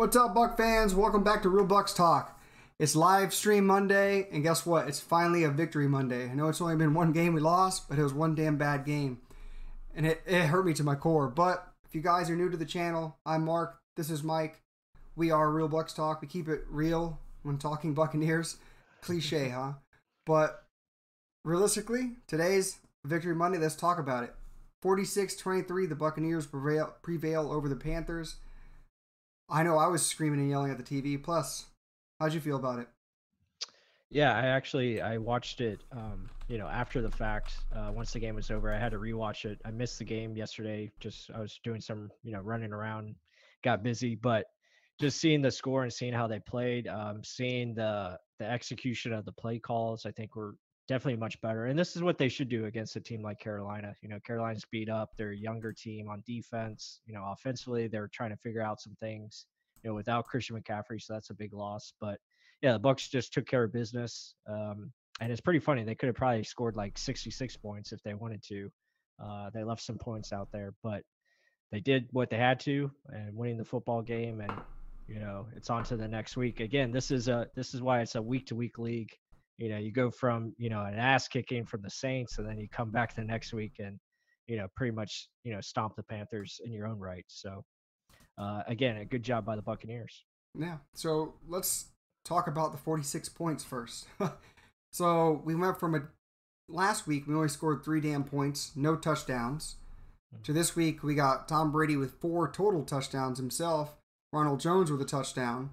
What's 0.00 0.16
up, 0.16 0.34
Buck 0.34 0.56
fans? 0.56 0.94
Welcome 0.94 1.22
back 1.22 1.42
to 1.42 1.50
Real 1.50 1.66
Bucs 1.66 1.94
Talk. 1.94 2.40
It's 2.78 2.96
live 2.96 3.34
stream 3.34 3.66
Monday, 3.66 4.28
and 4.32 4.42
guess 4.42 4.64
what? 4.64 4.88
It's 4.88 4.98
finally 4.98 5.44
a 5.44 5.50
victory 5.50 5.86
Monday. 5.86 6.30
I 6.30 6.32
know 6.32 6.48
it's 6.48 6.62
only 6.62 6.76
been 6.76 6.94
one 6.94 7.12
game 7.12 7.34
we 7.34 7.42
lost, 7.42 7.86
but 7.86 7.98
it 7.98 8.02
was 8.02 8.14
one 8.14 8.34
damn 8.34 8.56
bad 8.56 8.86
game. 8.86 9.20
And 9.94 10.06
it, 10.06 10.22
it 10.26 10.46
hurt 10.46 10.64
me 10.64 10.72
to 10.72 10.82
my 10.82 10.94
core. 10.94 11.28
But 11.28 11.70
if 11.84 11.94
you 11.94 12.00
guys 12.00 12.30
are 12.30 12.34
new 12.34 12.48
to 12.48 12.56
the 12.56 12.64
channel, 12.64 13.18
I'm 13.26 13.44
Mark. 13.44 13.78
This 13.94 14.08
is 14.08 14.22
Mike. 14.22 14.62
We 15.16 15.30
are 15.30 15.50
Real 15.50 15.68
Bucs 15.68 15.94
Talk. 15.94 16.22
We 16.22 16.28
keep 16.28 16.48
it 16.48 16.62
real 16.70 17.18
when 17.42 17.58
talking 17.58 17.92
Buccaneers. 17.92 18.56
Cliche, 19.02 19.48
huh? 19.54 19.72
But 20.24 20.64
realistically, 21.44 22.12
today's 22.26 22.78
Victory 23.04 23.34
Monday. 23.34 23.58
Let's 23.58 23.76
talk 23.76 23.98
about 23.98 24.24
it. 24.24 24.34
46 24.80 25.36
23, 25.36 25.84
the 25.84 25.94
Buccaneers 25.94 26.46
prevail, 26.46 26.94
prevail 27.02 27.52
over 27.52 27.68
the 27.68 27.76
Panthers. 27.76 28.36
I 29.50 29.62
know 29.62 29.78
I 29.78 29.88
was 29.88 30.06
screaming 30.06 30.40
and 30.40 30.48
yelling 30.48 30.70
at 30.70 30.78
the 30.78 31.02
TV. 31.02 31.22
Plus, 31.22 31.66
how'd 32.18 32.32
you 32.32 32.40
feel 32.40 32.56
about 32.56 32.78
it? 32.78 32.88
Yeah, 34.10 34.34
I 34.34 34.46
actually 34.46 35.00
I 35.00 35.18
watched 35.18 35.60
it. 35.60 35.82
Um, 35.92 36.28
you 36.48 36.58
know, 36.58 36.66
after 36.66 37.00
the 37.00 37.10
fact, 37.10 37.54
uh, 37.74 37.92
once 37.94 38.12
the 38.12 38.18
game 38.18 38.34
was 38.34 38.50
over, 38.50 38.72
I 38.72 38.78
had 38.78 38.90
to 38.90 38.98
rewatch 38.98 39.44
it. 39.44 39.60
I 39.64 39.70
missed 39.70 39.98
the 39.98 40.04
game 40.04 40.36
yesterday. 40.36 40.90
Just 40.98 41.30
I 41.32 41.40
was 41.40 41.60
doing 41.62 41.80
some, 41.80 42.10
you 42.24 42.32
know, 42.32 42.40
running 42.40 42.72
around, 42.72 43.14
got 43.62 43.84
busy, 43.84 44.16
but 44.16 44.46
just 45.00 45.20
seeing 45.20 45.42
the 45.42 45.50
score 45.50 45.84
and 45.84 45.92
seeing 45.92 46.12
how 46.12 46.26
they 46.26 46.40
played, 46.40 46.88
um, 46.88 47.22
seeing 47.22 47.74
the 47.74 48.18
the 48.40 48.50
execution 48.50 49.12
of 49.12 49.24
the 49.24 49.32
play 49.32 49.58
calls, 49.58 50.04
I 50.06 50.10
think 50.10 50.34
were 50.34 50.56
definitely 50.90 51.20
much 51.20 51.40
better. 51.40 51.66
And 51.66 51.78
this 51.78 51.94
is 51.94 52.02
what 52.02 52.18
they 52.18 52.28
should 52.28 52.48
do 52.48 52.64
against 52.64 52.96
a 52.96 53.00
team 53.00 53.22
like 53.22 53.38
Carolina. 53.38 53.94
You 54.02 54.08
know, 54.08 54.18
Carolina's 54.26 54.64
beat 54.72 54.88
up. 54.88 55.10
They're 55.16 55.30
a 55.30 55.36
younger 55.36 55.72
team 55.72 56.08
on 56.08 56.24
defense. 56.26 57.00
You 57.06 57.14
know, 57.14 57.24
offensively, 57.30 57.86
they're 57.86 58.10
trying 58.12 58.30
to 58.30 58.36
figure 58.36 58.60
out 58.60 58.80
some 58.80 58.96
things. 58.98 59.46
You 59.84 59.90
know, 59.90 59.94
without 59.94 60.26
Christian 60.26 60.60
McCaffrey, 60.60 61.00
so 61.00 61.14
that's 61.14 61.30
a 61.30 61.34
big 61.34 61.54
loss. 61.54 61.92
But 62.00 62.18
yeah, 62.60 62.72
the 62.72 62.80
Bucs 62.80 63.08
just 63.08 63.32
took 63.32 63.46
care 63.46 63.62
of 63.62 63.72
business. 63.72 64.34
Um, 64.48 64.92
and 65.20 65.30
it's 65.30 65.40
pretty 65.40 65.60
funny. 65.60 65.84
They 65.84 65.94
could 65.94 66.08
have 66.08 66.16
probably 66.16 66.42
scored 66.42 66.74
like 66.74 66.98
66 66.98 67.56
points 67.58 67.92
if 67.92 68.02
they 68.02 68.14
wanted 68.14 68.42
to. 68.48 68.68
Uh, 69.22 69.50
they 69.54 69.62
left 69.62 69.82
some 69.82 69.96
points 69.96 70.32
out 70.32 70.48
there, 70.50 70.74
but 70.82 71.02
they 71.70 71.78
did 71.78 72.08
what 72.10 72.30
they 72.30 72.36
had 72.36 72.58
to 72.60 72.90
and 73.10 73.36
winning 73.36 73.58
the 73.58 73.64
football 73.64 74.02
game. 74.02 74.40
And 74.40 74.52
you 75.06 75.20
know, 75.20 75.46
it's 75.54 75.70
on 75.70 75.84
to 75.84 75.96
the 75.96 76.08
next 76.08 76.36
week. 76.36 76.58
Again, 76.58 76.90
this 76.90 77.12
is 77.12 77.28
a 77.28 77.46
this 77.54 77.74
is 77.74 77.80
why 77.80 78.00
it's 78.00 78.16
a 78.16 78.22
week 78.22 78.46
to 78.46 78.56
week 78.56 78.76
league 78.76 79.12
you 79.60 79.68
know, 79.68 79.76
you 79.76 79.92
go 79.92 80.10
from, 80.10 80.54
you 80.56 80.70
know, 80.70 80.82
an 80.82 80.98
ass 80.98 81.28
kicking 81.28 81.66
from 81.66 81.82
the 81.82 81.90
Saints 81.90 82.38
and 82.38 82.48
then 82.48 82.58
you 82.58 82.66
come 82.70 82.90
back 82.90 83.14
the 83.14 83.22
next 83.22 83.52
week 83.52 83.74
and, 83.78 84.00
you 84.46 84.56
know, 84.56 84.66
pretty 84.74 84.90
much, 84.90 85.28
you 85.44 85.52
know, 85.52 85.60
stomp 85.60 85.94
the 85.96 86.02
Panthers 86.02 86.60
in 86.64 86.72
your 86.72 86.86
own 86.86 86.98
right. 86.98 87.24
So, 87.28 87.62
uh, 88.38 88.62
again, 88.66 88.96
a 88.96 89.04
good 89.04 89.22
job 89.22 89.44
by 89.44 89.56
the 89.56 89.62
Buccaneers. 89.62 90.24
Yeah. 90.58 90.78
So 90.94 91.34
let's 91.46 91.90
talk 92.24 92.48
about 92.48 92.72
the 92.72 92.78
46 92.78 93.28
points 93.28 93.62
first. 93.62 94.06
so 94.92 95.42
we 95.44 95.54
went 95.54 95.78
from 95.78 95.94
a 95.94 96.00
last 96.66 97.06
week, 97.06 97.26
we 97.26 97.34
only 97.34 97.48
scored 97.48 97.84
three 97.84 98.00
damn 98.00 98.24
points, 98.24 98.72
no 98.74 98.96
touchdowns. 98.96 99.76
Mm-hmm. 100.34 100.42
To 100.44 100.52
this 100.54 100.74
week, 100.74 101.02
we 101.02 101.14
got 101.14 101.48
Tom 101.48 101.70
Brady 101.70 101.98
with 101.98 102.18
four 102.20 102.50
total 102.50 102.82
touchdowns 102.82 103.38
himself, 103.38 103.96
Ronald 104.32 104.60
Jones 104.60 104.90
with 104.90 105.02
a 105.02 105.06
touchdown, 105.06 105.70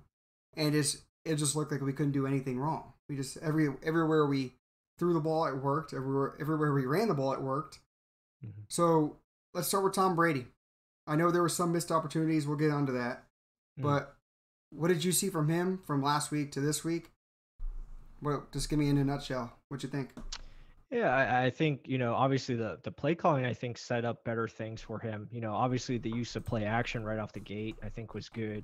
and 0.57 0.75
it's, 0.75 1.03
it 1.27 1.35
just 1.35 1.55
looked 1.55 1.71
like 1.71 1.81
we 1.81 1.93
couldn't 1.93 2.11
do 2.11 2.27
anything 2.27 2.59
wrong. 2.59 2.93
We 3.09 3.15
just 3.15 3.37
every 3.37 3.69
everywhere 3.83 4.25
we 4.25 4.53
threw 4.97 5.13
the 5.13 5.19
ball, 5.19 5.45
it 5.45 5.55
worked. 5.55 5.93
Everywhere 5.93 6.35
everywhere 6.39 6.73
we 6.73 6.85
ran 6.85 7.07
the 7.07 7.13
ball, 7.13 7.33
it 7.33 7.41
worked. 7.41 7.79
Mm-hmm. 8.45 8.61
So 8.67 9.17
let's 9.53 9.67
start 9.67 9.83
with 9.83 9.93
Tom 9.93 10.15
Brady. 10.15 10.45
I 11.05 11.15
know 11.15 11.31
there 11.31 11.41
were 11.41 11.49
some 11.49 11.71
missed 11.71 11.91
opportunities. 11.91 12.47
We'll 12.47 12.57
get 12.57 12.71
onto 12.71 12.93
that. 12.93 13.23
Mm-hmm. 13.79 13.83
But 13.83 14.15
what 14.71 14.89
did 14.89 15.03
you 15.03 15.11
see 15.11 15.29
from 15.29 15.47
him 15.47 15.79
from 15.85 16.01
last 16.01 16.31
week 16.31 16.51
to 16.53 16.61
this 16.61 16.83
week? 16.83 17.11
Well, 18.21 18.47
just 18.51 18.69
give 18.69 18.79
me 18.79 18.89
in 18.89 18.97
a 18.97 19.05
nutshell. 19.05 19.53
What 19.69 19.83
you 19.83 19.89
think? 19.89 20.09
Yeah, 20.89 21.13
I, 21.13 21.45
I, 21.45 21.49
think 21.49 21.81
you 21.85 21.97
know 21.97 22.13
obviously 22.13 22.55
the 22.55 22.79
the 22.83 22.91
play 22.91 23.13
calling 23.13 23.45
I 23.45 23.53
think 23.53 23.77
set 23.77 24.05
up 24.05 24.23
better 24.23 24.47
things 24.47 24.81
for 24.81 24.99
him. 24.99 25.27
You 25.31 25.41
know, 25.41 25.53
obviously 25.53 25.97
the 25.97 26.09
use 26.09 26.35
of 26.35 26.45
play 26.45 26.65
action 26.65 27.03
right 27.03 27.19
off 27.19 27.33
the 27.33 27.41
gate 27.41 27.75
I 27.83 27.89
think 27.89 28.13
was 28.13 28.29
good 28.29 28.63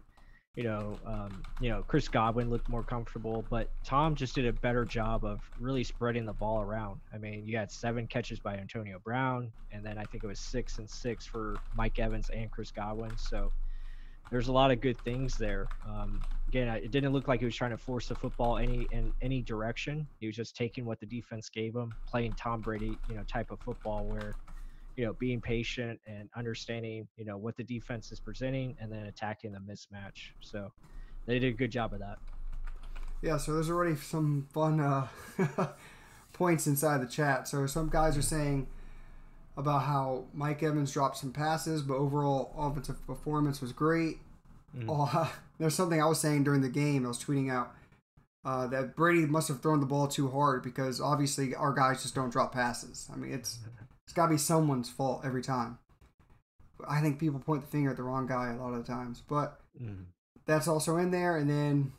you 0.55 0.63
know, 0.63 1.01
um, 1.07 1.45
you 1.59 1.69
know, 1.69 1.83
Chris 1.83 2.07
Godwin 2.07 2.49
looked 2.49 2.69
more 2.69 2.83
comfortable, 2.83 3.47
but 3.49 3.69
Tom 3.83 4.15
just 4.15 4.35
did 4.35 4.45
a 4.45 4.53
better 4.53 4.85
job 4.85 5.25
of 5.25 5.41
really 5.57 5.83
spreading 5.83 6.25
the 6.25 6.33
ball 6.33 6.61
around. 6.61 7.01
I 7.13 7.17
mean, 7.17 7.45
you 7.47 7.57
had 7.57 7.71
seven 7.71 8.07
catches 8.07 8.39
by 8.39 8.57
Antonio 8.57 8.99
Brown, 8.99 9.51
and 9.71 9.83
then 9.85 9.97
I 9.97 10.05
think 10.05 10.23
it 10.23 10.27
was 10.27 10.41
six 10.41 10.77
and 10.77 10.89
six 10.89 11.25
for 11.25 11.61
Mike 11.73 11.97
Evans 11.97 12.29
and 12.29 12.51
Chris 12.51 12.71
Godwin. 12.71 13.17
So 13.17 13.53
there's 14.31 14.47
a 14.47 14.53
lot 14.53 14.71
of 14.71 14.81
good 14.81 14.99
things 14.99 15.37
there. 15.37 15.71
Um, 15.87 16.25
again, 16.47 16.67
it 16.69 16.91
didn't 16.91 17.13
look 17.13 17.27
like 17.27 17.39
he 17.39 17.45
was 17.45 17.55
trying 17.55 17.71
to 17.71 17.77
force 17.77 18.07
the 18.07 18.15
football 18.15 18.57
any 18.57 18.83
in 18.91 19.13
any 19.21 19.41
direction. 19.41 20.09
He 20.19 20.27
was 20.27 20.35
just 20.35 20.55
taking 20.55 20.85
what 20.85 20.99
the 20.99 21.05
defense 21.05 21.49
gave 21.49 21.75
him, 21.75 21.97
playing 22.07 22.35
Tom 22.35 22.61
Brady, 22.63 23.01
you 23.05 23.15
know, 23.15 23.23
type 23.25 23.51
of 23.51 23.59
football 23.61 24.07
where 24.07 24.37
you 24.95 25.05
know, 25.05 25.13
being 25.13 25.41
patient 25.41 25.99
and 26.05 26.29
understanding, 26.35 27.07
you 27.17 27.25
know, 27.25 27.37
what 27.37 27.57
the 27.57 27.63
defense 27.63 28.11
is 28.11 28.19
presenting 28.19 28.75
and 28.79 28.91
then 28.91 29.05
attacking 29.05 29.51
the 29.51 29.59
mismatch. 29.59 30.31
So 30.39 30.71
they 31.25 31.39
did 31.39 31.53
a 31.53 31.57
good 31.57 31.71
job 31.71 31.93
of 31.93 31.99
that. 31.99 32.19
Yeah, 33.21 33.37
so 33.37 33.53
there's 33.53 33.69
already 33.69 33.95
some 33.95 34.47
fun 34.53 34.79
uh, 34.79 35.07
points 36.33 36.67
inside 36.67 37.01
the 37.01 37.07
chat. 37.07 37.47
So 37.47 37.65
some 37.67 37.89
guys 37.89 38.17
are 38.17 38.21
saying 38.21 38.67
about 39.55 39.83
how 39.83 40.25
Mike 40.33 40.61
Evans 40.61 40.91
dropped 40.91 41.17
some 41.17 41.31
passes, 41.31 41.81
but 41.81 41.95
overall 41.95 42.53
offensive 42.57 43.05
performance 43.07 43.61
was 43.61 43.71
great. 43.71 44.17
Mm. 44.77 44.87
Oh, 44.89 45.33
there's 45.59 45.75
something 45.75 46.01
I 46.01 46.05
was 46.05 46.19
saying 46.19 46.43
during 46.43 46.61
the 46.61 46.69
game. 46.69 47.05
I 47.05 47.07
was 47.07 47.23
tweeting 47.23 47.51
out 47.51 47.73
uh, 48.45 48.67
that 48.67 48.95
Brady 48.95 49.25
must 49.25 49.47
have 49.47 49.61
thrown 49.61 49.79
the 49.79 49.85
ball 49.85 50.07
too 50.07 50.29
hard 50.29 50.63
because 50.63 50.99
obviously 50.99 51.55
our 51.55 51.73
guys 51.73 52.01
just 52.01 52.15
don't 52.15 52.29
drop 52.29 52.53
passes. 52.53 53.09
I 53.13 53.15
mean, 53.15 53.31
it's 53.31 53.59
it's 54.05 54.13
got 54.13 54.25
to 54.27 54.31
be 54.31 54.37
someone's 54.37 54.89
fault 54.89 55.21
every 55.23 55.41
time. 55.41 55.79
I 56.87 57.01
think 57.01 57.19
people 57.19 57.39
point 57.39 57.61
the 57.61 57.67
finger 57.67 57.91
at 57.91 57.97
the 57.97 58.03
wrong 58.03 58.27
guy 58.27 58.51
a 58.51 58.57
lot 58.57 58.73
of 58.73 58.85
the 58.85 58.91
times, 58.91 59.23
but 59.27 59.59
mm. 59.81 60.05
that's 60.45 60.67
also 60.67 60.97
in 60.97 61.11
there. 61.11 61.37
And 61.37 61.49
then 61.49 61.93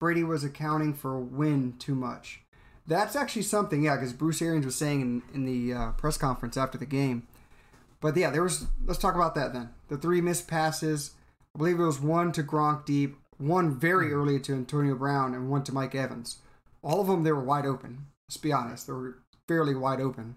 Brady 0.00 0.22
was 0.22 0.44
accounting 0.44 0.94
for 0.94 1.18
win 1.18 1.74
too 1.78 1.94
much. 1.94 2.40
That's 2.86 3.16
actually 3.16 3.42
something, 3.42 3.82
yeah, 3.82 3.96
because 3.96 4.12
Bruce 4.12 4.42
Arians 4.42 4.66
was 4.66 4.76
saying 4.76 5.00
in, 5.00 5.22
in 5.32 5.44
the 5.46 5.74
uh, 5.74 5.92
press 5.92 6.16
conference 6.16 6.56
after 6.56 6.76
the 6.78 6.86
game. 6.86 7.26
But 8.00 8.16
yeah, 8.16 8.30
there 8.30 8.42
was. 8.42 8.66
Let's 8.84 9.00
talk 9.00 9.14
about 9.14 9.34
that 9.36 9.54
then. 9.54 9.70
The 9.88 9.96
three 9.96 10.20
missed 10.20 10.46
passes. 10.46 11.12
I 11.54 11.58
believe 11.58 11.80
it 11.80 11.84
was 11.84 12.00
one 12.00 12.30
to 12.32 12.42
Gronk 12.42 12.84
deep, 12.84 13.16
one 13.38 13.74
very 13.74 14.10
mm. 14.10 14.12
early 14.12 14.38
to 14.40 14.52
Antonio 14.52 14.94
Brown, 14.94 15.34
and 15.34 15.50
one 15.50 15.64
to 15.64 15.72
Mike 15.72 15.94
Evans. 15.94 16.38
All 16.82 17.00
of 17.00 17.06
them, 17.06 17.22
they 17.22 17.32
were 17.32 17.42
wide 17.42 17.64
open. 17.64 18.06
Let's 18.28 18.36
be 18.36 18.52
honest, 18.52 18.86
they 18.86 18.92
were 18.92 19.18
fairly 19.48 19.74
wide 19.74 20.00
open 20.00 20.36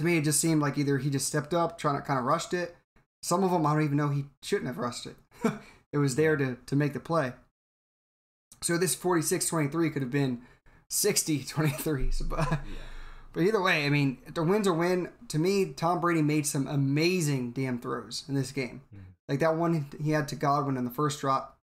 to 0.00 0.06
me, 0.06 0.16
it 0.16 0.24
just 0.24 0.40
seemed 0.40 0.62
like 0.62 0.78
either 0.78 0.96
he 0.96 1.10
just 1.10 1.26
stepped 1.26 1.52
up, 1.52 1.76
trying 1.76 1.96
to 1.96 2.00
kind 2.00 2.18
of 2.18 2.24
rushed 2.24 2.54
it. 2.54 2.74
Some 3.22 3.44
of 3.44 3.50
them, 3.50 3.66
I 3.66 3.74
don't 3.74 3.82
even 3.82 3.98
know 3.98 4.08
he 4.08 4.24
shouldn't 4.42 4.68
have 4.68 4.78
rushed 4.78 5.04
it. 5.04 5.16
it 5.92 5.98
was 5.98 6.16
there 6.16 6.38
to, 6.38 6.56
to 6.64 6.74
make 6.74 6.94
the 6.94 7.00
play. 7.00 7.34
So 8.62 8.78
this 8.78 8.94
46 8.94 9.46
23 9.46 9.90
could 9.90 10.00
have 10.00 10.10
been 10.10 10.40
60 10.88 11.44
23. 11.44 12.12
So, 12.12 12.24
but, 12.24 12.38
yeah. 12.50 12.56
but 13.34 13.42
either 13.42 13.60
way, 13.60 13.84
I 13.84 13.90
mean, 13.90 14.16
the 14.32 14.42
win's 14.42 14.66
a 14.66 14.72
win. 14.72 15.10
To 15.28 15.38
me, 15.38 15.66
Tom 15.66 16.00
Brady 16.00 16.22
made 16.22 16.46
some 16.46 16.66
amazing 16.66 17.50
damn 17.50 17.78
throws 17.78 18.24
in 18.26 18.34
this 18.34 18.52
game. 18.52 18.80
Mm-hmm. 18.94 19.04
Like 19.28 19.40
that 19.40 19.56
one 19.56 19.86
he 20.02 20.12
had 20.12 20.28
to 20.28 20.34
Godwin 20.34 20.78
in 20.78 20.86
the 20.86 20.90
first 20.90 21.20
drop, 21.20 21.58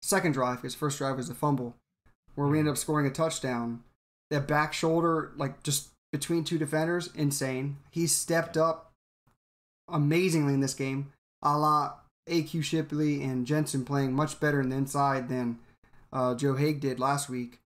second 0.00 0.30
drive, 0.30 0.62
his 0.62 0.76
first 0.76 0.98
drive 0.98 1.16
was 1.16 1.28
a 1.28 1.34
fumble, 1.34 1.74
where 2.36 2.46
we 2.46 2.60
ended 2.60 2.70
up 2.70 2.78
scoring 2.78 3.08
a 3.08 3.10
touchdown. 3.10 3.82
That 4.30 4.46
back 4.46 4.72
shoulder, 4.72 5.32
like 5.36 5.64
just 5.64 5.89
between 6.12 6.44
two 6.44 6.58
defenders, 6.58 7.10
insane. 7.14 7.78
He 7.90 8.06
stepped 8.06 8.56
up 8.56 8.92
amazingly 9.88 10.54
in 10.54 10.60
this 10.60 10.74
game, 10.74 11.12
a 11.42 11.56
la 11.56 11.94
AQ 12.28 12.62
Shipley 12.62 13.22
and 13.22 13.46
Jensen 13.46 13.84
playing 13.84 14.12
much 14.12 14.40
better 14.40 14.60
in 14.60 14.68
the 14.68 14.76
inside 14.76 15.28
than 15.28 15.58
uh, 16.12 16.34
Joe 16.34 16.54
Haeg 16.54 16.80
did 16.80 17.00
last 17.00 17.28
week. 17.28 17.60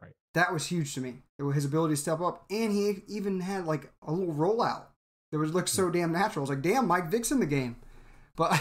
Right. 0.00 0.12
That 0.34 0.52
was 0.52 0.66
huge 0.66 0.94
to 0.94 1.00
me. 1.00 1.22
His 1.54 1.64
ability 1.64 1.94
to 1.94 2.00
step 2.00 2.20
up, 2.20 2.44
and 2.50 2.72
he 2.72 3.02
even 3.08 3.40
had 3.40 3.66
like 3.66 3.90
a 4.06 4.12
little 4.12 4.32
rollout 4.32 4.84
that 5.32 5.38
was 5.38 5.52
looked 5.52 5.68
so 5.68 5.90
damn 5.90 6.12
natural. 6.12 6.42
I 6.42 6.44
was 6.44 6.50
like, 6.50 6.62
damn, 6.62 6.86
Mike 6.86 7.10
Vick's 7.10 7.32
in 7.32 7.40
the 7.40 7.46
game. 7.46 7.76
But 8.34 8.58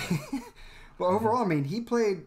but 0.99 1.05
overall, 1.05 1.43
I 1.43 1.47
mean, 1.47 1.63
he 1.63 1.79
played 1.79 2.23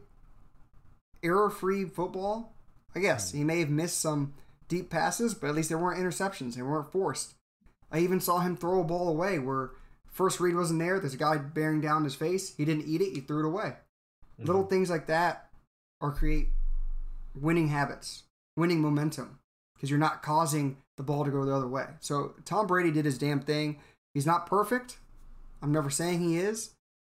error-free 1.23 1.85
football. 1.85 2.55
I 2.97 3.01
guess 3.01 3.33
he 3.33 3.45
may 3.45 3.61
have 3.61 3.69
missed 3.69 4.01
some 4.01 4.33
deep 4.75 4.91
passes, 4.91 5.35
but 5.35 5.49
at 5.49 5.55
least 5.55 5.69
there 5.69 5.79
weren't 5.79 6.01
interceptions. 6.01 6.55
They 6.55 6.63
weren't 6.63 6.91
forced. 6.91 7.35
I 7.93 7.99
even 8.01 8.21
saw 8.21 8.41
him 8.41 8.57
throw 8.57 8.81
a 8.81 8.85
ball 8.85 9.09
away 9.09 9.39
where 9.39 9.71
first 10.11 10.41
read 10.41 10.57
wasn't 10.57 10.81
there. 10.81 10.99
There's 10.99 11.15
a 11.15 11.19
guy 11.19 11.37
bearing 11.37 11.81
down 11.81 12.03
his 12.03 12.17
face. 12.17 12.57
He 12.57 12.65
didn't 12.65 12.89
eat 12.89 13.01
it. 13.01 13.15
He 13.15 13.21
threw 13.21 13.41
it 13.45 13.47
away. 13.47 13.75
Mm-hmm. 14.41 14.47
Little 14.47 14.65
things 14.65 14.91
like 14.91 15.07
that 15.07 15.49
are 16.01 16.11
create 16.11 16.49
winning 17.41 17.69
habits, 17.69 18.25
winning 18.57 18.81
momentum, 18.81 19.39
because 19.75 19.91
you're 19.91 19.99
not 19.99 20.23
causing 20.23 20.79
the 20.97 21.05
ball 21.05 21.25
to 21.25 21.31
go 21.31 21.45
the 21.45 21.55
other 21.55 21.69
way. 21.69 21.87
So 22.01 22.35
Tom 22.45 22.67
Brady 22.67 22.91
did 22.91 23.05
his 23.05 23.19
damn 23.19 23.41
thing. 23.41 23.79
He's 24.13 24.27
not 24.27 24.47
perfect. 24.47 24.99
I'm 25.63 25.73
never 25.73 25.91
saying 25.91 26.21
he 26.21 26.37
is, 26.37 26.75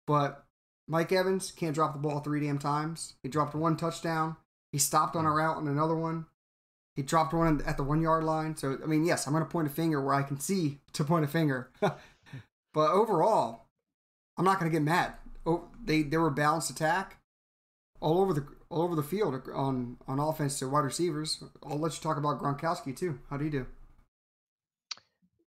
but 0.06 0.44
Mike 0.88 1.12
Evans 1.12 1.52
can't 1.52 1.74
drop 1.74 1.94
the 1.94 2.00
ball 2.00 2.20
three 2.20 2.42
damn 2.42 2.60
times. 2.60 3.14
He 3.24 3.30
dropped 3.30 3.56
one 3.56 3.78
touchdown. 3.78 4.36
He 4.72 4.78
stopped 4.78 5.16
on 5.16 5.26
a 5.26 5.32
route 5.32 5.58
on 5.58 5.70
another 5.70 5.96
one. 5.96 6.26
He 6.96 7.02
dropped 7.02 7.34
one 7.34 7.62
at 7.66 7.78
the 7.78 7.84
one 7.84 8.02
yard 8.02 8.24
line. 8.24 8.56
So, 8.56 8.78
I 8.82 8.86
mean, 8.86 9.06
yes, 9.06 9.28
I'm 9.28 9.34
going 9.34 9.44
to 9.44 9.50
point 9.50 9.68
a 9.68 9.72
finger 9.72 10.02
where 10.02 10.16
I 10.16 10.24
can 10.24 10.40
see 10.40 10.80
to 10.94 11.04
point 11.04 11.26
a 11.26 11.28
finger. 11.28 11.70
but 11.82 12.92
overall, 12.92 13.66
I'm 14.38 14.46
not 14.46 14.60
going 14.60 14.72
to 14.72 14.76
get 14.76 14.84
mad. 14.84 15.14
Oh, 15.46 15.66
they, 15.84 16.04
they 16.04 16.18
were 16.18 16.30
balanced 16.30 16.70
attack 16.70 17.18
all 18.00 18.22
over 18.22 18.34
the 18.34 18.46
all 18.70 18.82
over 18.82 18.96
the 18.96 19.04
field 19.04 19.42
on 19.54 19.98
on 20.08 20.20
offense 20.20 20.60
to 20.60 20.70
wide 20.70 20.80
receivers. 20.86 21.44
I'll 21.66 21.80
let 21.80 21.96
you 21.96 22.02
talk 22.02 22.18
about 22.18 22.42
Gronkowski 22.42 22.96
too. 22.96 23.20
How 23.30 23.38
do 23.38 23.46
you 23.46 23.52
do? 23.52 23.66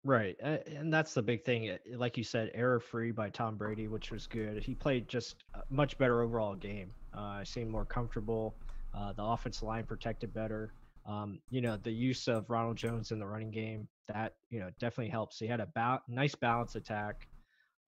Right, 0.05 0.37
and 0.41 0.93
that's 0.93 1.15
the 1.15 1.23
big 1.23 1.45
thing. 1.45 1.77
Like 1.97 2.17
you 2.17 2.23
said, 2.23 2.53
error 2.55 2.79
free 2.79 3.11
by 3.11 3.29
Tom 3.29 3.57
Brady, 3.57 3.89
which 3.89 4.13
was 4.13 4.29
good. 4.29 4.63
He 4.63 4.73
played 4.73 5.09
just 5.09 5.35
much 5.69 5.99
better 5.99 6.23
overall 6.23 6.55
game. 6.55 6.93
Uh, 7.13 7.43
seemed 7.43 7.71
more 7.71 7.85
comfortable. 7.85 8.55
Uh, 8.95 9.13
the 9.15 9.25
offensive 9.25 9.65
line 9.65 9.85
protected 9.85 10.33
better. 10.33 10.73
Um, 11.07 11.41
you 11.51 11.61
know, 11.61 11.77
the 11.77 11.93
use 11.93 12.27
of 12.27 12.51
Ronald 12.51 12.77
Jones 12.77 13.13
in 13.13 13.19
the 13.19 13.27
running 13.27 13.51
game 13.51 13.89
that 14.09 14.35
you 14.51 14.61
know 14.61 14.71
definitely 14.81 15.11
helps. 15.11 15.39
He 15.39 15.47
had 15.47 15.61
a 15.61 15.69
ba- 15.75 16.03
nice 16.09 16.35
balance 16.35 16.75
attack 16.75 17.29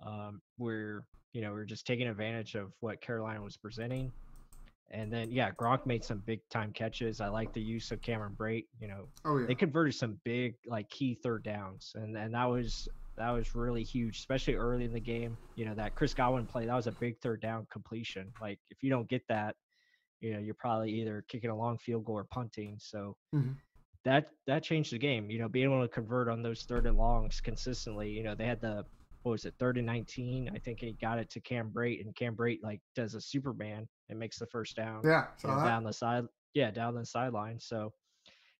um, 0.04 0.40
where 0.56 1.04
you 1.32 1.42
know 1.42 1.52
we 1.52 1.60
are 1.60 1.64
just 1.64 1.86
taking 1.86 2.06
advantage 2.06 2.54
of 2.54 2.72
what 2.80 3.00
Carolina 3.00 3.42
was 3.42 3.56
presenting. 3.56 4.12
And 4.90 5.12
then 5.12 5.30
yeah, 5.30 5.50
Gronk 5.50 5.84
made 5.84 6.02
some 6.02 6.22
big 6.24 6.40
time 6.48 6.72
catches. 6.72 7.20
I 7.20 7.28
like 7.28 7.52
the 7.52 7.60
use 7.60 7.90
of 7.90 8.00
Cameron 8.00 8.34
Brate. 8.38 8.66
You 8.80 8.88
know, 8.88 9.08
oh, 9.24 9.38
yeah. 9.38 9.46
they 9.46 9.54
converted 9.54 9.94
some 9.94 10.18
big 10.24 10.54
like 10.66 10.88
key 10.88 11.18
third 11.22 11.42
downs, 11.42 11.92
and 11.94 12.16
and 12.16 12.34
that 12.34 12.46
was 12.46 12.88
that 13.16 13.30
was 13.30 13.54
really 13.54 13.82
huge, 13.82 14.16
especially 14.16 14.54
early 14.54 14.84
in 14.84 14.92
the 14.92 15.00
game. 15.00 15.36
You 15.56 15.66
know 15.66 15.74
that 15.74 15.94
Chris 15.94 16.14
Godwin 16.14 16.46
play 16.46 16.66
that 16.66 16.74
was 16.74 16.86
a 16.86 16.92
big 16.92 17.18
third 17.20 17.42
down 17.42 17.66
completion. 17.70 18.32
Like 18.40 18.60
if 18.70 18.82
you 18.82 18.88
don't 18.88 19.08
get 19.08 19.22
that, 19.28 19.56
you 20.20 20.32
know, 20.32 20.38
you're 20.38 20.54
probably 20.54 20.90
either 20.92 21.24
kicking 21.28 21.50
a 21.50 21.56
long 21.56 21.78
field 21.78 22.04
goal 22.04 22.18
or 22.18 22.24
punting. 22.24 22.76
So 22.78 23.16
mm-hmm. 23.34 23.52
that 24.04 24.28
that 24.46 24.62
changed 24.62 24.92
the 24.92 24.98
game. 24.98 25.30
You 25.30 25.38
know, 25.38 25.48
being 25.48 25.66
able 25.66 25.82
to 25.82 25.88
convert 25.88 26.28
on 26.28 26.42
those 26.42 26.62
third 26.62 26.86
and 26.86 26.96
longs 26.96 27.40
consistently. 27.40 28.10
You 28.10 28.22
know, 28.22 28.34
they 28.34 28.46
had 28.46 28.60
the 28.60 28.84
what 29.22 29.32
was 29.32 29.44
it, 29.44 29.54
third 29.58 29.76
and 29.76 29.86
nineteen? 29.86 30.50
I 30.54 30.58
think 30.58 30.80
he 30.80 30.92
got 31.00 31.18
it 31.18 31.30
to 31.30 31.40
Cam 31.40 31.70
Brate, 31.70 32.00
and 32.04 32.14
Cam 32.14 32.34
Brate 32.34 32.60
like 32.62 32.80
does 32.94 33.14
a 33.14 33.20
Superman 33.20 33.88
and 34.08 34.18
makes 34.18 34.38
the 34.38 34.46
first 34.46 34.76
down. 34.76 35.02
Yeah, 35.04 35.26
you 35.42 35.50
know, 35.50 35.56
down 35.56 35.84
the 35.84 35.92
side. 35.92 36.24
Yeah, 36.54 36.70
down 36.70 36.94
the 36.94 37.04
sideline. 37.04 37.60
So 37.60 37.92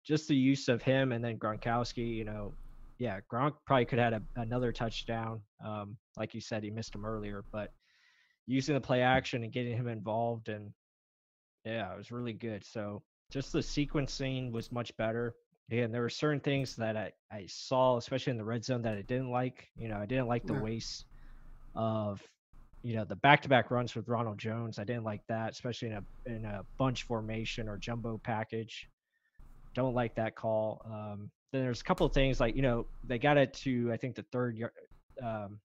just 0.05 0.29
the 0.29 0.37
use 0.37 0.69
of 0.69 0.83
him 0.83 1.13
and 1.13 1.25
then 1.25 1.39
Gronkowski. 1.39 2.15
You 2.15 2.25
know, 2.25 2.53
yeah, 2.99 3.21
Gronk 3.33 3.55
probably 3.67 3.87
could 3.87 3.99
have 3.99 4.13
had 4.13 4.23
a, 4.37 4.41
another 4.41 4.73
touchdown. 4.73 5.41
Um, 5.65 5.97
like 6.17 6.35
you 6.35 6.41
said, 6.41 6.63
he 6.63 6.71
missed 6.71 6.95
him 6.95 7.05
earlier, 7.05 7.45
but 7.53 7.73
using 8.47 8.75
the 8.75 8.81
play 8.81 9.03
action 9.03 9.45
and 9.45 9.53
getting 9.53 9.77
him 9.77 9.89
involved 9.89 10.49
and 10.49 10.73
yeah, 11.65 11.93
it 11.93 11.99
was 11.99 12.11
really 12.13 12.33
good. 12.33 12.65
So 12.65 13.03
just 13.31 13.53
the 13.53 13.61
sequencing 13.61 14.53
was 14.53 14.73
much 14.73 14.97
better. 14.97 15.35
And 15.71 15.93
there 15.93 16.01
were 16.01 16.09
certain 16.09 16.41
things 16.41 16.77
that 16.77 16.97
I, 16.97 17.13
I 17.31 17.45
saw, 17.47 17.99
especially 17.99 18.31
in 18.31 18.39
the 18.39 18.45
red 18.45 18.65
zone, 18.65 18.83
that 18.83 18.97
I 18.97 19.03
didn't 19.03 19.31
like. 19.31 19.69
You 19.77 19.89
know, 19.89 19.99
I 19.99 20.07
didn't 20.07 20.27
like 20.27 20.47
the 20.47 20.55
yeah. 20.55 20.61
waste 20.61 21.05
of, 21.75 22.23
you 22.83 22.97
know, 22.97 23.05
the 23.05 23.17
back-to-back 23.17 23.71
runs 23.71 23.95
with 23.95 24.09
Ronald 24.09 24.39
Jones. 24.39 24.79
I 24.79 24.85
didn't 24.85 25.05
like 25.05 25.21
that, 25.29 25.53
especially 25.53 25.89
in 25.89 25.95
a 25.95 26.05
in 26.25 26.45
a 26.47 26.65
bunch 26.79 27.03
formation 27.03 27.69
or 27.69 27.77
jumbo 27.77 28.19
package. 28.19 28.89
Don't 29.75 29.95
like 29.95 30.15
that 30.15 30.37
call. 30.37 30.81
Um, 30.87 31.31
then 31.53 31.63
there's 31.63 31.83
a 31.83 31.85
couple 31.85 32.07
of 32.07 32.13
things 32.13 32.41
like 32.41 32.57
you 32.57 32.63
know 32.63 32.87
they 33.05 33.19
got 33.19 33.37
it 33.37 33.53
to 33.55 33.91
I 33.93 33.99
think 33.99 34.15
the 34.15 34.25
third 34.33 34.57
yard, 34.57 34.73
um, 35.23 35.59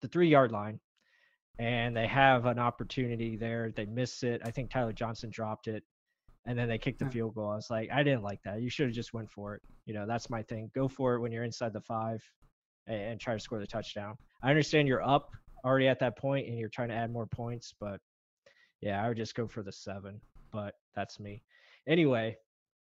the 0.00 0.08
three 0.08 0.28
yard 0.28 0.52
line, 0.52 0.80
and 1.60 1.94
they 1.94 2.06
have 2.06 2.46
an 2.46 2.58
opportunity 2.58 3.36
there. 3.36 3.70
They 3.70 3.84
miss 3.84 4.22
it. 4.22 4.40
I 4.42 4.50
think 4.50 4.70
Tyler 4.70 4.94
Johnson 4.94 5.28
dropped 5.30 5.68
it, 5.68 5.84
and 6.46 6.58
then 6.58 6.68
they 6.68 6.78
kicked 6.78 7.00
the 7.00 7.10
field 7.10 7.34
goal. 7.34 7.50
I 7.50 7.56
was 7.56 7.68
like, 7.70 7.90
I 7.92 8.02
didn't 8.02 8.22
like 8.22 8.42
that. 8.44 8.62
You 8.62 8.70
should 8.70 8.86
have 8.86 8.94
just 8.94 9.12
went 9.12 9.30
for 9.30 9.56
it. 9.56 9.62
You 9.84 9.92
know, 9.92 10.06
that's 10.06 10.30
my 10.30 10.42
thing. 10.42 10.70
Go 10.74 10.88
for 10.88 11.14
it 11.14 11.20
when 11.20 11.32
you're 11.32 11.44
inside 11.44 11.74
the 11.74 11.82
five, 11.82 12.24
and, 12.86 12.98
and 12.98 13.20
try 13.20 13.34
to 13.34 13.40
score 13.40 13.58
the 13.58 13.66
touchdown. 13.66 14.16
I 14.42 14.48
understand 14.48 14.88
you're 14.88 15.06
up 15.06 15.32
already 15.62 15.86
at 15.86 15.98
that 15.98 16.16
point, 16.16 16.48
and 16.48 16.58
you're 16.58 16.70
trying 16.70 16.88
to 16.88 16.94
add 16.94 17.12
more 17.12 17.26
points, 17.26 17.74
but 17.78 18.00
yeah, 18.80 19.04
I 19.04 19.08
would 19.08 19.18
just 19.18 19.34
go 19.34 19.46
for 19.46 19.62
the 19.62 19.72
seven. 19.72 20.18
But 20.52 20.76
that's 20.94 21.20
me. 21.20 21.42
Anyway, 21.86 22.38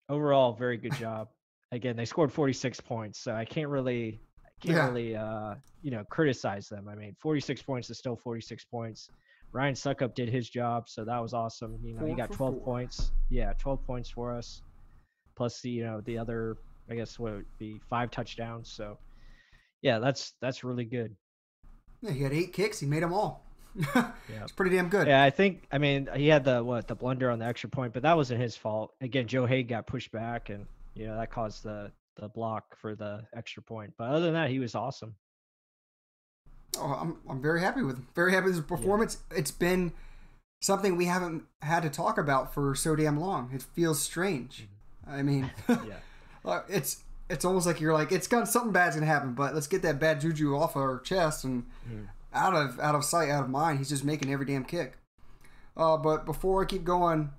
overall, 0.07 0.53
very 0.53 0.77
good 0.77 0.95
job. 0.97 1.27
Again, 1.73 1.97
they 1.97 2.05
scored 2.05 2.31
46 2.31 2.79
points, 2.79 3.19
so 3.19 3.33
I 3.33 3.43
can't 3.43 3.69
really 3.69 4.21
can't 4.61 4.75
yeah. 4.75 4.87
really 4.87 5.15
uh, 5.15 5.55
you 5.81 5.91
know 5.91 6.03
criticize 6.09 6.69
them. 6.69 6.87
I 6.87 6.95
mean, 6.95 7.15
46 7.19 7.61
points 7.63 7.89
is 7.89 7.97
still 7.97 8.15
46 8.15 8.65
points. 8.65 9.09
Ryan 9.53 9.73
Succop 9.73 10.15
did 10.15 10.29
his 10.29 10.49
job, 10.49 10.87
so 10.87 11.03
that 11.03 11.19
was 11.19 11.33
awesome. 11.33 11.77
You 11.83 11.93
know, 11.93 11.99
four 11.99 12.07
he 12.07 12.15
got 12.15 12.31
12 12.31 12.55
four. 12.55 12.63
points. 12.63 13.11
Yeah, 13.29 13.53
12 13.57 13.85
points 13.85 14.09
for 14.09 14.33
us. 14.33 14.61
Plus 15.35 15.61
the 15.61 15.69
you 15.69 15.83
know 15.83 16.01
the 16.01 16.17
other 16.17 16.57
I 16.89 16.95
guess 16.95 17.17
what 17.17 17.33
would 17.33 17.45
be 17.57 17.79
five 17.89 18.11
touchdowns. 18.11 18.71
So 18.71 18.97
yeah, 19.81 19.99
that's 19.99 20.33
that's 20.41 20.63
really 20.63 20.85
good. 20.85 21.15
Yeah, 22.01 22.11
he 22.11 22.23
had 22.23 22.33
eight 22.33 22.53
kicks. 22.53 22.79
He 22.79 22.85
made 22.85 23.03
them 23.03 23.13
all. 23.13 23.43
yeah, 23.95 24.11
it's 24.41 24.51
pretty 24.51 24.75
damn 24.75 24.89
good. 24.89 25.07
Yeah, 25.07 25.23
I 25.23 25.29
think. 25.29 25.63
I 25.71 25.77
mean, 25.77 26.09
he 26.15 26.27
had 26.27 26.43
the 26.43 26.63
what 26.63 26.87
the 26.87 26.95
blunder 26.95 27.29
on 27.29 27.39
the 27.39 27.45
extra 27.45 27.69
point, 27.69 27.93
but 27.93 28.03
that 28.03 28.17
wasn't 28.17 28.41
his 28.41 28.55
fault. 28.55 28.93
Again, 29.01 29.27
Joe 29.27 29.45
Haeg 29.45 29.67
got 29.69 29.87
pushed 29.87 30.11
back, 30.11 30.49
and 30.49 30.65
you 30.93 31.07
know 31.07 31.15
that 31.15 31.31
caused 31.31 31.63
the 31.63 31.91
the 32.15 32.27
block 32.27 32.77
for 32.77 32.95
the 32.95 33.23
extra 33.35 33.63
point. 33.63 33.93
But 33.97 34.09
other 34.09 34.25
than 34.25 34.33
that, 34.33 34.49
he 34.49 34.59
was 34.59 34.75
awesome. 34.75 35.15
Oh, 36.77 36.97
I'm 36.99 37.17
I'm 37.29 37.41
very 37.41 37.61
happy 37.61 37.81
with 37.83 37.97
him. 37.97 38.07
Very 38.15 38.31
happy 38.33 38.45
with 38.45 38.55
his 38.55 38.65
performance. 38.65 39.17
Yeah. 39.31 39.39
It's 39.39 39.51
been 39.51 39.91
something 40.61 40.95
we 40.95 41.05
haven't 41.05 41.43
had 41.61 41.83
to 41.83 41.89
talk 41.89 42.17
about 42.17 42.53
for 42.53 42.73
so 42.75 42.95
damn 42.95 43.19
long. 43.19 43.51
It 43.53 43.61
feels 43.61 44.01
strange. 44.01 44.67
Mm-hmm. 45.07 45.13
I 45.13 45.23
mean, 45.23 45.51
yeah, 46.45 46.61
it's 46.69 47.03
it's 47.29 47.43
almost 47.43 47.65
like 47.65 47.81
you're 47.81 47.93
like 47.93 48.11
it's 48.11 48.27
got 48.27 48.47
something 48.47 48.71
bad's 48.71 48.95
gonna 48.95 49.05
happen, 49.05 49.33
but 49.33 49.53
let's 49.53 49.67
get 49.67 49.81
that 49.81 49.99
bad 49.99 50.21
juju 50.21 50.55
off 50.55 50.75
our 50.75 50.99
chest 50.99 51.43
and 51.43 51.63
mm-hmm. 51.87 52.03
out 52.33 52.53
of 52.53 52.79
out 52.79 52.95
of 52.95 53.03
sight, 53.03 53.29
out 53.29 53.43
of 53.43 53.49
mind. 53.49 53.79
He's 53.79 53.89
just 53.89 54.05
making 54.05 54.31
every 54.31 54.45
damn 54.45 54.63
kick. 54.63 54.97
Uh, 55.75 55.97
but 55.97 56.25
before 56.25 56.61
I 56.61 56.65
keep 56.65 56.83
going, 56.83 57.31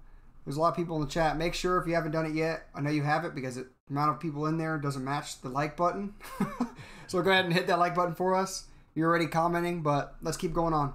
there's 0.45 0.57
a 0.57 0.61
lot 0.61 0.71
of 0.71 0.77
people 0.77 0.97
in 0.97 1.03
the 1.03 1.09
chat. 1.09 1.37
Make 1.37 1.55
sure 1.55 1.79
if 1.79 1.87
you 1.87 1.95
haven't 1.95 2.13
done 2.13 2.27
it 2.27 2.35
yet, 2.35 2.67
I 2.75 2.81
know 2.81 2.91
you 2.91 3.03
have 3.03 3.25
it 3.25 3.35
because 3.35 3.57
it 3.57 3.67
amount 3.93 4.11
of 4.11 4.21
people 4.21 4.47
in 4.47 4.59
there 4.59 4.79
doesn't 4.79 5.05
match 5.05 5.41
the 5.41 5.49
like 5.49 5.77
button. 5.77 6.15
so 7.07 7.23
go 7.23 7.31
ahead 7.31 7.45
and 7.45 7.55
hit 7.55 7.67
that 7.69 7.79
like 7.79 7.95
button 7.95 8.15
for 8.15 8.35
us. 8.35 8.65
You're 8.95 9.09
already 9.09 9.27
commenting, 9.27 9.83
but 9.83 10.17
let's 10.23 10.37
keep 10.37 10.53
going 10.53 10.75
on. 10.75 10.95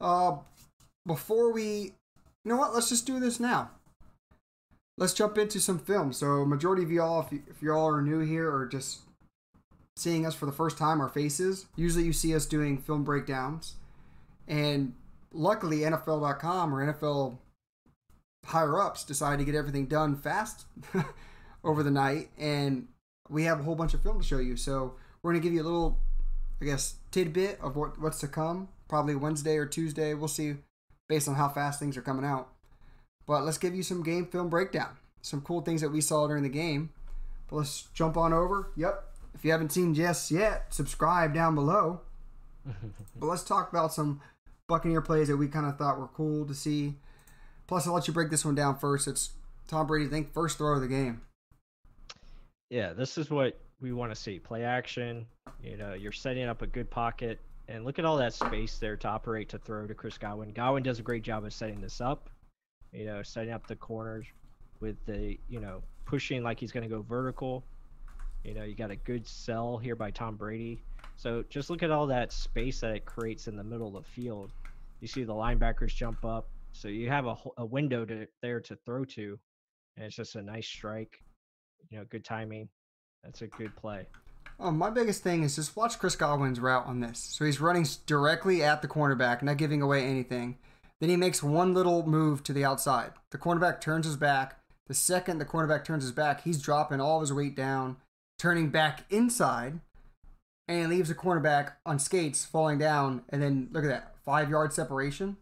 Uh, 0.00 0.36
before 1.06 1.52
we, 1.52 1.62
you 1.64 1.92
know 2.44 2.56
what? 2.56 2.74
Let's 2.74 2.88
just 2.88 3.06
do 3.06 3.20
this 3.20 3.40
now. 3.40 3.70
Let's 4.96 5.14
jump 5.14 5.38
into 5.38 5.60
some 5.60 5.78
film. 5.78 6.12
So, 6.12 6.44
majority 6.44 6.82
of 6.82 6.90
y'all, 6.90 7.20
if, 7.22 7.32
y- 7.32 7.42
if 7.48 7.62
y'all 7.62 7.86
are 7.86 8.02
new 8.02 8.20
here 8.20 8.50
or 8.50 8.66
just 8.66 9.00
seeing 9.96 10.26
us 10.26 10.34
for 10.34 10.46
the 10.46 10.52
first 10.52 10.78
time, 10.78 11.00
our 11.00 11.08
faces, 11.08 11.66
usually 11.76 12.04
you 12.04 12.12
see 12.12 12.34
us 12.34 12.46
doing 12.46 12.78
film 12.78 13.04
breakdowns. 13.04 13.76
And 14.46 14.94
luckily, 15.32 15.78
NFL.com 15.80 16.74
or 16.74 16.92
NFL 16.92 17.38
higher 18.46 18.80
ups 18.80 19.04
decided 19.04 19.38
to 19.38 19.44
get 19.44 19.54
everything 19.58 19.86
done 19.86 20.16
fast 20.16 20.64
over 21.64 21.82
the 21.82 21.90
night, 21.90 22.30
and 22.38 22.88
we 23.28 23.44
have 23.44 23.60
a 23.60 23.62
whole 23.62 23.74
bunch 23.74 23.94
of 23.94 24.02
film 24.02 24.20
to 24.20 24.26
show 24.26 24.38
you. 24.38 24.56
So 24.56 24.94
we're 25.22 25.32
gonna 25.32 25.42
give 25.42 25.52
you 25.52 25.62
a 25.62 25.64
little, 25.64 25.98
I 26.60 26.64
guess, 26.64 26.96
tidbit 27.10 27.60
of 27.60 27.76
what 27.76 28.00
what's 28.00 28.20
to 28.20 28.28
come. 28.28 28.68
Probably 28.88 29.14
Wednesday 29.14 29.56
or 29.56 29.66
Tuesday. 29.66 30.14
We'll 30.14 30.28
see, 30.28 30.56
based 31.08 31.28
on 31.28 31.36
how 31.36 31.48
fast 31.48 31.78
things 31.78 31.96
are 31.96 32.02
coming 32.02 32.24
out. 32.24 32.48
But 33.26 33.44
let's 33.44 33.58
give 33.58 33.74
you 33.74 33.82
some 33.82 34.02
game 34.02 34.26
film 34.26 34.48
breakdown. 34.48 34.96
Some 35.22 35.42
cool 35.42 35.60
things 35.60 35.82
that 35.82 35.90
we 35.90 36.00
saw 36.00 36.26
during 36.26 36.42
the 36.42 36.48
game. 36.48 36.90
But 37.48 37.56
let's 37.56 37.82
jump 37.94 38.16
on 38.16 38.32
over. 38.32 38.70
Yep. 38.76 39.04
If 39.34 39.44
you 39.44 39.52
haven't 39.52 39.70
seen 39.70 39.94
Jess 39.94 40.30
yet, 40.30 40.74
subscribe 40.74 41.32
down 41.32 41.54
below. 41.54 42.00
but 43.16 43.26
let's 43.26 43.44
talk 43.44 43.70
about 43.70 43.92
some 43.92 44.20
Buccaneer 44.66 45.00
plays 45.00 45.28
that 45.28 45.36
we 45.36 45.48
kind 45.48 45.66
of 45.66 45.76
thought 45.76 45.98
were 45.98 46.08
cool 46.08 46.46
to 46.46 46.54
see. 46.54 46.94
Plus, 47.66 47.86
I'll 47.86 47.94
let 47.94 48.08
you 48.08 48.14
break 48.14 48.30
this 48.30 48.44
one 48.44 48.54
down 48.54 48.78
first. 48.78 49.06
It's 49.06 49.30
Tom 49.68 49.86
Brady, 49.86 50.06
I 50.06 50.08
think, 50.08 50.32
first 50.32 50.58
throw 50.58 50.74
of 50.74 50.80
the 50.80 50.88
game. 50.88 51.22
Yeah, 52.70 52.92
this 52.92 53.18
is 53.18 53.30
what 53.30 53.58
we 53.80 53.92
want 53.92 54.14
to 54.14 54.20
see. 54.20 54.38
Play 54.38 54.62
action. 54.62 55.26
You 55.62 55.76
know, 55.76 55.92
you're 55.92 56.12
setting 56.12 56.44
up 56.44 56.62
a 56.62 56.66
good 56.66 56.88
pocket. 56.88 57.40
And 57.68 57.84
look 57.84 57.98
at 57.98 58.04
all 58.04 58.16
that 58.16 58.32
space 58.32 58.78
there 58.78 58.96
to 58.96 59.08
operate 59.08 59.48
to 59.50 59.58
throw 59.58 59.86
to 59.86 59.94
Chris 59.94 60.18
Godwin. 60.18 60.52
Godwin 60.52 60.82
does 60.82 60.98
a 60.98 61.02
great 61.02 61.22
job 61.22 61.44
of 61.44 61.52
setting 61.52 61.80
this 61.80 62.00
up. 62.00 62.30
You 62.92 63.06
know, 63.06 63.22
setting 63.22 63.52
up 63.52 63.66
the 63.66 63.76
corners 63.76 64.26
with 64.80 64.96
the, 65.06 65.38
you 65.48 65.60
know, 65.60 65.82
pushing 66.04 66.42
like 66.42 66.58
he's 66.58 66.72
going 66.72 66.88
to 66.88 66.88
go 66.88 67.02
vertical. 67.02 67.64
You 68.44 68.54
know, 68.54 68.64
you 68.64 68.74
got 68.74 68.90
a 68.90 68.96
good 68.96 69.26
sell 69.26 69.76
here 69.76 69.94
by 69.94 70.10
Tom 70.10 70.36
Brady. 70.36 70.82
So 71.16 71.44
just 71.48 71.70
look 71.70 71.82
at 71.82 71.90
all 71.90 72.06
that 72.06 72.32
space 72.32 72.80
that 72.80 72.92
it 72.92 73.04
creates 73.04 73.46
in 73.46 73.56
the 73.56 73.64
middle 73.64 73.96
of 73.96 74.04
the 74.04 74.10
field. 74.10 74.50
You 75.00 75.08
see 75.08 75.24
the 75.24 75.34
linebackers 75.34 75.94
jump 75.94 76.24
up. 76.24 76.48
So 76.72 76.88
you 76.88 77.08
have 77.08 77.26
a, 77.26 77.36
a 77.58 77.64
window 77.64 78.04
to 78.04 78.26
there 78.42 78.60
to 78.60 78.76
throw 78.86 79.04
to. 79.06 79.38
And 79.96 80.06
it's 80.06 80.16
just 80.16 80.36
a 80.36 80.42
nice 80.42 80.66
strike. 80.66 81.20
You 81.88 81.98
know, 81.98 82.04
good 82.08 82.24
timing. 82.24 82.68
That's 83.24 83.42
a 83.42 83.46
good 83.46 83.74
play. 83.76 84.06
Um, 84.58 84.76
my 84.76 84.90
biggest 84.90 85.22
thing 85.22 85.42
is 85.42 85.56
just 85.56 85.76
watch 85.76 85.98
Chris 85.98 86.16
Godwin's 86.16 86.60
route 86.60 86.86
on 86.86 87.00
this. 87.00 87.18
So 87.18 87.44
he's 87.44 87.60
running 87.60 87.86
directly 88.06 88.62
at 88.62 88.82
the 88.82 88.88
cornerback, 88.88 89.42
not 89.42 89.56
giving 89.56 89.80
away 89.80 90.04
anything. 90.04 90.58
Then 91.00 91.08
he 91.08 91.16
makes 91.16 91.42
one 91.42 91.72
little 91.72 92.06
move 92.06 92.42
to 92.44 92.52
the 92.52 92.64
outside. 92.64 93.12
The 93.30 93.38
cornerback 93.38 93.80
turns 93.80 94.04
his 94.04 94.16
back. 94.16 94.58
The 94.86 94.94
second 94.94 95.38
the 95.38 95.44
cornerback 95.44 95.84
turns 95.84 96.02
his 96.02 96.12
back, 96.12 96.42
he's 96.42 96.60
dropping 96.60 97.00
all 97.00 97.18
of 97.18 97.20
his 97.22 97.32
weight 97.32 97.54
down, 97.54 97.96
turning 98.38 98.70
back 98.70 99.04
inside, 99.08 99.78
and 100.66 100.90
leaves 100.90 101.08
the 101.08 101.14
cornerback 101.14 101.74
on 101.86 101.98
skates 101.98 102.44
falling 102.44 102.78
down. 102.78 103.22
And 103.28 103.40
then 103.40 103.68
look 103.70 103.84
at 103.84 103.90
that 103.90 104.16
five 104.24 104.50
yard 104.50 104.72
separation 104.72 105.36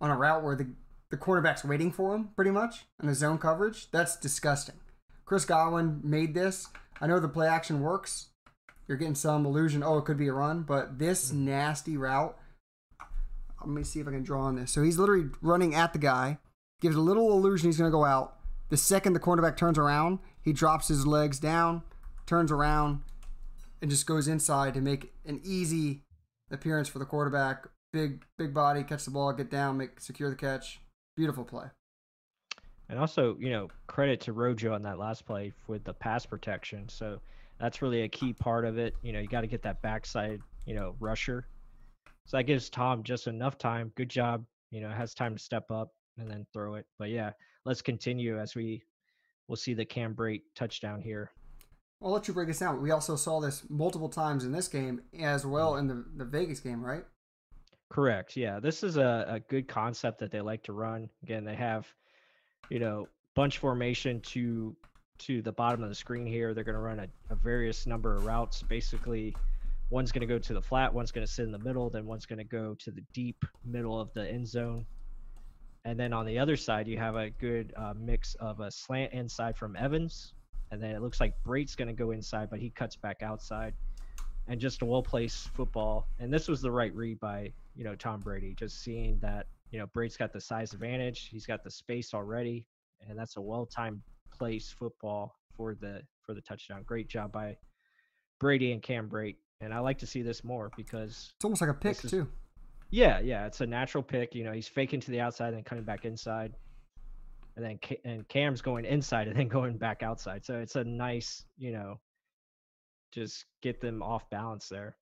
on 0.00 0.10
a 0.10 0.16
route 0.16 0.44
where 0.44 0.54
the, 0.54 0.68
the 1.10 1.16
cornerback's 1.16 1.64
waiting 1.64 1.90
for 1.90 2.14
him 2.14 2.28
pretty 2.36 2.50
much 2.50 2.84
in 3.00 3.08
the 3.08 3.14
zone 3.14 3.38
coverage. 3.38 3.90
That's 3.90 4.16
disgusting. 4.16 4.76
Chris 5.24 5.44
Godwin 5.44 6.00
made 6.02 6.34
this. 6.34 6.68
I 7.00 7.06
know 7.06 7.18
the 7.18 7.28
play 7.28 7.46
action 7.46 7.80
works, 7.80 8.28
you're 8.86 8.98
getting 8.98 9.14
some 9.14 9.46
illusion. 9.46 9.82
Oh, 9.82 9.98
it 9.98 10.04
could 10.04 10.18
be 10.18 10.28
a 10.28 10.32
run, 10.32 10.62
but 10.62 10.98
this 10.98 11.32
nasty 11.32 11.96
route. 11.96 12.36
Let 13.60 13.68
me 13.68 13.82
see 13.82 14.00
if 14.00 14.08
I 14.08 14.10
can 14.10 14.22
draw 14.22 14.42
on 14.42 14.56
this. 14.56 14.70
So 14.70 14.82
he's 14.82 14.98
literally 14.98 15.30
running 15.40 15.74
at 15.74 15.92
the 15.92 15.98
guy, 15.98 16.38
gives 16.80 16.96
a 16.96 17.00
little 17.00 17.32
illusion 17.32 17.68
he's 17.68 17.78
going 17.78 17.90
to 17.90 17.96
go 17.96 18.04
out. 18.04 18.36
The 18.68 18.76
second 18.76 19.14
the 19.14 19.20
cornerback 19.20 19.56
turns 19.56 19.78
around, 19.78 20.18
he 20.42 20.52
drops 20.52 20.88
his 20.88 21.06
legs 21.06 21.38
down, 21.38 21.82
turns 22.26 22.52
around, 22.52 23.00
and 23.80 23.90
just 23.90 24.06
goes 24.06 24.28
inside 24.28 24.74
to 24.74 24.80
make 24.80 25.12
an 25.24 25.40
easy 25.44 26.02
appearance 26.50 26.88
for 26.88 26.98
the 26.98 27.04
quarterback. 27.06 27.68
Big, 27.92 28.24
big 28.36 28.52
body, 28.52 28.82
catch 28.82 29.04
the 29.04 29.10
ball, 29.10 29.32
get 29.32 29.50
down, 29.50 29.78
make 29.78 30.00
secure 30.00 30.28
the 30.28 30.36
catch. 30.36 30.80
Beautiful 31.16 31.44
play. 31.44 31.66
And 32.88 32.98
also, 32.98 33.36
you 33.38 33.50
know, 33.50 33.68
credit 33.86 34.20
to 34.22 34.32
Rojo 34.32 34.74
on 34.74 34.82
that 34.82 34.98
last 34.98 35.24
play 35.26 35.52
with 35.68 35.84
the 35.84 35.94
pass 35.94 36.26
protection. 36.26 36.88
So 36.88 37.20
that's 37.58 37.82
really 37.82 38.02
a 38.02 38.08
key 38.08 38.32
part 38.32 38.64
of 38.64 38.78
it. 38.78 38.94
You 39.02 39.12
know, 39.12 39.20
you 39.20 39.28
got 39.28 39.40
to 39.40 39.46
get 39.46 39.62
that 39.62 39.80
backside, 39.82 40.40
you 40.66 40.74
know, 40.74 40.94
rusher. 41.00 41.46
So 42.26 42.36
that 42.36 42.44
gives 42.44 42.68
Tom 42.68 43.02
just 43.02 43.26
enough 43.26 43.58
time. 43.58 43.92
Good 43.96 44.10
job. 44.10 44.44
You 44.70 44.80
know, 44.80 44.90
has 44.90 45.14
time 45.14 45.36
to 45.36 45.42
step 45.42 45.70
up 45.70 45.92
and 46.18 46.30
then 46.30 46.46
throw 46.52 46.74
it. 46.74 46.86
But 46.98 47.10
yeah, 47.10 47.30
let's 47.64 47.82
continue 47.82 48.38
as 48.38 48.54
we 48.54 48.82
we'll 49.48 49.56
see 49.56 49.74
the 49.74 49.84
Cam 49.84 50.14
Brate 50.14 50.42
touchdown 50.54 51.00
here. 51.00 51.30
I'll 52.02 52.10
let 52.10 52.28
you 52.28 52.34
break 52.34 52.48
this 52.48 52.58
down. 52.58 52.82
We 52.82 52.90
also 52.90 53.16
saw 53.16 53.40
this 53.40 53.64
multiple 53.70 54.08
times 54.08 54.44
in 54.44 54.52
this 54.52 54.68
game 54.68 55.00
as 55.18 55.46
well 55.46 55.76
in 55.76 55.86
the, 55.86 56.04
the 56.16 56.24
Vegas 56.24 56.60
game, 56.60 56.84
right? 56.84 57.04
Correct. 57.90 58.36
Yeah, 58.36 58.60
this 58.60 58.82
is 58.82 58.96
a, 58.96 59.26
a 59.28 59.40
good 59.40 59.68
concept 59.68 60.18
that 60.18 60.30
they 60.30 60.40
like 60.40 60.62
to 60.64 60.72
run. 60.72 61.08
Again, 61.22 61.44
they 61.44 61.54
have, 61.54 61.86
you 62.70 62.78
know, 62.78 63.08
bunch 63.34 63.58
formation 63.58 64.20
to 64.20 64.76
to 65.16 65.42
the 65.42 65.52
bottom 65.52 65.82
of 65.82 65.88
the 65.88 65.94
screen 65.94 66.26
here. 66.26 66.54
They're 66.54 66.64
going 66.64 66.74
to 66.74 66.80
run 66.80 66.98
a, 66.98 67.06
a 67.30 67.36
various 67.36 67.86
number 67.86 68.16
of 68.16 68.24
routes. 68.24 68.62
Basically, 68.62 69.34
one's 69.90 70.10
going 70.10 70.26
to 70.26 70.26
go 70.26 70.38
to 70.38 70.54
the 70.54 70.62
flat, 70.62 70.92
one's 70.92 71.12
going 71.12 71.26
to 71.26 71.32
sit 71.32 71.44
in 71.44 71.52
the 71.52 71.58
middle, 71.58 71.88
then 71.88 72.04
one's 72.04 72.26
going 72.26 72.38
to 72.38 72.44
go 72.44 72.74
to 72.74 72.90
the 72.90 73.02
deep 73.12 73.44
middle 73.64 74.00
of 74.00 74.12
the 74.12 74.28
end 74.28 74.48
zone. 74.48 74.84
And 75.84 75.98
then 76.00 76.12
on 76.12 76.26
the 76.26 76.38
other 76.38 76.56
side, 76.56 76.88
you 76.88 76.98
have 76.98 77.14
a 77.14 77.30
good 77.30 77.72
uh, 77.76 77.92
mix 77.96 78.34
of 78.36 78.60
a 78.60 78.70
slant 78.70 79.12
inside 79.12 79.56
from 79.56 79.76
Evans, 79.76 80.32
and 80.70 80.82
then 80.82 80.92
it 80.92 81.02
looks 81.02 81.20
like 81.20 81.34
Brate's 81.44 81.76
going 81.76 81.88
to 81.88 81.94
go 81.94 82.10
inside, 82.10 82.48
but 82.50 82.58
he 82.58 82.70
cuts 82.70 82.96
back 82.96 83.22
outside 83.22 83.74
and 84.48 84.60
just 84.60 84.82
a 84.82 84.84
well 84.84 85.02
placed 85.02 85.48
football. 85.50 86.08
And 86.18 86.32
this 86.32 86.48
was 86.48 86.60
the 86.60 86.70
right 86.70 86.94
read 86.94 87.20
by 87.20 87.52
you 87.76 87.84
know 87.84 87.94
Tom 87.94 88.20
Brady, 88.20 88.54
just 88.54 88.82
seeing 88.82 89.18
that 89.20 89.46
you 89.74 89.80
know 89.80 89.88
Brate's 89.88 90.16
got 90.16 90.32
the 90.32 90.40
size 90.40 90.72
advantage, 90.72 91.28
he's 91.32 91.46
got 91.46 91.64
the 91.64 91.70
space 91.70 92.14
already, 92.14 92.64
and 93.08 93.18
that's 93.18 93.36
a 93.36 93.40
well 93.40 93.66
timed 93.66 94.00
place 94.32 94.70
football 94.70 95.34
for 95.56 95.74
the 95.74 96.00
for 96.22 96.32
the 96.32 96.40
touchdown. 96.40 96.84
Great 96.86 97.08
job 97.08 97.32
by 97.32 97.56
Brady 98.38 98.70
and 98.70 98.80
Cam 98.80 99.08
Brate, 99.08 99.34
and 99.60 99.74
I 99.74 99.80
like 99.80 99.98
to 99.98 100.06
see 100.06 100.22
this 100.22 100.44
more 100.44 100.70
because 100.76 101.32
It's 101.34 101.44
almost 101.44 101.60
like 101.60 101.70
a 101.70 101.74
pick, 101.74 102.04
is- 102.04 102.10
too. 102.12 102.28
yeah, 102.90 103.18
yeah, 103.18 103.46
it's 103.46 103.60
a 103.62 103.66
natural 103.66 104.04
pick. 104.04 104.32
You 104.32 104.44
know, 104.44 104.52
he's 104.52 104.68
faking 104.68 105.00
to 105.00 105.10
the 105.10 105.20
outside 105.20 105.54
and 105.54 105.64
coming 105.66 105.82
back 105.82 106.04
inside, 106.04 106.54
and 107.56 107.64
then 107.64 107.80
and 108.04 108.28
Cam's 108.28 108.62
going 108.62 108.84
inside 108.84 109.26
and 109.26 109.36
then 109.36 109.48
going 109.48 109.76
back 109.76 110.04
outside. 110.04 110.44
So 110.44 110.60
it's 110.60 110.76
a 110.76 110.84
nice, 110.84 111.44
you 111.58 111.72
know, 111.72 111.98
just 113.10 113.44
get 113.60 113.80
them 113.80 114.04
off 114.04 114.30
balance 114.30 114.68
there. 114.68 114.96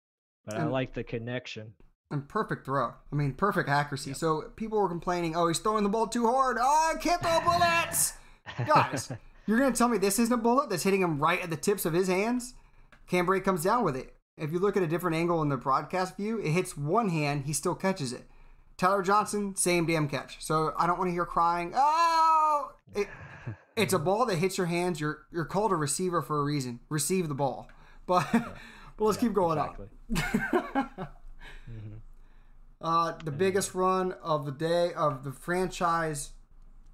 But 0.44 0.56
I 0.56 0.64
like 0.64 0.92
the 0.92 1.04
connection. 1.04 1.72
And 2.10 2.26
perfect 2.26 2.64
throw. 2.64 2.94
I 3.12 3.16
mean, 3.16 3.34
perfect 3.34 3.68
accuracy. 3.68 4.14
So 4.14 4.50
people 4.56 4.80
were 4.80 4.88
complaining, 4.88 5.36
oh, 5.36 5.48
he's 5.48 5.58
throwing 5.58 5.84
the 5.84 5.90
ball 5.90 6.06
too 6.06 6.26
hard. 6.26 6.56
Oh, 6.58 6.92
I 6.94 6.98
can't 6.98 7.20
throw 7.20 7.40
bullets. 7.40 8.14
Guys, 8.66 9.12
you're 9.46 9.58
going 9.58 9.72
to 9.72 9.76
tell 9.76 9.88
me 9.88 9.98
this 9.98 10.18
isn't 10.18 10.32
a 10.32 10.38
bullet 10.38 10.70
that's 10.70 10.84
hitting 10.84 11.02
him 11.02 11.18
right 11.18 11.42
at 11.42 11.50
the 11.50 11.56
tips 11.56 11.84
of 11.84 11.92
his 11.92 12.08
hands? 12.08 12.54
Cam 13.06 13.26
Brate 13.26 13.44
comes 13.44 13.62
down 13.62 13.84
with 13.84 13.96
it. 13.96 14.14
If 14.38 14.52
you 14.52 14.58
look 14.58 14.76
at 14.76 14.82
a 14.82 14.86
different 14.86 15.16
angle 15.16 15.42
in 15.42 15.48
the 15.48 15.56
broadcast 15.56 16.16
view, 16.16 16.38
it 16.38 16.50
hits 16.50 16.76
one 16.76 17.10
hand, 17.10 17.44
he 17.44 17.52
still 17.52 17.74
catches 17.74 18.12
it. 18.12 18.24
Tyler 18.78 19.02
Johnson, 19.02 19.56
same 19.56 19.86
damn 19.86 20.08
catch. 20.08 20.42
So 20.42 20.72
I 20.78 20.86
don't 20.86 20.98
want 20.98 21.08
to 21.08 21.12
hear 21.12 21.26
crying. 21.26 21.72
Oh, 21.74 22.70
it, 22.94 23.08
it's 23.76 23.92
a 23.92 23.98
ball 23.98 24.24
that 24.26 24.36
hits 24.36 24.56
your 24.56 24.68
hands. 24.68 25.00
You're 25.00 25.26
you're 25.32 25.44
called 25.44 25.72
a 25.72 25.76
receiver 25.76 26.22
for 26.22 26.38
a 26.38 26.44
reason. 26.44 26.80
Receive 26.88 27.28
the 27.28 27.34
ball. 27.34 27.68
But 28.06 28.26
but 28.32 29.04
let's 29.04 29.18
keep 29.18 29.34
going 29.34 29.58
exactly. 29.58 29.88
on. 30.74 31.08
Uh, 32.80 33.12
the 33.25 33.30
biggest 33.32 33.75
run 33.75 34.12
of 34.23 34.47
the 34.47 34.52
day 34.52 34.92
of 34.94 35.25
the 35.25 35.32
franchise 35.32 36.30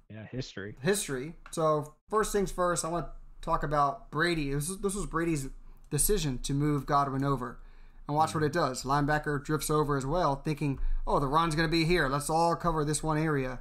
Yeah, 0.09 0.25
history. 0.25 0.75
history. 0.81 1.35
So 1.51 1.93
first 2.09 2.31
things 2.31 2.51
first, 2.51 2.83
I 2.83 2.89
want 2.89 3.05
to 3.05 3.11
talk 3.41 3.63
about 3.63 4.09
Brady. 4.09 4.51
This, 4.53 4.69
is, 4.69 4.79
this 4.79 4.95
was 4.95 5.05
Brady's 5.05 5.47
decision 5.91 6.39
to 6.39 6.53
move 6.53 6.85
Godwin 6.87 7.23
over, 7.23 7.59
and 8.07 8.17
watch 8.17 8.33
what 8.33 8.43
it 8.43 8.51
does. 8.51 8.83
Linebacker 8.83 9.43
drifts 9.43 9.69
over 9.69 9.95
as 9.97 10.05
well, 10.05 10.35
thinking, 10.37 10.79
"Oh, 11.05 11.19
the 11.19 11.27
run's 11.27 11.55
going 11.55 11.67
to 11.67 11.71
be 11.71 11.85
here. 11.85 12.07
Let's 12.07 12.29
all 12.29 12.55
cover 12.55 12.83
this 12.83 13.03
one 13.03 13.17
area." 13.19 13.59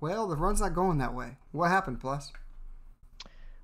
Well, 0.00 0.26
the 0.26 0.36
run's 0.36 0.60
not 0.60 0.74
going 0.74 0.98
that 0.98 1.14
way. 1.14 1.38
What 1.52 1.70
happened, 1.70 2.00
Plus? 2.00 2.32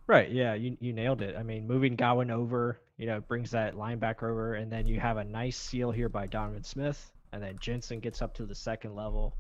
Right. 0.07 0.31
Yeah, 0.31 0.55
you 0.55 0.77
you 0.81 0.93
nailed 0.93 1.23
it. 1.23 1.37
I 1.37 1.43
mean, 1.43 1.67
moving 1.67 1.97
Godwin 1.97 2.31
over, 2.31 2.81
you 2.97 3.07
know, 3.07 3.21
brings 3.21 3.51
that 3.51 3.75
linebacker 3.75 4.31
over, 4.31 4.55
and 4.55 4.71
then 4.71 4.87
you 4.87 4.99
have 5.01 5.17
a 5.17 5.25
nice 5.25 5.57
seal 5.57 5.91
here 5.91 6.09
by 6.09 6.27
Donovan 6.27 6.65
Smith, 6.65 7.13
and 7.33 7.43
then 7.43 7.57
Jensen 7.61 8.01
gets 8.01 8.23
up 8.23 8.35
to 8.35 8.47
the 8.47 8.55
second 8.55 8.95
level, 8.95 9.37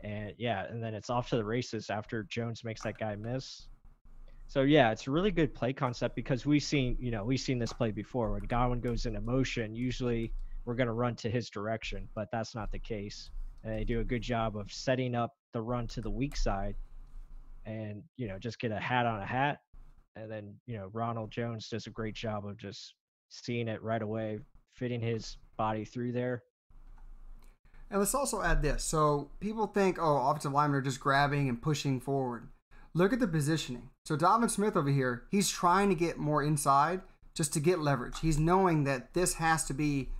and 0.00 0.32
yeah, 0.38 0.64
and 0.68 0.82
then 0.82 0.94
it's 0.94 1.10
off 1.10 1.28
to 1.30 1.36
the 1.36 1.44
races 1.44 1.90
after 1.90 2.24
Jones 2.24 2.64
makes 2.64 2.82
that 2.82 2.98
guy 2.98 3.16
miss. 3.16 3.68
So 4.46 4.62
yeah, 4.62 4.90
it's 4.92 5.06
a 5.06 5.10
really 5.10 5.30
good 5.30 5.54
play 5.54 5.72
concept 5.72 6.16
because 6.16 6.46
we've 6.46 6.62
seen, 6.62 6.96
you 6.98 7.10
know, 7.10 7.22
we've 7.24 7.40
seen 7.40 7.58
this 7.58 7.72
play 7.72 7.90
before. 7.90 8.32
When 8.32 8.44
Godwin 8.44 8.80
goes 8.80 9.04
into 9.04 9.20
motion, 9.20 9.74
usually 9.74 10.32
we're 10.64 10.74
going 10.74 10.86
to 10.86 10.94
run 10.94 11.16
to 11.16 11.30
his 11.30 11.50
direction, 11.50 12.08
but 12.14 12.28
that's 12.32 12.54
not 12.54 12.72
the 12.72 12.78
case. 12.78 13.30
And 13.62 13.76
they 13.76 13.84
do 13.84 14.00
a 14.00 14.04
good 14.04 14.22
job 14.22 14.56
of 14.56 14.72
setting 14.72 15.14
up 15.14 15.32
the 15.52 15.60
run 15.60 15.86
to 15.88 16.00
the 16.00 16.10
weak 16.10 16.36
side 16.36 16.76
and 17.68 18.02
you 18.16 18.26
know 18.26 18.38
just 18.38 18.58
get 18.58 18.72
a 18.72 18.80
hat 18.80 19.06
on 19.06 19.20
a 19.20 19.26
hat 19.26 19.58
and 20.16 20.30
then 20.30 20.54
you 20.66 20.76
know 20.76 20.88
ronald 20.92 21.30
jones 21.30 21.68
does 21.68 21.86
a 21.86 21.90
great 21.90 22.14
job 22.14 22.46
of 22.46 22.56
just 22.56 22.94
seeing 23.28 23.68
it 23.68 23.82
right 23.82 24.02
away 24.02 24.38
fitting 24.74 25.00
his 25.00 25.36
body 25.56 25.84
through 25.84 26.12
there 26.12 26.42
And 27.90 27.98
let's 27.98 28.14
also 28.14 28.42
add 28.42 28.62
this. 28.62 28.84
So 28.84 29.30
people 29.40 29.66
think, 29.66 29.98
oh, 30.00 30.28
offensive 30.28 30.52
linemen 30.52 30.78
are 30.78 30.82
just 30.82 31.00
grabbing 31.00 31.48
and 31.48 31.60
pushing 31.60 32.00
forward. 32.00 32.48
Look 32.94 33.12
at 33.12 33.20
the 33.20 33.28
positioning. 33.28 33.90
So 34.04 34.16
Donovan 34.16 34.48
Smith 34.48 34.76
over 34.76 34.90
here, 34.90 35.24
he's 35.30 35.48
trying 35.48 35.88
to 35.88 35.94
get 35.94 36.18
more 36.18 36.42
inside 36.42 37.00
just 37.34 37.52
to 37.54 37.60
get 37.60 37.78
leverage. 37.78 38.20
He's 38.20 38.38
knowing 38.38 38.84
that 38.84 39.14
this 39.14 39.34
has 39.34 39.64
to 39.64 39.74
be 39.74 40.10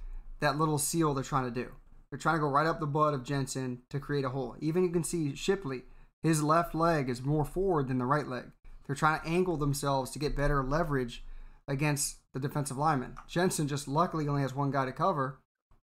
that 0.40 0.58
little 0.58 0.78
seal 0.78 1.14
they're 1.14 1.24
trying 1.24 1.44
to 1.44 1.50
do. 1.50 1.72
They're 2.10 2.18
trying 2.18 2.36
to 2.36 2.40
go 2.40 2.48
right 2.48 2.66
up 2.66 2.80
the 2.80 2.86
butt 2.86 3.14
of 3.14 3.24
Jensen 3.24 3.82
to 3.90 3.98
create 3.98 4.24
a 4.24 4.30
hole. 4.30 4.56
Even 4.60 4.84
you 4.84 4.90
can 4.90 5.04
see 5.04 5.34
Shipley, 5.34 5.82
his 6.22 6.42
left 6.42 6.74
leg 6.74 7.08
is 7.08 7.22
more 7.22 7.44
forward 7.44 7.88
than 7.88 7.98
the 7.98 8.06
right 8.06 8.26
leg. 8.26 8.50
They're 8.86 8.96
trying 8.96 9.20
to 9.20 9.26
angle 9.26 9.56
themselves 9.56 10.10
to 10.12 10.18
get 10.18 10.36
better 10.36 10.62
leverage 10.62 11.24
against 11.66 12.16
the 12.32 12.40
defensive 12.40 12.78
lineman. 12.78 13.16
Jensen 13.28 13.68
just 13.68 13.88
luckily 13.88 14.26
only 14.26 14.42
has 14.42 14.54
one 14.54 14.70
guy 14.70 14.86
to 14.86 14.92
cover 14.92 15.40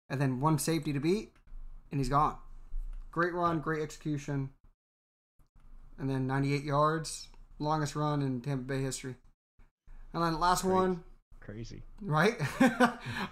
and 0.09 0.21
then 0.21 0.41
one 0.41 0.59
safety 0.59 0.93
to 0.93 1.01
beat 1.01 1.33
and 1.91 2.01
he's 2.01 2.09
gone. 2.09 2.37
Great 3.11 3.33
run, 3.33 3.61
great 3.61 3.83
execution, 3.83 4.51
and 5.99 6.11
then 6.11 6.27
98 6.27 6.63
yards, 6.65 7.29
longest 7.59 7.97
run 7.97 8.21
in 8.23 8.41
Tampa 8.41 8.65
Bay 8.65 8.83
history. 8.83 9.17
And 10.13 10.23
then 10.23 10.39
last 10.39 10.63
Crazy. 10.63 10.75
one, 10.75 11.05
Crazy. 11.41 11.83
right? 12.01 12.35